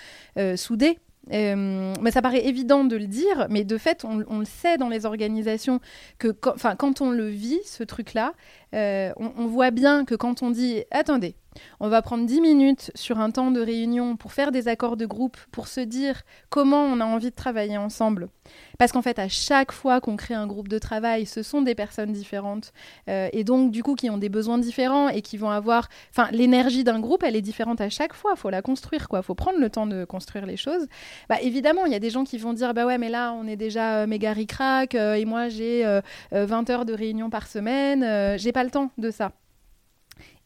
soudés. 0.56 0.98
mais 1.30 2.12
ça 2.12 2.22
paraît 2.22 2.46
évident 2.48 2.84
de 2.84 2.96
le 2.96 3.08
dire, 3.08 3.48
mais 3.50 3.64
de 3.64 3.78
fait, 3.78 4.06
on, 4.06 4.40
le 4.40 4.46
sait 4.46 4.78
dans 4.78 4.90
les 4.90 5.06
organisations 5.06 5.82
que, 6.20 6.30
quand 6.30 7.02
on 7.02 7.12
le 7.12 7.28
vit, 7.28 7.60
ce 7.66 7.84
truc-là, 7.84 8.34
euh, 8.74 9.12
on, 9.18 9.48
voit 9.48 9.72
bien 9.72 10.06
que 10.06 10.16
quand 10.16 10.44
on 10.44 10.50
dit 10.50 10.84
attendez, 10.92 11.36
on 11.82 11.90
va 11.90 12.02
prendre 12.02 12.26
10 12.26 12.40
minutes 12.40 12.92
sur 12.96 13.20
un 13.20 13.32
temps 13.32 13.52
de 13.52 13.60
réunion 13.60 14.16
pour 14.16 14.32
faire 14.32 14.52
des 14.52 14.68
accords 14.70 14.96
de 14.96 15.06
groupe, 15.06 15.38
pour 15.52 15.68
se 15.68 15.82
dire 15.82 16.22
comment 16.50 16.84
on 16.84 17.02
a 17.02 17.06
envie 17.06 17.32
de 17.32 17.36
travailler 17.36 17.78
ensemble. 17.78 18.30
Parce 18.78 18.92
qu'en 18.92 19.02
fait, 19.02 19.20
à 19.20 19.28
chaque 19.28 19.72
fois 19.72 20.02
qu'on 20.02 20.16
crée 20.16 20.34
un 20.34 20.48
groupe 20.48 20.68
de 20.68 20.80
travail, 20.80 21.26
ce 21.26 21.44
sont 21.44 21.62
des 21.62 21.76
personnes 21.76 22.14
différentes 22.14 22.74
euh, 23.10 23.30
et 23.32 23.44
donc 23.44 23.72
du 23.72 23.84
coup 23.84 23.96
qui 23.96 24.10
ont 24.10 24.18
des 24.18 24.30
besoins 24.30 24.58
différents 24.58 25.10
et 25.10 25.22
qui 25.22 25.38
vont 25.38 25.50
avoir, 25.50 25.88
enfin, 26.10 26.30
l'énergie 26.32 26.84
d'un 26.84 27.00
groupe, 27.00 27.24
elle 27.24 27.36
est 27.36 27.42
différente 27.42 27.82
à 27.82 27.90
chaque 27.90 28.14
fois. 28.14 28.32
Il 28.36 28.40
faut 28.40 28.50
la 28.50 28.62
construire, 28.62 29.08
quoi. 29.08 29.22
Faut 29.22 29.36
prendre 29.36 29.60
le 29.60 29.70
temps 29.70 29.86
de 29.86 30.06
construire 30.06 30.46
les 30.46 30.58
choses. 30.58 30.88
Bah 31.30 31.38
évidemment, 31.42 31.86
il 31.86 31.92
y 31.92 31.96
a 31.96 32.00
des 32.00 32.10
gens 32.10 32.24
qui 32.24 32.38
vont 32.38 32.54
dire 32.54 32.74
bah 32.74 32.86
ouais, 32.86 32.98
mais 32.98 33.10
là 33.10 33.34
on 33.34 33.48
est 33.48 33.56
déjà 33.56 34.00
euh, 34.00 34.08
méga 34.08 34.32
ric-rac 34.34 34.96
et 34.96 35.26
moi 35.26 35.50
j'ai 35.50 35.86
20 36.32 36.70
heures 36.70 36.86
de 36.86 36.94
réunion 36.94 37.30
par 37.30 37.48
semaine, 37.48 38.38
j'ai 38.38 38.52
pas 38.52 38.61
le 38.64 38.72
temps 38.72 38.92
de 38.98 39.12
ça. 39.12 39.34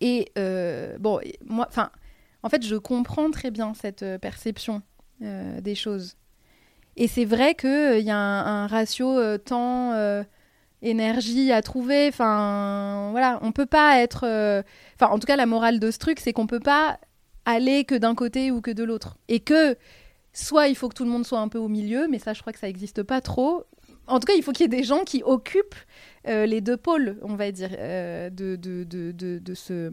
Et 0.01 0.31
euh, 0.37 0.97
bon, 0.99 1.19
moi, 1.45 1.65
enfin, 1.67 1.89
en 2.43 2.49
fait, 2.49 2.65
je 2.65 2.75
comprends 2.75 3.31
très 3.31 3.51
bien 3.51 3.73
cette 3.73 4.03
euh, 4.03 4.17
perception 4.17 4.81
euh, 5.21 5.61
des 5.61 5.75
choses. 5.75 6.15
Et 6.97 7.07
c'est 7.07 7.25
vrai 7.25 7.55
qu'il 7.55 7.99
y 8.01 8.11
a 8.11 8.17
un, 8.17 8.67
ratio 8.67 9.37
temps 9.39 9.93
énergie 10.81 11.51
à 11.51 11.61
trouver. 11.61 12.07
Enfin, 12.07 13.09
voilà, 13.11 13.37
on 13.41 13.51
peut 13.51 13.65
pas 13.65 13.99
être. 13.99 14.23
Enfin, 14.95 15.11
en 15.11 15.19
tout 15.19 15.27
cas, 15.27 15.35
la 15.35 15.45
morale 15.45 15.81
de 15.81 15.91
ce 15.91 15.97
truc, 15.97 16.21
c'est 16.21 16.31
qu'on 16.31 16.47
peut 16.47 16.61
pas 16.61 16.97
aller 17.43 17.83
que 17.83 17.95
d'un 17.95 18.15
côté 18.15 18.49
ou 18.49 18.61
que 18.61 18.71
de 18.71 18.85
l'autre. 18.85 19.17
Et 19.27 19.41
que 19.41 19.75
soit 20.31 20.69
il 20.69 20.75
faut 20.75 20.87
que 20.87 20.93
tout 20.93 21.03
le 21.03 21.09
monde 21.09 21.25
soit 21.25 21.39
un 21.39 21.49
peu 21.49 21.57
au 21.57 21.67
milieu, 21.67 22.07
mais 22.09 22.17
ça, 22.17 22.31
je 22.31 22.39
crois 22.39 22.53
que 22.53 22.59
ça 22.59 22.67
n'existe 22.67 23.03
pas 23.03 23.19
trop. 23.19 23.65
En 24.07 24.21
tout 24.21 24.27
cas, 24.27 24.33
il 24.35 24.43
faut 24.43 24.53
qu'il 24.53 24.63
y 24.63 24.73
ait 24.73 24.79
des 24.79 24.83
gens 24.83 25.03
qui 25.03 25.21
occupent 25.25 25.75
euh, 26.27 26.45
les 26.45 26.61
deux 26.61 26.77
pôles, 26.77 27.17
on 27.21 27.35
va 27.35 27.51
dire, 27.51 27.69
euh, 27.77 28.29
de, 28.29 28.55
de, 28.55 28.83
de, 28.83 29.11
de, 29.11 29.53
ce, 29.53 29.91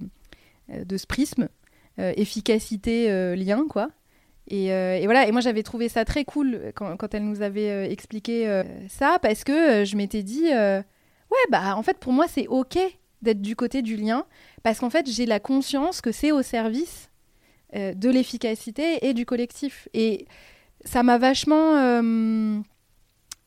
euh, 0.70 0.84
de 0.84 0.96
ce 0.96 1.06
prisme. 1.06 1.48
efficacité 1.98 3.36
lien, 3.36 3.66
quoi. 3.68 3.90
Et, 4.48 4.68
voilà, 5.04 5.26
et 5.26 5.32
moi 5.32 5.40
j'avais 5.40 5.62
trouvé 5.62 5.88
ça 5.88 6.04
très 6.04 6.24
cool 6.24 6.72
quand, 6.74 7.14
elle 7.14 7.24
nous 7.24 7.42
avait 7.42 7.92
expliqué 7.92 8.62
ça, 8.88 9.18
parce 9.20 9.44
que 9.44 9.84
je 9.84 9.96
m'étais 9.96 10.22
dit, 10.22 10.48
ouais, 10.48 11.46
bah 11.50 11.76
en 11.76 11.82
fait 11.82 11.98
pour 11.98 12.12
moi 12.12 12.26
c'est 12.28 12.46
ok 12.48 12.78
d'être 13.20 13.40
du 13.40 13.54
côté 13.56 13.82
du 13.82 13.96
lien, 13.96 14.24
parce 14.62 14.80
qu'en 14.80 14.90
fait 14.90 15.06
j'ai 15.08 15.26
la 15.26 15.38
conscience 15.38 16.00
que 16.00 16.12
c'est 16.12 16.32
au 16.32 16.42
service 16.42 17.10
de 17.74 18.10
l'efficacité 18.10 19.06
et 19.06 19.14
du 19.14 19.26
collectif. 19.26 19.88
Et 19.94 20.26
ça 20.84 21.02
m'a 21.02 21.18
vachement 21.18 21.74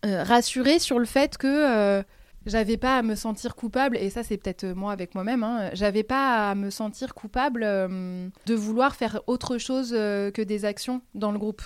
rassurée 0.04 0.80
sur 0.80 1.00
le 1.00 1.06
fait 1.06 1.38
que 1.38 2.04
j'avais 2.46 2.78
pas 2.78 2.98
à 2.98 3.02
me 3.02 3.16
sentir 3.16 3.56
coupable, 3.56 3.98
et 3.98 4.10
ça 4.10 4.24
c'est 4.24 4.38
peut-être 4.38 4.66
moi 4.66 4.92
avec 4.92 5.16
moi-même, 5.16 5.44
hein, 5.44 5.70
j'avais 5.74 6.04
pas 6.04 6.52
à 6.52 6.56
me 6.56 6.70
sentir 6.70 7.14
coupable 7.14 7.62
de 7.62 8.54
vouloir 8.54 8.96
faire 8.96 9.22
autre 9.28 9.58
chose 9.58 9.92
que 9.92 10.42
des 10.42 10.66
actions 10.66 11.02
dans 11.14 11.32
le 11.32 11.40
groupe. 11.40 11.62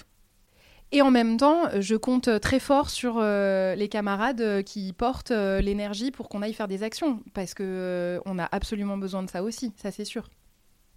Et 0.92 1.04
en 1.04 1.12
même 1.12 1.38
temps, 1.38 1.66
je 1.80 1.96
compte 1.96 2.40
très 2.40 2.60
fort 2.60 2.90
sur 2.90 3.22
les 3.22 3.90
camarades 3.90 4.64
qui 4.64 4.94
portent 4.94 5.32
l'énergie 5.32 6.12
pour 6.12 6.30
qu'on 6.30 6.42
aille 6.42 6.54
faire 6.54 6.68
des 6.68 6.84
actions, 6.84 7.22
parce 7.34 7.54
que 7.54 8.22
on 8.26 8.40
a 8.40 8.48
absolument 8.52 8.98
besoin 8.98 9.24
de 9.24 9.30
ça 9.30 9.44
aussi, 9.44 9.74
ça 9.78 9.92
c'est 9.92 10.06
sûr. 10.06 10.30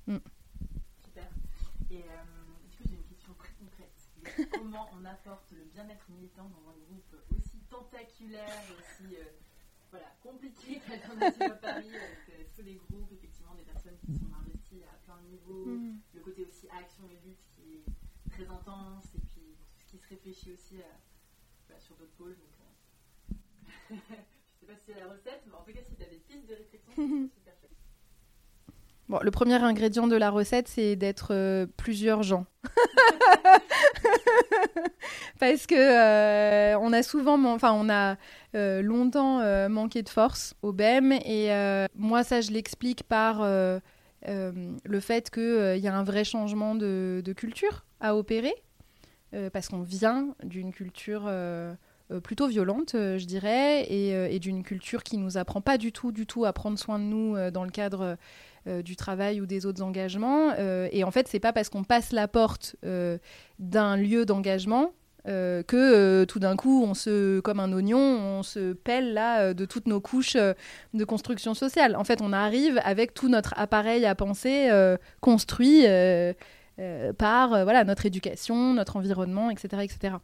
Mm. 0.07 0.18
comment 4.51 4.88
on 4.92 5.05
apporte 5.05 5.51
le 5.53 5.64
bien-être 5.73 6.07
militant 6.11 6.45
dans 6.45 6.71
un 6.71 6.77
groupe 6.87 7.16
aussi 7.37 7.59
tentaculaire, 7.71 8.62
euh, 8.71 8.82
à 11.40 11.50
Paris, 11.50 11.88
avec 11.88 12.28
euh, 12.30 12.44
tous 12.54 12.62
les 12.62 12.74
groupes, 12.74 13.11
effectivement, 13.12 13.54
des 13.54 13.62
personnes 13.62 13.96
qui 14.04 14.12
sont 14.12 14.30
investies 14.40 14.82
à 14.85 14.96
plein 15.04 15.16
de 15.22 15.28
niveaux, 15.28 15.66
mm. 15.66 15.98
le 16.14 16.20
côté 16.20 16.44
aussi 16.44 16.66
action 16.68 17.04
et 17.11 17.18
lutte 17.26 17.42
qui 17.54 17.74
est 17.76 18.30
très 18.30 18.46
intense, 18.48 19.06
et 19.14 19.20
puis 19.20 19.56
ce 19.78 19.85
qui 19.90 19.98
se 19.98 20.08
réfléchit 20.08 20.52
aussi 20.52 20.76
à, 20.78 20.92
bah, 21.68 21.76
sur 21.78 21.96
d'autres 21.96 22.16
pôles. 22.16 22.37
Donc, 22.37 22.54
euh, 22.61 23.35
je 23.90 23.94
ne 23.94 23.98
sais 23.98 24.66
pas 24.66 24.74
si 24.74 24.92
c'est 24.92 25.00
la 25.00 25.06
recette, 25.06 25.42
mais 25.46 25.54
en 25.54 25.62
tout 25.62 25.72
cas, 25.72 25.82
si 25.88 25.94
tu 25.94 26.02
as 26.02 26.06
des 26.06 26.22
pistes 26.28 26.48
de 26.48 26.54
réflexion, 26.54 26.92
c'est 26.96 27.02
super 27.37 27.54
chouette. 27.58 27.70
Bon, 29.08 29.18
le 29.22 29.30
premier 29.30 29.62
ingrédient 29.62 30.06
de 30.06 30.16
la 30.16 30.30
recette, 30.30 30.68
c'est 30.68 30.96
d'être 30.96 31.66
plusieurs 31.76 32.22
gens. 32.22 32.46
parce 35.42 35.66
que 35.66 35.74
euh, 35.74 36.78
on 36.78 36.92
a 36.92 37.02
souvent, 37.02 37.42
enfin 37.46 37.72
on 37.72 37.90
a 37.90 38.16
euh, 38.54 38.82
longtemps 38.82 39.40
euh, 39.40 39.68
manqué 39.68 40.02
de 40.02 40.08
force 40.08 40.54
au 40.62 40.72
BEM 40.72 41.12
et 41.12 41.50
moi 41.96 42.24
ça 42.24 42.40
je 42.40 42.50
l'explique 42.50 43.04
par 43.04 43.42
le 43.44 45.00
fait 45.00 45.30
qu'il 45.30 45.78
y 45.78 45.88
a 45.88 45.94
un 45.94 46.04
vrai 46.04 46.24
changement 46.24 46.74
de, 46.74 47.32
culture 47.36 47.84
à 48.00 48.16
opérer 48.16 48.54
parce 49.52 49.68
qu'on 49.68 49.82
vient 49.82 50.34
d'une 50.44 50.72
culture 50.72 51.30
plutôt 52.22 52.46
violente, 52.46 52.90
je 52.92 53.24
dirais, 53.24 53.84
et, 53.84 54.10
et 54.10 54.38
d'une 54.38 54.62
culture 54.62 55.02
qui 55.02 55.16
nous 55.16 55.38
apprend 55.38 55.62
pas 55.62 55.78
du 55.78 55.90
tout, 55.92 56.12
du 56.12 56.26
tout 56.26 56.44
à 56.44 56.52
prendre 56.52 56.78
soin 56.78 56.98
de 56.98 57.04
nous 57.04 57.50
dans 57.50 57.64
le 57.64 57.70
cadre 57.70 58.18
euh, 58.68 58.80
du 58.80 58.94
travail 58.94 59.40
ou 59.40 59.46
des 59.46 59.66
autres 59.66 59.82
engagements. 59.82 60.52
Euh, 60.56 60.88
et 60.92 61.02
en 61.02 61.10
fait, 61.10 61.26
c'est 61.26 61.40
pas 61.40 61.52
parce 61.52 61.68
qu'on 61.68 61.82
passe 61.82 62.12
la 62.12 62.28
porte 62.28 62.76
euh, 62.84 63.18
d'un 63.58 63.96
lieu 63.96 64.24
d'engagement 64.24 64.92
que 65.24 66.24
tout 66.24 66.38
d'un 66.38 66.56
coup, 66.56 66.85
on 66.85 66.94
se, 66.94 67.40
comme 67.40 67.61
un 67.61 67.72
oignon, 67.72 67.98
on 67.98 68.42
se 68.42 68.72
pèle 68.72 69.14
là 69.14 69.54
de 69.54 69.64
toutes 69.64 69.87
nos 69.87 70.00
couches 70.00 70.37
de 70.37 71.04
construction 71.04 71.54
sociale. 71.54 71.96
En 71.96 72.04
fait, 72.04 72.20
on 72.22 72.32
arrive 72.32 72.80
avec 72.85 73.14
tout 73.14 73.28
notre 73.28 73.54
appareil 73.56 74.04
à 74.04 74.14
penser 74.14 74.68
construit 75.20 75.85
par 77.18 77.48
voilà 77.48 77.85
notre 77.85 78.06
éducation, 78.06 78.74
notre 78.74 78.96
environnement, 78.96 79.50
etc., 79.50 79.85
etc. 79.85 80.14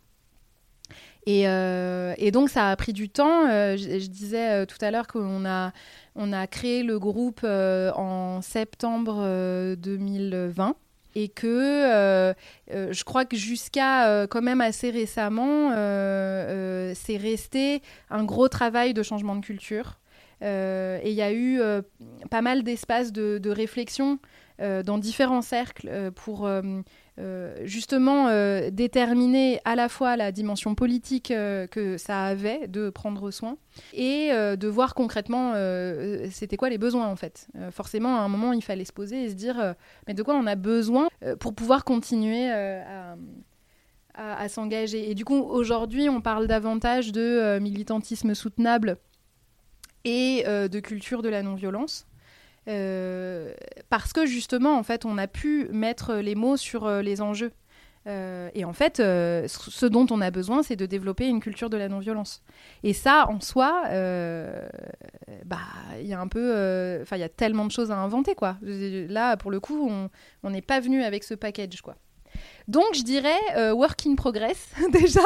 Et, 1.27 2.31
donc 2.33 2.49
ça 2.49 2.71
a 2.71 2.77
pris 2.77 2.93
du 2.93 3.09
temps. 3.09 3.47
je, 3.47 4.07
disais 4.09 4.67
tout 4.67 4.79
à 4.81 4.91
l'heure 4.91 5.07
qu'on 5.07 5.45
a 5.45 5.73
on 6.19 6.33
a 6.33 6.47
créé 6.49 6.83
le 6.83 6.99
groupe 6.99 7.41
euh, 7.45 7.93
en 7.93 8.43
septembre 8.43 9.23
2020 9.77 10.69
euh, 10.69 10.73
et 11.19 11.29
que 11.29 11.47
euh, 11.47 12.33
je 12.69 13.05
crois 13.05 13.25
que 13.25 13.37
jusqu'à 13.37 14.27
quand 14.29 14.43
même 14.43 14.61
assez 14.61 14.91
récemment, 14.91 15.71
c'est 15.71 17.17
resté 17.17 17.83
un 18.11 18.25
gros 18.25 18.49
travail 18.49 18.95
de 18.95 19.03
changement 19.03 19.37
de 19.37 19.45
culture. 19.45 19.99
et 20.43 21.03
il 21.11 21.15
y 21.15 21.23
a 21.23 21.33
eu 21.33 21.61
pas 22.31 22.43
mal 22.43 22.63
d'espaces 22.63 23.13
de, 23.13 23.51
réflexion 23.51 24.19
dans 24.59 24.99
différents 24.99 25.43
cercles 25.43 26.11
pour 26.15 26.47
euh, 26.47 26.63
justement 27.65 28.29
euh, 28.29 28.71
déterminer 28.71 29.61
à 29.65 29.75
la 29.75 29.89
fois 29.89 30.17
la 30.17 30.31
dimension 30.31 30.75
politique 30.75 31.31
euh, 31.31 31.67
que 31.67 31.97
ça 31.97 32.25
avait 32.25 32.69
de 32.69 32.91
prendre 32.91 33.31
soin 33.31 33.57
et 33.93 34.31
de 34.31 34.69
voir 34.69 34.95
concrètement 34.95 35.55
c'était 36.31 36.57
quoi 36.57 36.69
les 36.69 36.79
besoins 36.79 37.07
en 37.07 37.17
fait. 37.17 37.47
forcément, 37.71 38.17
à 38.17 38.21
un 38.21 38.29
moment, 38.29 38.53
il 38.53 38.63
fallait 38.63 38.85
se 38.85 38.93
poser 38.93 39.25
et 39.25 39.31
se 39.31 39.35
dire 39.35 39.75
mais 40.07 40.15
de 40.15 40.23
quoi 40.23 40.35
on 40.35 40.47
a 40.47 40.57
besoin 40.57 41.09
pour 41.39 41.55
pouvoir 41.55 41.85
continuer 41.85 42.51
à 42.51 44.49
s'engager. 44.49 45.11
Et 45.11 45.15
du 45.15 45.25
coup, 45.25 45.41
aujourd'hui, 45.41 46.09
on 46.09 46.21
parle 46.21 46.49
davantage 46.49 47.13
de 47.13 47.59
militantisme 47.61 48.35
soutenable 48.35 48.97
et 50.05 50.43
de 50.45 50.81
culture 50.81 51.23
de 51.23 51.29
la 51.29 51.43
non-violence. 51.43 52.09
Euh, 52.69 53.53
parce 53.89 54.13
que 54.13 54.27
justement, 54.27 54.77
en 54.77 54.83
fait, 54.83 55.05
on 55.05 55.19
a 55.19 55.27
pu 55.27 55.69
mettre 55.73 56.15
les 56.17 56.35
mots 56.35 56.57
sur 56.57 56.87
euh, 56.87 57.03
les 57.03 57.21
enjeux. 57.23 57.53
Euh, 58.07 58.49
et 58.55 58.65
en 58.65 58.73
fait, 58.73 58.97
ce 58.99 59.87
dont 59.87 60.07
on 60.11 60.21
a 60.21 60.31
besoin, 60.31 60.63
c'est 60.63 60.77
de 60.77 60.87
développer 60.87 61.27
une 61.27 61.41
culture 61.41 61.69
de 61.69 61.77
la 61.77 61.89
non-violence. 61.89 62.43
Et 62.83 62.95
ça, 62.95 63.29
en 63.29 63.41
soi, 63.41 63.83
bah, 65.45 65.59
il 66.01 66.07
y 66.07 66.15
a 66.15 66.21
un 66.21 66.29
peu, 66.29 67.01
enfin, 67.03 67.17
il 67.17 67.21
y 67.21 67.25
a 67.25 67.29
tellement 67.29 67.67
de 67.67 67.71
choses 67.71 67.91
à 67.91 67.97
inventer, 67.97 68.35
quoi. 68.35 68.57
Là, 68.63 69.37
pour 69.37 69.51
le 69.51 69.61
coup, 69.61 69.91
on 70.43 70.51
n'est 70.51 70.63
pas 70.63 70.81
venu 70.81 71.03
avec 71.03 71.23
ce 71.25 71.35
package, 71.35 71.83
quoi. 71.83 71.97
Donc, 72.67 72.95
je 72.95 73.03
dirais 73.03 73.73
work 73.73 74.07
in 74.07 74.15
progress 74.15 74.71
déjà. 74.93 75.21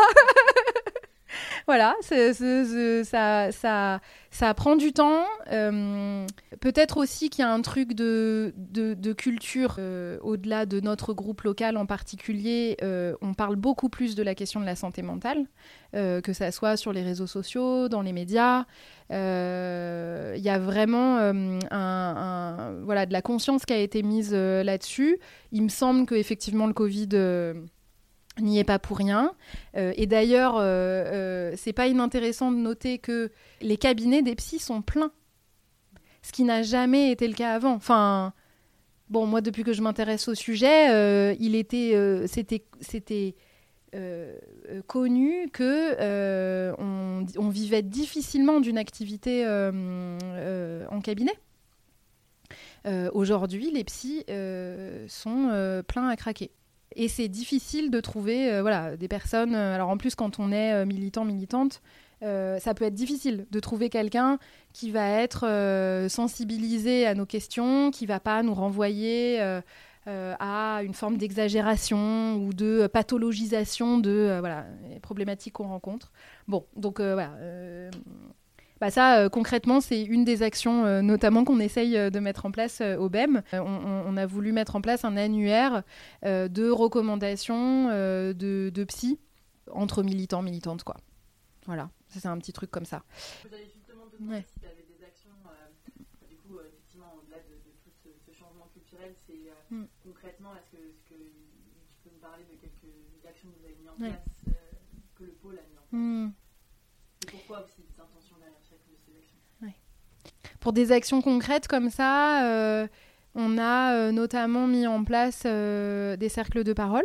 voilà, 1.67 1.95
ça, 2.03 3.51
ça, 3.53 4.01
ça 4.33 4.55
prend 4.55 4.77
du 4.77 4.93
temps. 4.95 5.25
Euh, 5.53 6.27
peut-être 6.61 6.97
aussi 6.97 7.29
qu'il 7.29 7.45
y 7.45 7.47
a 7.47 7.53
un 7.53 7.61
truc 7.61 7.93
de, 7.93 8.55
de, 8.57 9.13
culture 9.13 9.77
euh, 9.79 10.19
au-delà 10.23 10.65
de 10.65 10.81
notre 10.81 11.13
groupe 11.13 11.43
local 11.43 11.77
en 11.77 11.85
particulier. 11.85 12.79
Euh, 12.83 13.15
on 13.21 13.35
parle 13.35 13.57
beaucoup 13.57 13.91
plus 13.91 14.15
de 14.15 14.23
la 14.23 14.35
question 14.35 14.59
de 14.59 14.65
la 14.65 14.75
santé 14.75 15.03
mentale, 15.03 15.47
que 15.93 16.33
ça 16.33 16.51
soit 16.51 16.79
sur 16.79 16.95
les 16.95 17.03
réseaux 17.03 17.27
sociaux, 17.27 17.91
dans 17.91 18.01
les 18.01 18.13
médias. 18.13 18.65
Il 19.11 19.15
y 19.15 20.49
a 20.49 20.59
vraiment 20.59 21.17
voilà, 22.85 23.07
de 23.07 23.13
la 23.13 23.23
conscience 23.23 23.67
qui 23.67 23.75
a 23.75 23.79
été 23.79 24.03
mise 24.03 24.33
là-dessus. 24.33 25.19
Il 25.53 25.63
me 25.63 25.69
semble 25.69 26.07
qu'effectivement 26.07 26.67
le 26.67 26.73
Covid 26.73 27.09
n'y 28.41 28.59
est 28.59 28.65
pas 28.65 28.79
pour 28.79 28.99
rien. 28.99 29.35
Euh, 29.77 29.93
et 29.97 30.07
d'ailleurs, 30.07 30.57
euh, 30.57 30.63
euh, 30.63 31.55
c'est 31.57 31.73
pas 31.73 31.89
inintéressant 31.89 32.51
de 32.51 32.57
noter 32.57 32.99
que 32.99 33.31
les 33.61 33.77
cabinets 33.77 34.23
des 34.23 34.35
psys 34.35 34.59
sont 34.59 34.83
pleins, 34.83 35.13
ce 36.23 36.33
qui 36.33 36.45
n'a 36.45 36.63
jamais 36.63 37.11
été 37.11 37.29
le 37.29 37.35
cas 37.35 37.53
avant. 37.53 37.75
Enfin, 37.75 38.33
bon, 39.11 39.27
moi, 39.27 39.41
depuis 39.41 39.65
que 39.65 39.73
je 39.73 39.83
m'intéresse 39.83 40.29
au 40.29 40.35
sujet, 40.35 41.37
il 41.39 41.55
était, 41.55 42.27
c'était, 42.27 43.35
connu 44.87 45.49
que 45.53 46.75
on, 46.79 47.27
on, 47.37 47.49
vivait 47.51 47.83
difficilement 47.83 48.61
d'une 48.61 48.79
activité 48.79 49.47
en 49.47 51.01
cabinet. 51.03 51.35
Aujourd'hui, 53.13 53.71
les 53.71 53.85
psys 53.85 54.25
sont 55.09 55.83
pleins 55.87 56.09
à 56.09 56.17
craquer. 56.17 56.51
Et 56.97 57.09
c'est 57.09 57.29
difficile 57.29 57.91
de 57.91 58.01
trouver 58.01 58.53
euh, 58.53 58.63
voilà, 58.63 58.97
des 58.97 59.09
personnes. 59.09 59.55
Euh, 59.55 59.75
alors 59.75 59.89
en 59.89 59.97
plus, 59.97 60.15
quand 60.15 60.39
on 60.39 60.53
est 60.53 60.73
euh, 60.73 60.87
militant, 60.87 61.25
militante, 61.25 61.83
ça 62.23 62.73
peut 62.75 62.85
être 62.85 62.95
difficile 62.95 63.47
de 63.51 63.59
trouver 63.59 63.89
quelqu'un 63.91 64.39
qui 64.73 64.93
va 64.93 65.09
être 65.09 66.07
sensibilisé 66.09 67.05
à 67.05 67.17
nos 67.17 67.27
questions, 67.27 67.91
qui 67.91 68.07
va 68.07 68.21
pas 68.21 68.45
nous 68.45 68.55
renvoyer 68.55 69.41
à 70.07 70.83
une 70.85 70.95
forme 70.95 71.17
d'exagération 71.17 72.37
ou 72.37 72.53
de 72.53 72.87
pathologisation 72.87 73.99
de 73.99 74.37
voilà, 74.39 74.67
les 74.89 75.01
problématiques 75.01 75.55
qu'on 75.55 75.67
rencontre. 75.67 76.13
Bon, 76.47 76.65
donc 76.77 77.01
voilà 77.01 77.33
bah 78.83 78.91
ça, 78.91 79.21
euh, 79.21 79.29
concrètement, 79.29 79.81
c'est 79.81 80.03
une 80.03 80.25
des 80.25 80.43
actions 80.43 80.85
euh, 80.85 81.03
notamment 81.03 81.45
qu'on 81.45 81.61
essaye 81.61 81.97
euh, 81.97 82.11
de 82.11 82.19
mettre 82.19 82.47
en 82.47 82.51
place 82.51 82.81
au 82.81 83.09
BEM. 83.09 83.45
On, 83.53 84.17
a 84.17 84.27
voulu 84.27 84.51
mettre 84.51 84.75
en 84.75 84.81
place 84.81 85.05
un 85.05 85.17
annuaire 85.17 85.85
de 86.25 86.69
recommandations 86.69 87.87
de, 87.91 88.73
de, 88.75 88.85
psy 88.85 89.21
entre 89.71 90.03
militants, 90.03 90.43
militantes. 90.43 90.83
Quoi. 90.83 90.97
Voilà, 91.67 91.91
c'est 92.09 92.27
un 92.27 92.37
petit 92.39 92.53
truc 92.53 92.73
comme 92.73 92.85
ça. 92.85 93.05
Vous 93.45 93.51
justement 93.55 94.07
des 94.11 95.05
actions, 95.05 95.31
du 96.29 96.35
coup, 96.39 96.59
effectivement, 96.67 97.15
au-delà 97.23 97.39
de, 97.39 97.55
tout 97.85 97.93
ce, 98.03 98.33
changement 98.37 98.67
culturel 98.75 99.15
c'est 99.29 99.39
Mm. 99.71 99.85
concrètement, 100.05 100.51
est-ce 100.57 100.77
que, 100.77 100.83
tu 101.09 101.15
peux 102.03 102.11
nous 102.13 102.21
parler 102.21 102.43
de 102.51 102.57
quelques 102.61 102.93
actions 103.27 103.49
que 103.49 103.59
vous 103.59 103.65
avez 103.65 103.75
mises 103.77 103.89
en 103.89 104.03
Ouais. 104.03 104.11
place, 104.11 104.55
que 105.15 105.25
le 105.25 105.33
pôle 105.33 105.59
a 105.59 105.63
mis 105.63 105.79
en 105.79 105.87
place? 105.89 105.93
Hmm. 105.93 106.33
Et 107.23 107.31
pourquoi 107.31 107.65
aussi 107.65 107.83
les 107.89 108.01
intentions 108.01 108.37
derrière 108.39 108.59
chacune 108.69 108.95
de 108.95 108.99
ces 108.99 109.17
actions 109.17 109.39
Pour 110.63 110.73
des 110.73 110.93
actions 110.93 111.23
concrètes 111.23 111.67
comme 111.67 111.91
ça, 111.91 112.47
euh, 112.47 112.87
on 113.35 113.59
a 113.59 113.97
euh, 113.97 114.13
notamment 114.13 114.69
mis 114.69 114.87
en 114.87 115.03
place 115.03 115.43
euh, 115.45 116.17
des 116.17 116.29
cercles 116.29 116.63
de 116.63 116.73
parole, 116.73 117.05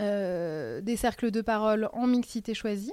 des 0.00 0.96
cercles 0.96 1.30
de 1.30 1.40
parole 1.40 1.88
en 1.92 2.08
mixité 2.08 2.52
choisie. 2.52 2.92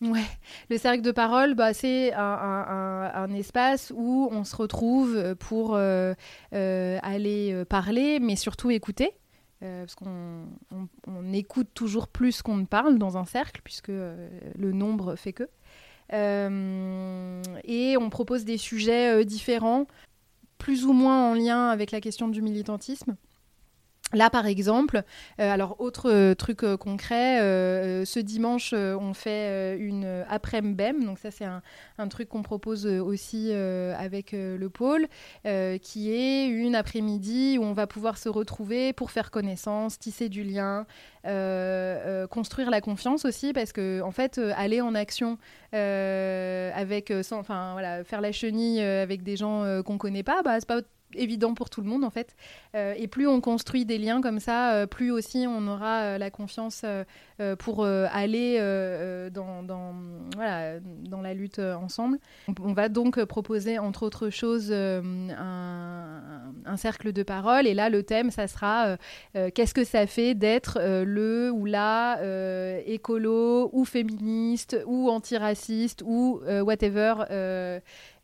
Ouais, 0.00 0.26
le 0.68 0.78
cercle 0.78 1.02
de 1.02 1.12
parole, 1.12 1.54
bah, 1.54 1.72
c'est 1.72 2.12
un, 2.12 3.32
espace 3.32 3.92
où 3.94 4.28
on 4.32 4.42
se 4.42 4.56
retrouve 4.56 5.36
pour 5.36 5.76
aller 5.76 7.64
parler, 7.68 8.18
mais 8.18 8.34
surtout 8.34 8.72
écouter. 8.72 9.12
parce 9.60 9.94
qu'on 9.94 10.48
on- 11.06 11.32
écoute 11.32 11.68
toujours 11.72 12.08
plus 12.08 12.42
qu'on 12.42 12.56
ne 12.56 12.66
parle 12.66 12.98
dans 12.98 13.16
un 13.16 13.24
cercle, 13.24 13.60
puisque 13.62 13.88
le 13.88 14.72
nombre 14.72 15.14
fait 15.14 15.32
que. 15.32 15.48
Euh, 16.12 17.42
et 17.64 17.96
on 17.96 18.10
propose 18.10 18.44
des 18.44 18.58
sujets 18.58 19.14
euh, 19.14 19.24
différents, 19.24 19.86
plus 20.58 20.84
ou 20.84 20.92
moins 20.92 21.30
en 21.30 21.34
lien 21.34 21.68
avec 21.68 21.90
la 21.90 22.00
question 22.00 22.28
du 22.28 22.42
militantisme. 22.42 23.16
Là, 24.14 24.30
par 24.30 24.46
exemple, 24.46 25.02
euh, 25.40 25.52
alors 25.52 25.80
autre 25.80 26.10
euh, 26.10 26.34
truc 26.34 26.62
euh, 26.62 26.76
concret, 26.76 27.38
ce 28.04 28.20
dimanche, 28.20 28.72
on 28.72 29.12
fait 29.12 29.76
une 29.78 30.24
après-midi 30.28 30.74
BEM, 30.74 31.04
donc 31.04 31.18
ça 31.18 31.30
c'est 31.30 31.44
un, 31.44 32.08
truc 32.08 32.28
qu'on 32.28 32.42
propose 32.42 32.86
aussi 32.86 33.52
avec 33.52 34.32
le 34.32 34.68
pôle, 34.68 35.06
qui 35.82 36.12
est 36.12 36.46
une 36.46 36.74
après-midi 36.74 37.58
où 37.58 37.64
on 37.64 37.72
va 37.72 37.86
pouvoir 37.86 38.18
se 38.18 38.28
retrouver 38.28 38.92
pour 38.92 39.10
faire 39.10 39.30
connaissance, 39.30 39.98
tisser 39.98 40.28
du 40.28 40.44
lien, 40.44 40.86
construire 42.30 42.70
la 42.70 42.80
confiance 42.80 43.24
aussi, 43.24 43.52
parce 43.52 43.72
que 43.72 44.00
en 44.02 44.10
fait, 44.10 44.40
aller 44.56 44.80
en 44.80 44.94
action 44.94 45.38
avec, 45.72 47.12
enfin 47.32 47.72
voilà, 47.72 48.04
faire 48.04 48.20
la 48.20 48.32
chenille 48.32 48.80
avec 48.80 49.22
des 49.22 49.36
gens 49.36 49.82
qu'on 49.82 49.98
connaît 49.98 50.22
pas, 50.22 50.42
bah 50.42 50.60
c'est 50.60 50.68
pas 50.68 50.82
évident 51.16 51.54
pour 51.54 51.70
tout 51.70 51.80
le 51.80 51.88
monde 51.88 52.04
en 52.04 52.10
fait. 52.10 52.34
Euh, 52.74 52.94
et 52.96 53.08
plus 53.08 53.26
on 53.26 53.40
construit 53.40 53.84
des 53.84 53.98
liens 53.98 54.20
comme 54.20 54.40
ça, 54.40 54.74
euh, 54.74 54.86
plus 54.86 55.10
aussi 55.10 55.46
on 55.48 55.66
aura 55.68 56.00
euh, 56.00 56.18
la 56.18 56.30
confiance 56.30 56.84
pour 57.58 57.84
aller 57.84 58.58
dans, 59.32 59.64
dans, 59.64 59.94
voilà, 60.36 60.78
dans 60.80 61.20
la 61.20 61.34
lutte 61.34 61.58
ensemble. 61.58 62.18
On, 62.46 62.54
on 62.62 62.72
va 62.72 62.88
donc 62.88 63.22
proposer 63.24 63.78
entre 63.78 64.04
autres 64.04 64.30
choses 64.30 64.72
un, 64.72 66.22
un 66.64 66.76
cercle 66.76 67.12
de 67.12 67.22
parole. 67.24 67.66
Et 67.66 67.74
là, 67.74 67.88
le 67.88 68.04
thème, 68.04 68.30
ça 68.30 68.46
sera 68.46 68.96
qu'est-ce 69.32 69.74
que 69.74 69.82
ça 69.82 70.06
fait 70.06 70.34
d'être 70.34 70.78
le 70.80 71.50
ou 71.50 71.66
la 71.66 72.20
écolo 72.86 73.68
ou 73.72 73.84
féministe 73.84 74.80
ou 74.86 75.10
antiraciste 75.10 76.02
ou 76.06 76.40
whatever 76.62 77.14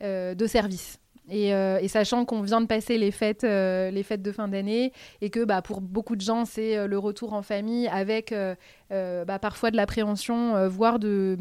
de 0.01 0.47
service. 0.47 1.01
Et, 1.31 1.55
euh, 1.55 1.78
et 1.81 1.89
sachant 1.89 2.24
qu'on 2.24 2.43
vient 2.43 2.61
de 2.61 2.66
passer 2.66 2.99
les 2.99 3.12
fêtes, 3.12 3.45
euh, 3.45 3.91
les 3.91 4.03
fêtes 4.03 4.22
de 4.22 4.33
fin 4.33 4.49
d'année, 4.49 4.93
et 5.20 5.31
que 5.31 5.45
bah, 5.45 5.62
pour 5.62 5.81
beaucoup 5.81 6.16
de 6.16 6.20
gens, 6.20 6.45
c'est 6.45 6.76
euh, 6.76 6.87
le 6.87 6.99
retour 6.99 7.33
en 7.33 7.43
famille 7.43 7.89
avec 7.89 8.35
bah, 8.91 9.39
parfois 9.39 9.70
de 9.70 9.76
l'appréhension, 9.76 10.68
voire 10.68 10.99
de 10.99 11.39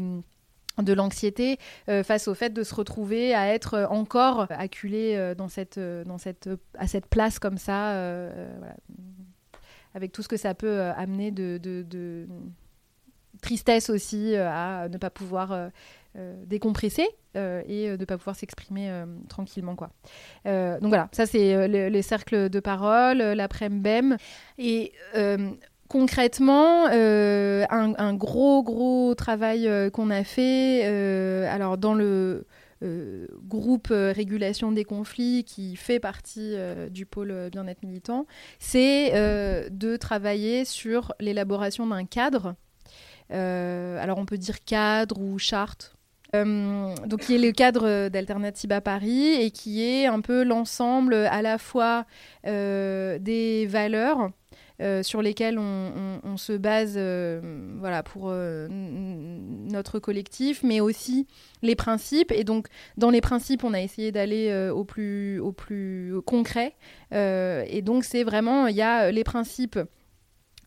de 0.78 0.92
l'anxiété 0.94 1.58
face 2.04 2.26
au 2.28 2.34
fait 2.34 2.50
de 2.50 2.62
se 2.62 2.74
retrouver 2.74 3.34
à 3.34 3.52
être 3.52 3.86
encore 3.90 4.46
acculé 4.50 5.34
dans 5.36 5.48
cette, 5.48 5.78
dans 5.78 6.16
cette, 6.16 6.48
à 6.78 6.86
cette 6.86 7.06
place 7.06 7.38
comme 7.38 7.58
ça, 7.58 7.90
avec 9.94 10.12
tout 10.12 10.22
ce 10.22 10.28
que 10.28 10.36
ça 10.36 10.54
peut 10.54 10.80
amener 10.96 11.32
de, 11.32 11.58
de 11.58 12.26
tristesse 13.42 13.90
aussi 13.90 14.36
à 14.36 14.88
ne 14.88 14.96
pas 14.96 15.10
pouvoir 15.10 15.70
décompresser 16.46 17.06
euh, 17.36 17.62
et 17.66 17.88
euh, 17.88 17.96
de 17.96 18.02
ne 18.02 18.04
pas 18.04 18.18
pouvoir 18.18 18.36
s'exprimer 18.36 18.90
euh, 18.90 19.06
tranquillement. 19.28 19.76
Quoi. 19.76 19.90
Euh, 20.46 20.78
donc 20.80 20.88
voilà, 20.88 21.08
ça 21.12 21.26
c'est 21.26 21.54
euh, 21.54 21.68
le- 21.68 21.88
les 21.88 22.02
cercles 22.02 22.48
de 22.48 22.60
parole, 22.60 23.20
euh, 23.20 23.34
l'après-midi 23.34 23.80
BEM. 23.82 24.16
Et 24.58 24.92
euh, 25.16 25.50
concrètement, 25.88 26.86
euh, 26.92 27.64
un, 27.70 28.14
gros, 28.14 28.62
gros 28.62 29.14
travail 29.14 29.68
euh, 29.68 29.90
qu'on 29.90 30.10
a 30.10 30.24
fait, 30.24 30.82
euh, 30.84 31.46
alors 31.52 31.78
dans 31.78 31.94
le 31.94 32.46
euh, 32.82 33.26
groupe 33.46 33.88
euh, 33.90 34.12
régulation 34.16 34.72
des 34.72 34.84
conflits 34.84 35.44
qui 35.44 35.76
fait 35.76 36.00
partie 36.00 36.54
euh, 36.56 36.88
du 36.88 37.06
pôle 37.06 37.30
euh, 37.30 37.50
bien-être 37.50 37.82
militant, 37.82 38.26
c'est 38.58 39.12
euh, 39.14 39.68
de 39.70 39.96
travailler 39.96 40.64
sur 40.64 41.12
l'élaboration 41.20 41.86
d'un 41.86 42.04
cadre. 42.06 42.54
Euh, 43.32 44.02
alors 44.02 44.18
on 44.18 44.24
peut 44.26 44.38
dire 44.38 44.64
cadre 44.64 45.20
ou 45.20 45.38
charte. 45.38 45.94
Euh, 46.36 46.94
donc 47.06 47.20
qui 47.20 47.34
est 47.34 47.38
le 47.38 47.50
cadre 47.50 48.08
d'Alternative 48.08 48.70
à 48.70 48.80
Paris 48.80 49.34
et 49.34 49.50
qui 49.50 49.82
est 49.82 50.06
un 50.06 50.20
peu 50.20 50.44
l'ensemble 50.44 51.14
à 51.14 51.42
la 51.42 51.58
fois 51.58 52.06
euh, 52.46 53.18
des 53.18 53.66
valeurs 53.66 54.30
euh, 54.80 55.02
sur 55.02 55.20
lesquelles 55.20 55.58
on, 55.58 56.36
se 56.38 56.52
base 56.54 56.94
euh, 56.96 57.40
voilà, 57.78 58.02
pour 58.02 58.28
euh, 58.28 58.66
notre 58.70 59.98
collectif, 59.98 60.62
mais 60.62 60.80
aussi 60.80 61.26
les 61.60 61.74
principes. 61.74 62.32
Et 62.32 62.44
donc, 62.44 62.68
dans 62.96 63.10
les 63.10 63.20
principes, 63.20 63.62
on 63.62 63.74
a 63.74 63.80
essayé 63.80 64.10
d'aller 64.10 64.48
euh, 64.48 64.72
au, 64.72 64.84
plus, 64.84 65.38
au 65.38 65.52
plus 65.52 66.14
concret. 66.24 66.74
Euh, 67.12 67.64
et 67.68 67.82
donc, 67.82 68.04
c'est 68.04 68.24
vraiment, 68.24 68.68
il 68.68 68.76
y 68.76 68.80
a 68.82 69.10
les 69.10 69.24
principes 69.24 69.78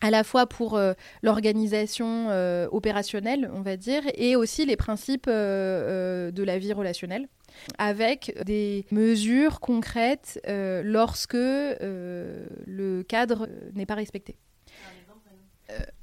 à 0.04 0.10
la 0.10 0.22
fois 0.22 0.46
pour 0.46 0.76
euh, 0.76 0.92
l'organisation 1.22 2.26
euh, 2.28 2.68
opérationnelle, 2.70 3.50
on 3.54 3.62
va 3.62 3.78
dire, 3.78 4.02
et 4.16 4.36
aussi 4.36 4.66
les 4.66 4.76
principes 4.76 5.28
euh, 5.28 6.30
de 6.30 6.42
la 6.42 6.58
vie 6.58 6.74
relationnelle 6.74 7.26
avec 7.78 8.36
des 8.44 8.84
mesures 8.90 9.60
concrètes 9.60 10.40
lorsque 10.46 11.34
le 11.34 13.02
cadre 13.08 13.48
n'est 13.74 13.86
pas 13.86 13.94
respecté. 13.94 14.36
Un 14.84 15.00
exemple, 15.00 15.20
par 15.24 15.32
exemple 15.78 15.94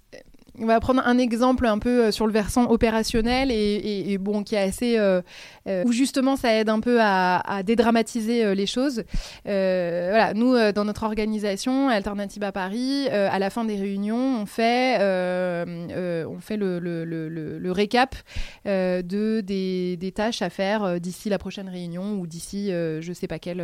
On 0.61 0.67
va 0.67 0.79
prendre 0.79 1.01
un 1.05 1.17
exemple 1.17 1.65
un 1.65 1.79
peu 1.79 2.05
euh, 2.05 2.11
sur 2.11 2.27
le 2.27 2.33
versant 2.33 2.69
opérationnel 2.69 3.49
et, 3.51 4.17
bon 4.19 4.43
qui 4.43 4.53
est 4.55 4.59
assez 4.59 4.99
euh, 4.99 5.21
euh, 5.67 5.83
où 5.85 5.91
justement 5.91 6.35
ça 6.35 6.53
aide 6.55 6.69
un 6.69 6.79
peu 6.79 6.99
à, 7.01 7.39
à 7.39 7.63
dédramatiser 7.63 8.53
les 8.53 8.65
choses. 8.67 9.03
Voilà, 9.45 10.33
nous 10.35 10.55
dans 10.73 10.85
notre 10.85 11.03
organisation 11.03 11.89
Alternative 11.89 12.43
à 12.43 12.51
Paris, 12.51 13.07
à 13.09 13.39
la 13.39 13.49
fin 13.49 13.65
des 13.65 13.75
réunions, 13.75 14.41
on 14.41 14.45
fait 14.45 14.97
on 14.99 16.39
fait 16.39 16.57
le, 16.57 16.79
le- 16.79 17.05
le- 17.05 17.29
le- 17.57 17.71
récap 17.71 18.15
de 18.65 19.41
des, 19.41 19.97
des 19.97 20.11
tâches 20.11 20.41
à 20.41 20.49
faire 20.49 20.99
d'ici 20.99 21.29
la 21.29 21.37
prochaine 21.37 21.69
réunion 21.69 22.19
ou 22.19 22.27
d'ici 22.27 22.69
je 22.69 23.11
sais 23.13 23.27
pas 23.27 23.39
quel 23.39 23.63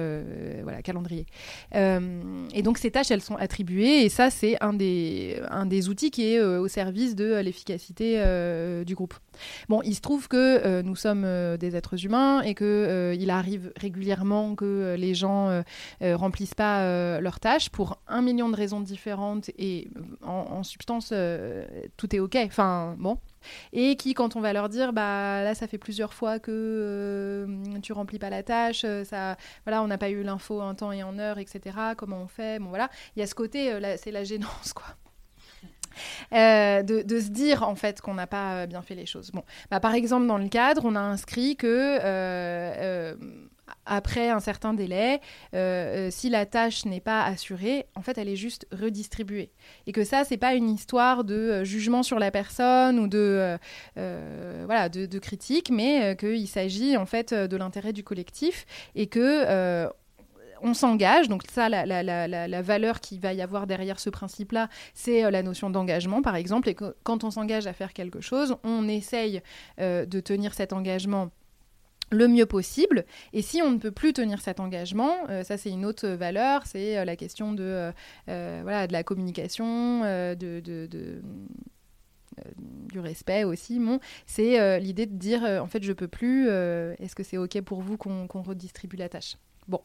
voilà 0.63 0.81
calendrier. 0.81 1.25
Et 1.73 2.61
donc 2.63 2.77
ces 2.77 2.89
tâches, 2.91 3.11
elles 3.11 3.21
sont 3.21 3.35
attribuées, 3.35 4.03
et 4.05 4.09
ça, 4.09 4.29
c'est 4.29 4.55
un 4.63 4.73
des, 4.73 5.39
un 5.51 5.65
des 5.65 5.89
outils 5.89 6.09
qui 6.11 6.33
est 6.33 6.41
au 6.41 6.67
service 6.67 6.86
de 6.91 7.25
euh, 7.31 7.41
l'efficacité 7.41 8.15
euh, 8.17 8.83
du 8.83 8.95
groupe. 8.95 9.13
Bon, 9.69 9.81
il 9.83 9.95
se 9.95 10.01
trouve 10.01 10.27
que 10.27 10.37
euh, 10.37 10.81
nous 10.81 10.95
sommes 10.95 11.27
des 11.57 11.75
êtres 11.75 12.05
humains 12.05 12.41
et 12.41 12.53
que 12.53 13.15
il 13.17 13.29
arrive 13.29 13.71
régulièrement 13.75 14.55
que 14.55 14.95
les 14.97 15.13
gens 15.13 15.63
remplissent 16.01 16.55
pas 16.55 17.19
leurs 17.19 17.39
tâches 17.39 17.69
pour 17.69 17.99
un 18.07 18.21
million 18.21 18.49
de 18.49 18.55
raisons 18.55 18.79
différentes 18.79 19.49
et 19.57 19.89
en, 20.23 20.63
substance, 20.63 21.13
tout 21.97 22.15
est 22.15 22.19
ok. 22.19 22.37
Enfin, 22.45 22.95
bon. 22.97 23.17
Et 23.73 23.95
qui, 23.95 24.13
quand 24.13 24.35
on 24.35 24.41
va 24.41 24.53
leur 24.53 24.69
dire, 24.69 24.93
bah 24.93 25.43
là, 25.43 25.55
ça 25.55 25.67
fait 25.67 25.77
plusieurs 25.77 26.13
fois 26.13 26.39
que 26.39 27.47
tu 27.81 27.93
remplis 27.93 28.19
pas 28.19 28.29
la 28.29 28.43
tâche, 28.43 28.85
ça, 29.05 29.37
voilà, 29.65 29.83
on 29.83 29.87
n'a 29.87 29.97
pas 29.97 30.09
eu 30.09 30.23
l'info 30.23 30.61
en 30.61 30.75
temps 30.75 30.91
et 30.91 31.03
en 31.03 31.17
heure, 31.19 31.37
etc. 31.37 31.77
Comment 31.95 32.21
on 32.23 32.27
fait? 32.27 32.59
Bon, 32.59 32.69
voilà. 32.69 32.89
Il 33.15 33.19
y 33.19 33.23
a 33.23 33.27
ce 33.27 33.35
côté, 33.35 33.77
c'est 33.97 34.11
la 34.11 34.23
gênance, 34.23 34.73
quoi. 34.73 34.95
Euh, 36.37 36.83
de, 36.83 37.19
se 37.19 37.29
dire 37.29 37.63
en 37.63 37.75
fait 37.75 37.99
qu'on 37.99 38.13
n'a 38.13 38.27
pas 38.27 38.53
euh, 38.53 38.65
bien 38.67 38.81
fait 38.81 38.93
les 38.95 39.05
choses. 39.05 39.31
Bon, 39.31 39.43
bah, 39.71 39.79
par 39.79 39.95
exemple 39.95 40.27
dans 40.27 40.37
le 40.37 40.49
cadre, 40.49 40.83
on 40.85 40.95
a 40.95 40.99
inscrit 40.99 41.55
que 41.55 41.97
euh, 42.03 43.15
après 43.85 44.29
un 44.29 44.39
certain 44.39 44.73
délai, 44.73 45.19
si 46.11 46.29
la 46.29 46.45
tâche 46.45 46.85
n'est 46.85 47.01
pas 47.01 47.23
assurée, 47.23 47.87
en 47.95 48.01
fait, 48.01 48.17
elle 48.17 48.29
est 48.29 48.35
juste 48.35 48.67
redistribuée. 48.71 49.51
Et 49.87 49.91
que 49.91 50.03
ça, 50.03 50.23
c'est 50.23 50.37
pas 50.37 50.53
une 50.53 50.69
histoire 50.69 51.23
de 51.23 51.63
jugement 51.63 52.03
sur 52.03 52.19
la 52.19 52.31
personne 52.31 52.99
ou 52.99 53.07
de 53.07 53.57
voilà 53.95 54.89
de, 54.89 55.19
critique, 55.19 55.69
mais 55.71 56.15
qu'il 56.17 56.47
s'agit 56.47 56.97
en 56.97 57.05
fait 57.05 57.33
de 57.33 57.57
l'intérêt 57.57 57.93
du 57.93 58.03
collectif 58.03 58.65
et 58.95 59.07
que 59.07 59.89
on 60.61 60.73
s'engage, 60.73 61.27
donc 61.29 61.43
ça, 61.49 61.69
la, 61.69 62.61
valeur 62.61 62.99
qu'il 62.99 63.19
va 63.19 63.33
y 63.33 63.41
avoir 63.41 63.67
derrière 63.67 63.99
ce 63.99 64.09
principe-là, 64.09 64.69
c'est 64.93 65.25
euh, 65.25 65.31
la 65.31 65.43
notion 65.43 65.69
d'engagement, 65.69 66.21
par 66.21 66.35
exemple, 66.35 66.69
et 66.69 66.75
quand 66.75 67.23
on 67.23 67.31
s'engage 67.31 67.67
à 67.67 67.73
faire 67.73 67.93
quelque 67.93 68.21
chose, 68.21 68.55
on 68.63 68.87
essaye 68.87 69.41
euh, 69.79 70.05
de 70.05 70.19
tenir 70.19 70.53
cet 70.53 70.73
engagement 70.73 71.31
le 72.09 72.27
mieux 72.29 72.45
possible. 72.45 73.05
Et 73.33 73.41
si 73.41 73.61
on 73.61 73.71
ne 73.71 73.77
peut 73.77 73.91
plus 73.91 74.13
tenir 74.13 74.41
cet 74.41 74.61
engagement, 74.61 75.13
euh, 75.29 75.43
ça 75.43 75.57
c'est 75.57 75.69
une 75.69 75.83
autre 75.85 76.07
valeur, 76.07 76.65
c'est 76.65 77.03
la 77.03 77.15
question 77.17 77.51
de, 77.53 77.91
voilà, 78.27 78.87
de 78.87 78.93
la 78.93 79.03
communication, 79.03 80.01
de, 80.03 80.61
du 82.93 82.99
respect 82.99 83.43
aussi. 83.43 83.79
Bon, 83.79 83.99
c'est 84.25 84.79
l'idée 84.79 85.05
de 85.05 85.15
dire 85.15 85.43
en 85.43 85.67
fait 85.67 85.83
je 85.83 85.91
peux 85.91 86.07
plus, 86.07 86.47
est-ce 86.47 87.13
que 87.13 87.23
c'est 87.23 87.37
ok 87.37 87.59
pour 87.61 87.81
vous 87.81 87.97
qu'on 87.97 88.41
redistribue 88.41 88.95
la 88.95 89.09
tâche? 89.09 89.35
Bon, 89.67 89.81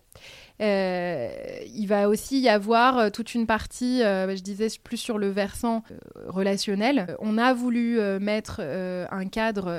euh, 0.60 1.28
il 1.74 1.86
va 1.86 2.08
aussi 2.08 2.38
y 2.38 2.48
avoir 2.48 2.98
euh, 2.98 3.10
toute 3.10 3.34
une 3.34 3.46
partie, 3.46 4.02
euh, 4.02 4.36
je 4.36 4.42
disais 4.42 4.68
plus 4.82 4.96
sur 4.96 5.18
le 5.18 5.28
versant 5.28 5.82
relationnel. 6.26 7.16
On 7.18 7.36
a 7.36 7.52
voulu 7.52 7.98
mettre 8.20 8.60
un 8.60 9.26
cadre 9.26 9.70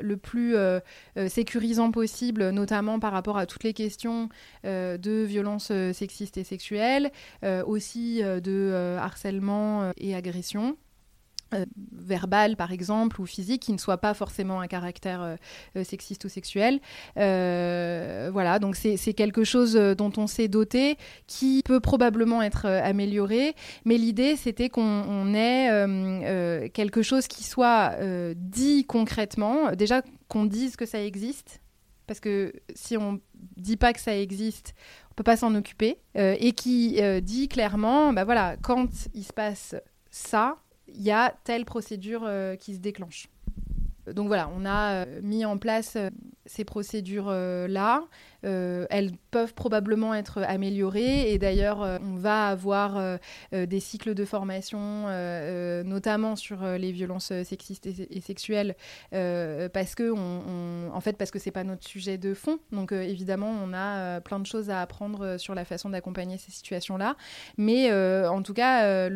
le 0.00 0.16
plus 0.16 0.56
sécurisant 1.28 1.90
possible, 1.90 2.50
notamment 2.50 2.98
par 2.98 3.12
rapport 3.12 3.36
à 3.36 3.46
toutes 3.46 3.64
les 3.64 3.74
questions 3.74 4.28
de 4.64 5.24
violences 5.24 5.72
sexistes 5.92 6.36
et 6.36 6.44
sexuelles, 6.44 7.10
aussi 7.66 8.22
de 8.22 8.96
harcèlement 8.98 9.92
et 9.96 10.14
agression. 10.14 10.76
Euh, 11.54 11.64
verbal 11.92 12.56
par 12.56 12.72
exemple 12.72 13.22
ou 13.22 13.26
physique 13.26 13.62
qui 13.62 13.72
ne 13.72 13.78
soit 13.78 13.96
pas 13.96 14.12
forcément 14.12 14.60
un 14.60 14.66
caractère 14.66 15.22
euh, 15.22 15.36
euh, 15.76 15.84
sexiste 15.84 16.24
ou 16.26 16.28
sexuel. 16.28 16.78
voilà, 17.16 18.58
donc 18.58 18.76
c'est 18.76 19.14
quelque 19.14 19.44
chose 19.44 19.74
dont 19.74 20.12
on 20.18 20.26
s'est 20.26 20.48
doté 20.48 20.98
qui 21.26 21.62
peut 21.64 21.80
probablement 21.80 22.42
être 22.42 22.66
amélioré, 22.66 23.54
mais 23.86 23.96
l'idée 23.96 24.36
c'était 24.36 24.68
qu'on 24.68 25.34
ait 25.34 26.70
quelque 26.72 27.02
chose 27.02 27.26
qui 27.28 27.44
soit 27.44 27.96
dit 28.36 28.84
concrètement, 28.84 29.72
déjà 29.72 30.02
qu'on 30.28 30.44
dise 30.44 30.76
que 30.76 30.86
ça 30.86 31.02
existe, 31.02 31.60
parce 32.06 32.20
que 32.20 32.52
si 32.74 32.96
on 32.96 33.20
dit 33.56 33.76
pas 33.76 33.92
que 33.92 34.00
ça 34.00 34.16
existe, 34.16 34.74
on 35.10 35.14
peut 35.14 35.24
pas 35.24 35.36
s'en 35.36 35.54
occuper, 35.54 35.98
et 36.14 36.52
qui 36.52 37.00
dit 37.22 37.48
clairement, 37.48 38.12
bah 38.12 38.24
voilà, 38.24 38.56
quand 38.62 38.88
il 39.14 39.24
se 39.24 39.32
passe 39.32 39.74
ça, 40.10 40.58
il 40.94 41.02
y 41.02 41.10
a 41.10 41.34
telle 41.44 41.64
procédure 41.64 42.22
euh, 42.24 42.56
qui 42.56 42.74
se 42.74 42.80
déclenche. 42.80 43.28
Donc 44.12 44.26
voilà, 44.28 44.50
on 44.54 44.64
a 44.64 45.04
euh, 45.04 45.20
mis 45.22 45.44
en 45.44 45.58
place 45.58 45.96
euh, 45.96 46.10
ces 46.48 46.64
procédures-là. 46.64 48.02
elles 48.42 49.12
peuvent 49.30 49.54
probablement 49.54 50.14
être 50.14 50.42
améliorées 50.42 51.32
et 51.32 51.38
d'ailleurs, 51.38 52.00
on 52.02 52.16
va 52.16 52.48
avoir 52.48 53.18
des 53.52 53.80
cycles 53.80 54.14
de 54.14 54.24
formation, 54.24 55.06
notamment 55.84 56.34
sur 56.36 56.64
les 56.64 56.90
violences 56.90 57.32
sexistes 57.44 57.86
et, 57.86 58.20
sexuelles, 58.20 58.74
parce 59.10 59.94
que, 59.94 60.12
en 60.90 61.00
fait, 61.00 61.16
parce 61.16 61.30
que 61.30 61.38
c'est 61.38 61.50
pas 61.50 61.64
notre 61.64 61.86
sujet 61.86 62.18
de 62.18 62.34
fond. 62.34 62.58
Donc 62.72 62.92
évidemment, 62.92 63.50
on 63.50 63.72
a 63.74 64.20
plein 64.20 64.40
de 64.40 64.46
choses 64.46 64.70
à 64.70 64.80
apprendre 64.80 65.36
sur 65.38 65.54
la 65.54 65.64
façon 65.64 65.90
d'accompagner 65.90 66.38
ces 66.38 66.50
situations-là. 66.50 67.16
Mais 67.56 67.92
en 67.92 68.42
tout 68.42 68.54
cas, 68.54 69.08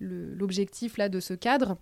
l'objectif 0.00 0.96
là 0.96 1.08
de 1.08 1.20
ce 1.20 1.34
cadre 1.34 1.76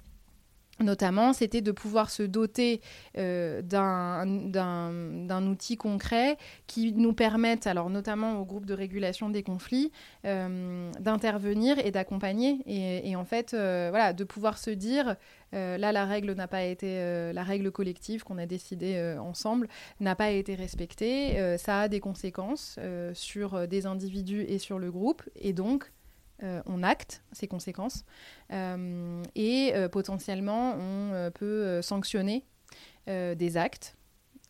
notamment, 0.81 1.33
c'était 1.33 1.61
de 1.61 1.73
pouvoir 1.73 2.11
se 2.11 2.23
doter 2.23 2.81
euh, 3.17 3.63
d'un 3.63 5.47
outil 5.47 5.77
concret 5.77 6.37
qui 6.67 6.93
nous 6.93 7.13
permette, 7.13 7.67
alors 7.67 7.91
notamment 7.91 8.41
au 8.41 8.45
groupe 8.45 8.67
de 8.67 8.75
régulation 8.75 9.31
des 9.31 9.43
conflits, 9.43 9.93
euh, 10.25 10.91
d'intervenir 11.01 11.79
et 11.85 11.91
d'accompagner. 11.91 12.59
Et, 12.67 13.15
en 13.17 13.25
fait, 13.25 13.55
euh, 13.55 13.89
voilà, 13.91 14.13
de 14.13 14.25
pouvoir 14.25 14.59
se 14.59 14.71
dire, 14.71 15.17
là, 15.53 15.93
la 15.93 16.05
règle 16.05 16.33
n'a 16.33 16.49
pas 16.49 16.65
été, 16.65 17.33
la 17.33 17.45
règle 17.45 17.71
collective 17.71 18.25
qu'on 18.25 18.39
a 18.39 18.47
décidée 18.47 19.17
ensemble 19.21 19.69
n'a 20.01 20.17
pas 20.17 20.31
été 20.31 20.57
respectée. 20.57 21.57
ça 21.59 21.83
a 21.83 21.89
des 21.89 22.01
conséquences 22.01 22.77
sur 23.13 23.69
des 23.69 23.87
individus 23.87 24.43
et 24.49 24.59
sur 24.59 24.81
le 24.81 24.91
groupe. 24.91 25.23
Et 25.37 25.53
donc, 25.53 25.93
euh, 26.43 26.63
on 26.67 26.83
acte 26.83 27.23
ces 27.33 27.47
conséquences 27.47 28.05
euh, 28.53 29.23
et 29.37 29.73
euh, 29.75 29.89
potentiellement 29.89 30.75
on 30.77 31.31
peut 31.33 31.81
sanctionner 31.83 32.45
des 33.07 33.57
actes. 33.57 33.97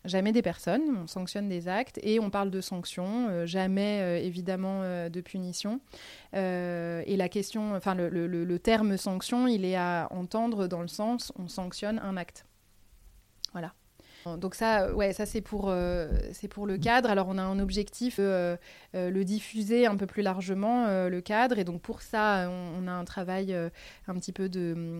Jamais 0.05 0.33
des 0.33 0.43
personnes, 0.43 0.99
on 1.03 1.07
sanctionne 1.07 1.49
des 1.49 1.67
actes 1.67 1.99
et 2.03 2.21
on 2.21 2.29
parle 2.29 2.51
de 2.51 2.61
sanctions, 2.61 3.47
jamais 3.47 4.25
évidemment 4.25 5.09
de 5.09 5.21
punition. 5.21 5.81
et 6.35 7.17
la 7.17 7.29
question, 7.29 7.75
enfin 7.75 7.95
le, 7.95 8.09
le 8.09 8.59
terme 8.59 8.97
sanction, 8.97 9.47
il 9.47 9.65
est 9.65 9.77
à 9.77 10.09
entendre 10.11 10.69
dans 10.69 10.83
le 10.83 10.89
sens 10.89 11.33
on 11.37 11.49
sanctionne 11.49 11.99
un 11.99 12.17
acte. 12.17 12.47
Voilà. 13.53 13.73
Donc 14.39 14.55
ça, 14.55 14.93
ouais, 14.95 15.13
ça 15.13 15.27
c'est 15.27 15.41
pour, 15.41 15.67
euh, 15.69 16.09
pour 16.51 16.67
le 16.67 16.79
cadre. 16.79 17.11
Alors 17.11 17.27
on 17.29 17.39
a 17.39 17.43
un 17.43 17.59
objectif, 17.59 18.17
euh, 18.19 18.57
euh, 18.95 19.11
le 19.11 19.25
diffuser 19.25 19.87
un 19.87 19.97
peu 19.97 20.07
plus 20.07 20.23
largement, 20.23 20.87
le 20.87 21.21
cadre. 21.21 21.59
Et 21.59 21.65
donc 21.65 21.83
pour 21.83 22.03
ça, 22.03 22.49
on, 22.51 22.87
a 22.89 22.93
un 22.93 23.05
travail 23.05 23.55
un 24.07 24.15
petit 24.15 24.33
peu 24.33 24.49
de, 24.49 24.99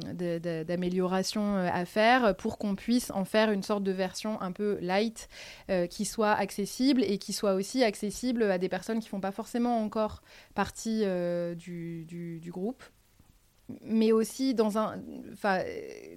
d'amélioration 0.65 1.57
à 1.57 1.85
faire 1.85 2.37
pour 2.37 2.59
qu'on 2.59 2.75
puisse 2.75 3.11
en 3.11 3.25
faire 3.25 3.51
une 3.51 3.63
sorte 3.63 3.83
de 3.83 3.93
version 3.93 4.41
un 4.41 4.53
peu 4.53 4.79
light, 4.81 5.29
qui 5.91 6.05
soit 6.05 6.33
accessible 6.33 7.03
et 7.05 7.19
qui 7.19 7.33
soit 7.33 7.55
aussi 7.55 7.83
accessible 7.83 8.45
à 8.45 8.59
des 8.59 8.69
personnes 8.69 9.01
qui 9.01 9.09
font 9.09 9.21
pas 9.21 9.33
forcément 9.33 9.83
encore 9.83 10.23
partie 10.55 11.05
du, 11.57 12.05
du, 12.05 12.41
du 12.41 12.51
groupe 12.51 12.83
mais 13.83 14.13
aussi 14.13 14.53
dans 14.55 14.77
un, 14.77 15.01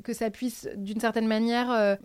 que 0.04 0.14
ça 0.14 0.30
puisse 0.30 0.68
d'une 0.76 1.00
certaine 1.00 1.28
manière 1.28 1.98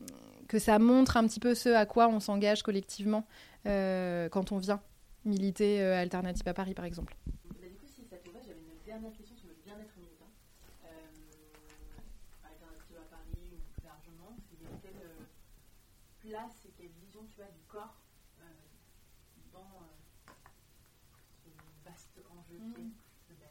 que 0.53 0.59
ça 0.59 0.79
montre 0.79 1.17
un 1.17 1.27
petit 1.27 1.41
peu 1.41 1.55
ce 1.55 1.71
à 1.71 1.87
quoi 1.87 2.09
on 2.09 2.21
s'engage 2.21 2.63
collectivement 2.63 3.27
euh, 3.65 4.29
quand 4.29 4.53
on 4.53 4.59
vient 4.59 4.83
militer 5.25 5.81
euh, 5.81 5.99
Alternative 5.99 6.47
à 6.47 6.53
Paris, 6.53 6.75
par 6.75 6.85
exemple. 6.85 7.17
Bah, 7.27 7.35
tu 17.35 17.41
as 17.41 17.47
du 17.47 17.63
corps 17.67 17.97
euh, 18.41 18.45
dans 19.55 19.87
ce 21.43 21.49
vaste 21.83 22.21
enjeu 22.31 22.59
qui 22.75 22.83
est 22.83 23.43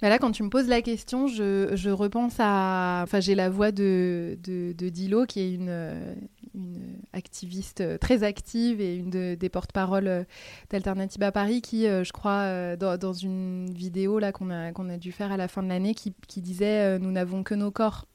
bah 0.00 0.08
là, 0.08 0.18
quand 0.18 0.30
tu 0.30 0.44
me 0.44 0.48
poses 0.48 0.68
la 0.68 0.80
question, 0.80 1.26
je, 1.26 1.70
je 1.74 1.90
repense 1.90 2.36
à. 2.38 3.00
Enfin, 3.02 3.18
j'ai 3.18 3.34
la 3.34 3.50
voix 3.50 3.72
de, 3.72 4.38
de, 4.44 4.88
Dilo, 4.90 5.26
qui 5.26 5.40
est 5.40 5.52
une, 5.52 6.16
une 6.54 7.00
activiste 7.12 7.98
très 7.98 8.22
active 8.22 8.80
et 8.80 8.96
une 8.96 9.10
des 9.10 9.48
porte-parole 9.48 10.26
d'Alternative 10.70 11.22
à 11.22 11.32
Paris, 11.32 11.62
qui, 11.62 11.86
euh, 11.86 12.04
je 12.04 12.12
crois, 12.12 12.42
euh, 12.42 12.76
dans, 12.76 13.12
une 13.12 13.72
vidéo 13.72 14.18
là 14.20 14.30
qu'on 14.30 14.50
a, 14.50 14.68
a 14.68 14.96
dû 14.98 15.10
faire 15.10 15.32
à 15.32 15.36
la 15.36 15.48
fin 15.48 15.62
de 15.64 15.68
l'année, 15.68 15.94
qui, 15.94 16.14
qui 16.28 16.40
disait 16.40 16.96
euh, 16.96 16.98
Nous 16.98 17.10
n'avons 17.10 17.42
que 17.42 17.54
nos 17.54 17.72
corps. 17.72 18.06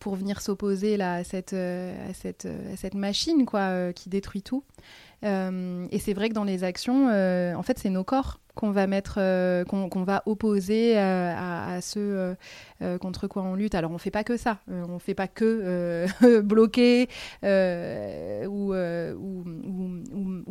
pour 0.00 0.16
venir 0.16 0.40
s'opposer 0.40 1.00
à 1.00 1.22
cette, 1.22 1.52
à 1.52 2.12
cette, 2.12 2.46
à 2.46 2.76
cette 2.76 2.94
machine 2.94 3.46
quoi, 3.46 3.92
qui 3.92 4.08
détruit 4.08 4.42
tout. 4.42 4.64
et 5.22 5.98
c'est 6.00 6.14
vrai 6.14 6.28
que 6.28 6.34
dans 6.34 6.44
les 6.44 6.64
actions, 6.64 7.06
en 7.08 7.62
fait, 7.62 7.78
c'est 7.78 7.90
nos 7.90 8.02
corps 8.04 8.40
qu'on 8.56 8.70
va 8.70 8.86
mettre, 8.88 9.18
euh, 9.18 9.64
va 10.06 10.22
opposer 10.26 10.98
euh, 10.98 11.34
à, 11.36 11.80
ceux 11.82 12.34
euh, 12.82 12.98
contre 12.98 13.28
quoi 13.28 13.42
on 13.42 13.54
lutte. 13.54 13.76
Alors 13.76 13.92
on 13.92 13.98
fait 13.98 14.10
pas 14.10 14.24
que 14.24 14.36
ça, 14.36 14.58
on 14.66 14.98
fait 14.98 15.14
pas 15.14 15.28
que 15.28 16.06
bloquer 16.40 17.08
ou, 18.48 18.72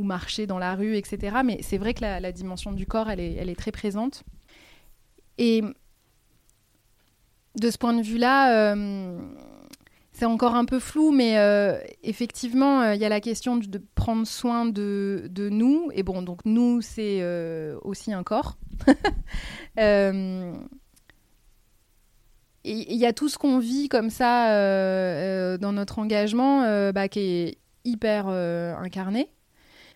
marcher 0.03 0.45
dans 0.45 0.59
la 0.59 0.75
rue, 0.75 0.95
etc. 0.95 1.37
Mais 1.43 1.57
c'est 1.61 1.77
vrai 1.77 1.93
que 1.93 2.01
la, 2.01 2.31
dimension 2.31 2.71
du 2.71 2.85
corps, 2.85 3.09
elle 3.09 3.19
est 3.19 3.57
très 3.57 3.71
présente. 3.71 4.23
Et 5.37 5.63
de 7.55 7.69
ce 7.71 7.77
point 7.77 7.93
de 7.93 8.03
vue-là, 8.03 8.75
c'est 10.15 10.25
encore 10.25 10.55
un 10.55 10.63
peu 10.63 10.79
flou, 10.79 11.11
mais 11.11 11.37
euh, 11.37 11.77
effectivement, 12.01 12.81
euh, 12.81 12.95
il 12.95 13.01
y 13.01 13.05
a 13.05 13.09
la 13.09 13.19
question 13.19 13.57
de 13.57 13.81
prendre 13.95 14.25
soin 14.25 14.65
de, 14.65 15.27
de 15.29 15.49
nous. 15.49 15.89
Et 15.93 16.03
bon, 16.03 16.21
donc 16.21 16.39
nous, 16.45 16.79
c'est 16.81 17.19
euh, 17.19 17.77
aussi 17.81 18.13
un 18.13 18.23
corps. 18.23 18.57
Il 22.67 22.95
y 22.95 23.05
a 23.05 23.13
tout 23.13 23.29
ce 23.29 23.37
qu'on 23.37 23.59
vit 23.59 23.89
comme 23.89 24.09
ça 24.09 24.47
dans 25.59 25.71
notre 25.71 25.99
engagement 25.99 26.91
bah, 26.93 27.07
qui 27.09 27.19
est 27.19 27.57
hyper 27.83 28.25
incarné. 28.25 29.29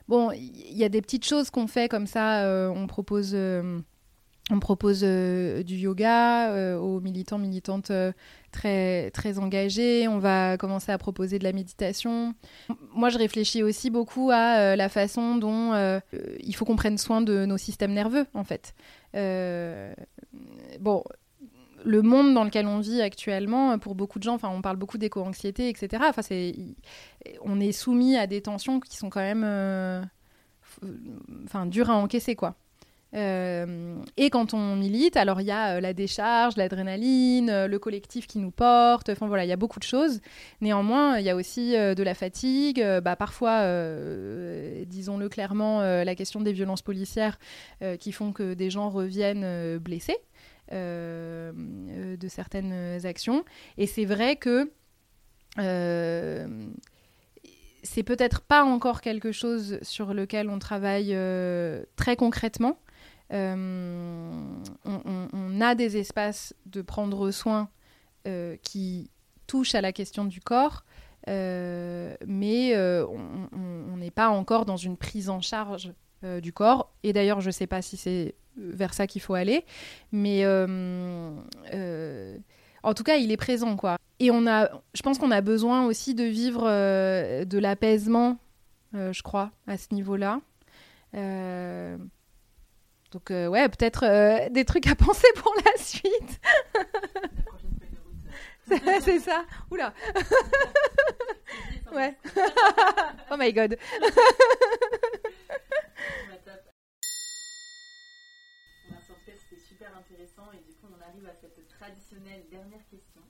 Bon, 0.07 0.32
il 0.32 0.78
y 0.78 0.84
a 0.84 0.89
des 0.89 1.01
petites 1.01 1.26
choses 1.26 1.49
qu'on 1.49 1.65
fait 1.65 1.89
comme 1.89 2.05
ça. 2.05 2.43
on 2.70 2.86
propose 2.86 3.36
on 4.51 4.59
propose 4.59 5.01
euh, 5.03 5.61
du 5.63 5.75
yoga 5.75 6.51
euh, 6.51 6.77
aux 6.77 6.99
militants, 6.99 7.37
militantes 7.37 7.91
euh, 7.91 8.11
très, 8.51 9.11
très 9.11 9.37
engagés. 9.37 10.07
On 10.07 10.17
va 10.17 10.57
commencer 10.57 10.91
à 10.91 10.97
proposer 10.97 11.37
de 11.37 11.43
la 11.43 11.53
méditation. 11.53 12.33
Moi, 12.93 13.09
je 13.09 13.17
réfléchis 13.17 13.61
aussi 13.61 13.89
beaucoup 13.89 14.31
à 14.31 14.75
la 14.75 14.89
façon 14.89 15.35
dont 15.35 15.99
il 16.39 16.55
faut 16.55 16.65
qu'on 16.65 16.75
prenne 16.75 16.97
soin 16.97 17.21
de 17.21 17.45
nos 17.45 17.57
systèmes 17.57 17.93
nerveux, 17.93 18.25
en 18.33 18.43
fait. 18.43 18.73
bon, 20.79 21.03
le 21.85 22.01
monde 22.01 22.33
dans 22.33 22.43
lequel 22.43 22.65
on 22.67 22.79
vit 22.79 23.01
actuellement, 23.01 23.77
pour 23.77 23.95
beaucoup 23.95 24.19
de 24.19 24.23
gens, 24.23 24.33
enfin, 24.33 24.49
on 24.49 24.61
parle 24.61 24.77
beaucoup 24.77 24.97
d'éco-anxiété, 24.97 25.69
etc. 25.69 26.03
Enfin, 26.09 26.21
c'est, 26.21 26.55
on 27.41 27.59
est 27.59 27.71
soumis 27.71 28.17
à 28.17 28.27
des 28.27 28.41
tensions 28.41 28.79
qui 28.79 28.97
sont 28.97 29.09
quand 29.09 29.21
même, 29.21 29.43
enfin, 31.45 31.67
dures 31.67 31.91
à 31.91 31.95
encaisser, 31.95 32.35
quoi. 32.35 32.55
Euh, 33.16 33.95
et 34.18 34.30
quand 34.30 34.53
on 34.53 34.76
milite, 34.76 35.18
alors 35.18 35.41
il 35.41 35.47
y 35.47 35.51
a 35.51 35.78
euh, 35.78 35.82
la 35.82 35.93
décharge, 35.93 36.57
l'adrénaline, 36.57 37.66
le 37.66 37.80
collectif 37.80 38.28
qui 38.28 38.38
nous 38.38 38.51
porte, 38.51 39.10
enfin 39.10 39.28
voilà, 39.28 39.45
il 39.45 39.47
y 39.47 39.53
a 39.53 39.57
beaucoup 39.57 39.80
de 39.80 39.86
choses. 39.86 40.22
Néanmoins, 40.62 41.18
il 41.18 41.26
y 41.26 41.30
a 41.30 41.36
aussi 41.36 41.72
de 41.72 42.03
la 42.03 42.14
fatigue, 42.14 42.84
bah, 43.03 43.16
parfois, 43.16 43.64
disons-le 44.86 45.30
clairement, 45.30 45.82
la 45.82 46.16
question 46.16 46.41
des 46.41 46.53
violences 46.53 46.82
policières 46.82 47.39
qui 47.99 48.12
font 48.12 48.32
que 48.32 48.53
des 48.53 48.70
gens 48.70 48.89
reviennent 48.89 49.78
blessés. 49.78 50.18
Euh, 50.72 51.51
euh, 51.89 52.16
de 52.16 52.28
certaines 52.28 53.03
actions. 53.05 53.43
Et 53.78 53.88
c'est 53.88 54.05
vrai 54.05 54.36
que 54.36 54.72
euh, 55.57 56.68
c'est 57.82 58.03
peut-être 58.03 58.41
pas 58.41 58.64
encore 58.64 59.01
quelque 59.01 59.32
chose 59.32 59.80
sur 59.82 60.14
lequel 60.14 60.47
on 60.47 60.60
travaille 60.60 61.18
très 61.95 62.16
concrètement. 62.16 62.78
On, 63.32 64.61
a 65.61 65.75
des 65.75 65.97
espaces 65.97 66.55
de 66.65 66.82
prendre 66.82 67.32
soin 67.32 67.69
qui 68.63 69.09
touchent 69.47 69.75
à 69.75 69.82
la 69.82 69.91
question 69.91 70.25
du 70.25 70.41
corps, 70.41 70.86
mais 71.27 72.75
on 72.77 73.97
n'est 73.97 74.11
pas 74.11 74.30
encore 74.30 74.65
dans 74.65 74.77
une 74.77 74.97
prise 74.97 75.30
en 75.30 75.41
charge 75.41 75.93
du 76.41 76.53
corps. 76.53 76.91
Et 77.03 77.13
d'ailleurs, 77.13 77.41
je 77.41 77.47
ne 77.47 77.51
sais 77.51 77.67
pas 77.67 77.82
si 77.82 77.97
c'est 77.97 78.36
vers 78.59 78.93
ça 78.93 79.07
qu'il 79.07 79.21
faut 79.21 79.34
aller. 79.34 79.65
Mais 80.11 80.43
euh, 80.43 81.32
euh, 81.73 82.38
en 82.84 82.93
tout 82.93 83.03
cas, 83.03 83.15
il 83.17 83.32
est 83.32 83.38
présent, 83.38 83.75
quoi. 83.75 83.97
Et 84.19 84.32
on 84.32 84.45
a, 84.47 84.69
je 84.93 85.01
pense 85.01 85.17
qu'on 85.17 85.32
a 85.32 85.41
besoin 85.41 85.86
aussi 85.86 86.13
de 86.13 86.23
vivre 86.23 86.63
euh, 86.65 87.45
de 87.45 87.57
l'apaisement, 87.57 88.38
je 88.93 89.21
crois, 89.21 89.51
à 89.67 89.77
ce 89.77 89.93
niveau-là. 89.93 90.41
Donc, 93.12 93.30
ouais, 93.30 93.70
peut-être 93.70 94.49
des 94.49 94.66
trucs 94.66 94.88
à 94.88 94.95
penser 95.05 95.28
pour 95.36 95.53
la 95.66 95.82
suite. 95.82 96.39
C'est 99.01 99.20
ça. 99.20 99.45
Oula. 99.72 99.93
ouais. 101.91 102.16
oh 103.32 103.38
my 103.38 103.51
god. 103.51 103.78
Et 110.53 110.62
du 110.64 110.74
coup, 110.76 110.88
on 110.89 111.01
arrive 111.01 111.28
à 111.28 111.34
cette 111.34 111.68
traditionnelle 111.68 112.47
dernière 112.49 112.88
question 112.88 113.22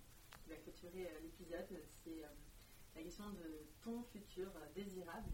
qui 0.44 0.50
va 0.50 0.56
clôturer 0.58 1.08
euh, 1.08 1.20
l'épisode. 1.22 1.68
C'est 2.04 2.24
euh, 2.24 2.28
la 2.96 3.02
question 3.02 3.30
de 3.32 3.66
ton 3.82 4.04
futur 4.04 4.52
euh, 4.56 4.66
désirable, 4.76 5.34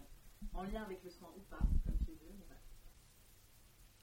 en 0.54 0.64
lien 0.64 0.84
avec 0.84 1.04
le 1.04 1.10
soin 1.10 1.30
ou 1.36 1.42
pas, 1.42 1.60
comme 1.86 1.98
tu 2.06 2.12
veux. 2.12 2.65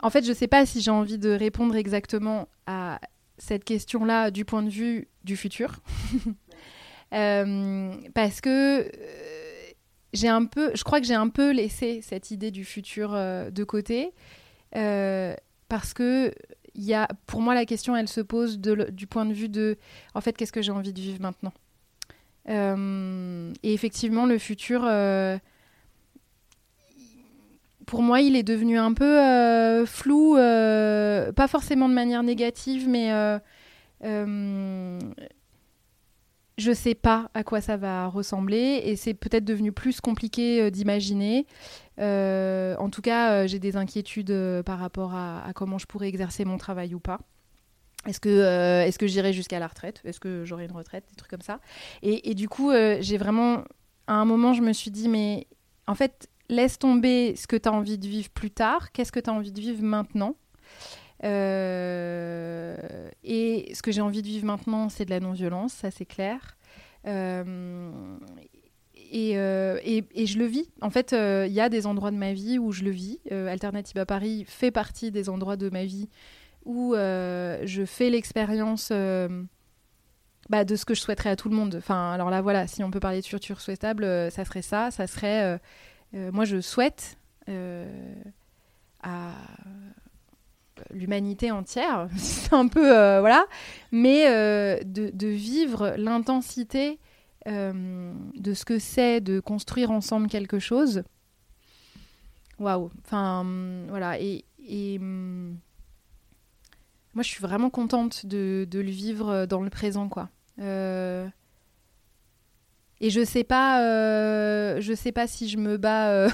En 0.03 0.11
fait, 0.11 0.25
je 0.25 0.31
ne 0.31 0.35
sais 0.35 0.49
pas 0.49 0.67
si 0.67 0.81
j'ai 0.81 0.91
envie 0.91 1.19
de 1.19 1.31
répondre 1.31 1.77
exactement 1.77 2.49
à 2.67 3.01
cette 3.39 3.65
question-là 3.65 4.31
du 4.31 4.45
point 4.45 4.63
de 4.63 4.71
vue 4.71 5.09
du 5.25 5.37
futur. 5.37 5.81
parce 7.11 8.41
que 8.41 8.91
j'ai 10.13 10.29
un 10.29 10.45
peu, 10.45 10.73
je 10.75 10.85
crois 10.85 11.01
que 11.01 11.07
j'ai 11.07 11.15
un 11.15 11.29
peu 11.29 11.53
laissé 11.53 12.01
cette 12.03 12.31
idée 12.31 12.51
du 12.51 12.65
futur 12.65 13.13
de 13.13 13.65
côté. 13.65 14.13
parce 14.73 15.95
que 15.95 16.35
y 16.75 16.95
a, 16.95 17.09
pour 17.27 17.41
moi, 17.41 17.55
la 17.55 17.65
question, 17.65 17.97
elle 17.97 18.09
se 18.09 18.21
pose 18.21 18.59
du 18.59 19.07
point 19.07 19.27
de 19.27 19.33
vue 19.33 19.49
de, 19.49 19.77
en 20.15 20.21
fait, 20.21 20.37
qu'est-ce 20.37 20.53
que 20.53 20.63
j'ai 20.63 20.73
envie 20.73 20.93
de 20.93 21.01
vivre 21.01 21.21
maintenant? 21.21 21.53
Euh, 22.49 23.53
Et 23.63 23.73
effectivement, 23.73 24.27
le 24.27 24.39
futur, 24.39 24.83
euh, 24.85 25.39
pour 27.87 28.03
moi, 28.03 28.21
il 28.21 28.37
est 28.37 28.43
devenu 28.43 28.79
un 28.79 28.93
peu 28.93 29.21
euh, 29.21 29.87
flou, 29.87 30.35
pas 30.35 31.49
forcément 31.49 31.89
de 31.89 31.95
manière 31.95 32.23
négative, 32.23 32.89
mais 32.89 33.11
je 36.59 36.73
sais 36.73 36.95
pas 36.95 37.31
à 37.35 37.45
quoi 37.45 37.61
ça 37.61 37.77
va 37.77 38.09
ressembler 38.09 38.83
et 38.85 38.97
c'est 38.97 39.15
peut-être 39.15 39.45
devenu 39.45 39.73
plus 39.73 40.01
compliqué 40.01 40.71
d'imaginer. 40.71 41.47
Euh, 41.99 42.75
en 42.79 42.91
tout 42.91 43.03
cas, 43.03 43.33
euh, 43.33 43.47
j'ai 43.47 43.59
des 43.59 43.77
inquiétudes 43.77 44.31
euh, 44.31 44.63
par 44.63 44.79
rapport 44.79 45.15
à, 45.15 45.53
comment 45.55 45.79
je 45.79 45.87
pourrais 45.87 46.09
exercer 46.09 46.45
mon 46.45 46.59
travail 46.59 46.95
ou 46.95 47.01
pas. 47.01 47.21
Est-ce 48.07 48.19
que, 48.19 48.85
est 48.85 48.99
que 48.99 49.07
j'irai 49.07 49.33
jusqu'à 49.33 49.61
la 49.61 49.69
retraite? 49.69 50.01
Est-ce 50.05 50.19
que 50.19 50.45
j'aurai 50.45 50.65
une 50.65 50.73
retraite? 50.73 51.05
Des 51.09 51.15
trucs 51.15 51.31
comme 51.31 51.43
ça. 51.43 51.61
Et, 52.03 52.35
du 52.35 52.49
coup, 52.49 52.73
j'ai 52.99 53.17
vraiment, 53.17 53.63
à 54.09 54.15
un 54.15 54.25
moment, 54.25 54.55
je 54.55 54.63
me 54.63 54.73
suis 54.73 54.91
dit, 54.91 55.09
mais 55.09 55.47
en 55.87 55.95
fait, 55.95 56.29
laisse 56.53 56.79
tomber 56.79 57.35
ce 57.37 57.47
que 57.47 57.57
tu 57.57 57.69
as 57.69 57.73
envie 57.73 57.99
de 57.99 58.07
vivre 58.07 58.31
plus 58.31 58.51
tard. 58.51 58.93
Qu'est-ce 58.93 59.13
que 59.13 59.21
tu 59.21 59.31
as 59.31 59.33
envie 59.33 59.53
de 59.53 59.61
vivre 59.61 59.83
maintenant 59.83 60.37
Et 61.23 61.27
ce 63.75 63.83
que 63.83 63.93
j'ai 63.93 64.01
envie 64.01 64.23
de 64.23 64.27
vivre 64.29 64.47
maintenant, 64.47 64.89
c'est 64.89 65.05
de 65.05 65.11
la 65.11 65.21
non-violence, 65.21 65.73
ça 65.73 65.91
c'est 65.91 66.07
clair. 66.07 66.57
Euh, 69.15 69.79
et, 69.85 70.05
et, 70.15 70.27
je 70.27 70.39
le 70.39 70.47
vis. 70.47 70.71
En 70.81 70.91
fait, 70.91 71.13
euh, 71.13 71.45
il 71.47 71.53
y 71.53 71.61
a 71.61 71.69
des 71.69 71.87
endroits 71.87 72.11
de 72.11 72.17
ma 72.17 72.33
vie 72.33 72.59
où 72.59 72.73
je 72.73 72.83
le 72.83 72.91
vis. 72.91 73.21
Euh, 73.31 73.47
Alternative 73.49 73.99
à 73.99 74.07
Paris 74.07 74.45
fait 74.49 74.71
partie 74.71 75.11
des 75.11 75.29
endroits 75.29 75.57
de 75.57 75.69
ma 75.69 75.85
vie 75.85 76.09
où 76.65 76.95
je 76.95 77.83
fais 77.87 78.09
l'expérience 78.09 78.93
bah, 80.49 80.65
de 80.65 80.77
ce 80.77 80.85
que 80.85 80.95
je 80.95 81.01
souhaiterais 81.01 81.31
à 81.31 81.37
tout 81.37 81.49
le 81.49 81.57
monde. 81.57 81.75
Enfin, 81.77 82.13
alors 82.13 82.31
là, 82.31 82.41
voilà, 82.41 82.67
si 82.67 82.83
on 82.85 82.91
peut 82.91 83.01
parler 83.01 83.21
de 83.21 83.27
futur 83.27 83.61
souhaitable, 83.61 84.05
ça 84.31 84.45
serait 84.45 84.63
ça. 84.63 84.91
Ça 84.91 85.07
serait, 85.07 85.59
moi, 86.13 86.45
je 86.45 86.61
souhaite 86.61 87.19
à 89.03 89.33
l'humanité 90.91 91.51
entière, 91.51 92.09
c'est 92.17 92.53
un 92.53 92.69
peu, 92.69 92.89
voilà, 93.19 93.47
mais 93.91 94.25
de, 94.85 95.11
de, 95.11 95.27
vivre 95.29 95.95
l'intensité 95.97 96.99
euh, 97.49 98.13
de 98.37 98.55
ce 98.55 98.65
que 98.65 98.79
c'est 98.79 99.21
de 99.21 99.41
construire 99.41 99.91
ensemble 99.91 100.29
quelque 100.29 100.61
chose. 100.61 101.03
Waouh. 102.59 102.91
Enfin, 103.05 103.45
voilà. 103.89 104.21
Et, 104.21 104.45
hum, 105.01 105.59
moi, 107.15 107.23
je 107.23 107.29
suis 107.29 107.43
vraiment 107.43 107.71
contente 107.71 108.27
de, 108.27 108.67
le 108.73 108.91
vivre 108.91 109.47
dans 109.47 109.61
le 109.61 109.71
présent, 109.71 110.09
quoi. 110.09 110.31
Euh, 113.03 113.07
et 113.07 113.11
je 113.11 113.25
sais 113.25 113.45
pas, 113.45 113.83
euh, 113.83 114.81
je 114.81 114.95
sais 114.95 115.13
pas 115.13 115.27
si 115.27 115.49
je 115.49 115.59
me 115.59 115.77
bats 115.77 116.29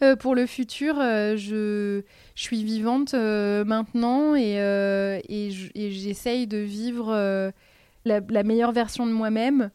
pour 0.20 0.34
le 0.34 0.46
futur. 0.46 0.96
je, 0.96 2.02
suis 2.34 2.64
vivante 2.64 3.14
maintenant 3.14 4.34
et, 4.34 5.50
j'essaye 5.74 6.46
de 6.46 6.58
vivre 6.58 7.52
la, 8.04 8.42
meilleure 8.42 8.72
version 8.72 9.06
de 9.06 9.12
moi-même 9.12 9.70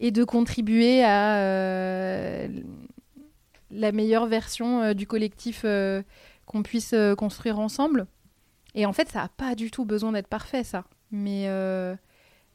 et 0.00 0.10
de 0.10 0.24
contribuer 0.24 1.04
à 1.04 1.36
euh, 1.36 2.48
la 3.70 3.92
meilleure 3.92 4.26
version 4.26 4.82
euh, 4.82 4.94
du 4.94 5.06
collectif 5.06 5.62
euh, 5.64 6.02
qu'on 6.46 6.62
puisse 6.62 6.94
construire 7.16 7.60
ensemble. 7.60 8.06
Et 8.74 8.86
en 8.86 8.92
fait, 8.92 9.08
ça 9.08 9.22
n'a 9.22 9.28
pas 9.28 9.54
du 9.54 9.70
tout 9.70 9.84
besoin 9.84 10.12
d'être 10.12 10.26
parfait, 10.26 10.64
ça. 10.64 10.84
Mais, 11.12 11.48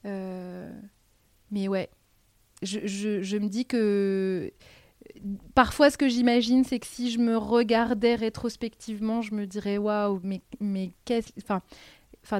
mais 0.03 1.67
ouais, 1.67 1.89
je, 2.61 3.37
me 3.37 3.47
dis 3.47 3.65
que 3.65 4.51
parfois, 5.53 5.89
ce 5.89 5.97
que 5.97 6.07
j'imagine, 6.07 6.63
c'est 6.63 6.79
que 6.79 6.87
si 6.87 7.11
je 7.11 7.19
me 7.19 7.37
regardais 7.37 8.15
rétrospectivement, 8.15 9.21
je 9.21 9.33
me 9.33 9.45
dirais 9.45 9.77
waouh, 9.77 10.19
mais, 10.23 10.41
mais 10.59 10.91
qu'est-ce. 11.05 11.31
Enfin, 11.43 11.61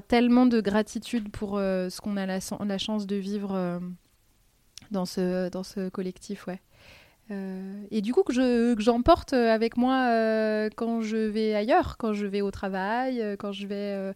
tellement 0.02 0.46
de 0.46 0.62
gratitude 0.62 1.30
pour 1.30 1.58
ce 1.58 2.02
qu'on 2.02 2.18
a 2.18 2.26
la, 2.26 2.40
la, 2.66 2.78
chance 2.78 3.06
de 3.06 3.16
vivre 3.16 3.80
dans 4.90 5.06
ce, 5.06 5.50
dans 5.50 5.64
ce 5.64 5.90
collectif, 5.90 6.48
ouais. 6.48 6.60
Euh, 7.32 7.84
et 7.90 8.02
du 8.02 8.14
coup, 8.14 8.24
que, 8.24 8.34
je, 8.34 8.76
j'emporte 8.78 9.34
avec 9.34 9.78
moi 9.78 10.10
euh, 10.10 10.70
quand 10.76 11.02
je 11.02 11.18
vais 11.18 11.56
ailleurs, 11.56 11.98
quand 11.98 12.14
je 12.14 12.28
vais 12.28 12.42
au 12.42 12.52
travail, 12.52 13.20
euh, 13.22 13.36
quand 13.36 13.52
je 13.52 13.66
vais 13.68 14.14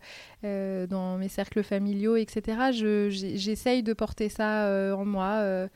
dans 0.87 1.17
mes 1.17 1.27
cercles 1.27 1.63
familiaux, 1.63 2.15
etc. 2.15 2.71
Je, 2.71 3.09
j'essaye 3.09 3.83
de 3.83 3.93
porter 3.93 4.29
ça 4.29 4.95
en 4.95 5.05
moi. 5.05 5.67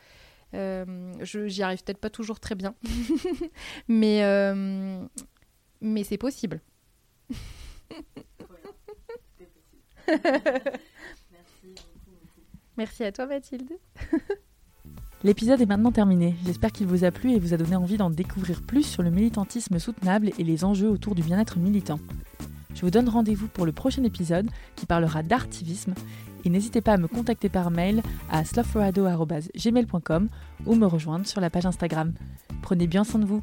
je, 0.53 1.47
j'y 1.47 1.63
arrive 1.63 1.83
peut-être 1.83 1.97
pas 1.97 2.09
toujours 2.09 2.39
très 2.39 2.55
bien, 2.55 2.75
mais, 3.87 4.21
mais 5.81 6.03
c'est 6.03 6.17
possible. 6.17 6.61
Merci 12.77 13.03
à 13.03 13.11
toi, 13.11 13.25
Mathilde. 13.27 13.77
L'épisode 15.23 15.61
est 15.61 15.65
maintenant 15.65 15.93
terminé. 15.93 16.35
J'espère 16.45 16.73
qu'il 16.73 16.85
vous 16.85 17.05
a 17.05 17.11
plu 17.11 17.31
et 17.31 17.39
vous 17.39 17.53
a 17.53 17.57
donné 17.57 17.77
envie 17.77 17.95
d'en 17.95 18.09
découvrir 18.09 18.61
plus 18.61 18.83
sur 18.83 19.03
le 19.03 19.09
militantisme 19.09 19.79
soutenable 19.79 20.31
et 20.37 20.43
les 20.43 20.65
enjeux 20.65 20.89
autour 20.89 21.15
du 21.15 21.23
bien-être 21.23 21.59
militant. 21.59 21.99
Je 22.75 22.81
vous 22.81 22.91
donne 22.91 23.07
rendez-vous 23.07 23.47
pour 23.47 23.65
le 23.65 23.71
prochain 23.71 24.03
épisode 24.03 24.49
qui 24.75 24.85
parlera 24.85 25.23
d'artivisme 25.23 25.93
et 26.43 26.49
n'hésitez 26.49 26.81
pas 26.81 26.93
à 26.93 26.97
me 26.97 27.07
contacter 27.07 27.47
par 27.47 27.71
mail 27.71 28.03
à 28.29 28.43
slothforado.gmail.com 28.43 30.27
ou 30.65 30.75
me 30.75 30.85
rejoindre 30.85 31.25
sur 31.25 31.39
la 31.39 31.49
page 31.49 31.65
Instagram. 31.65 32.13
Prenez 32.61 32.87
bien 32.87 33.05
soin 33.05 33.21
de 33.21 33.25
vous. 33.25 33.41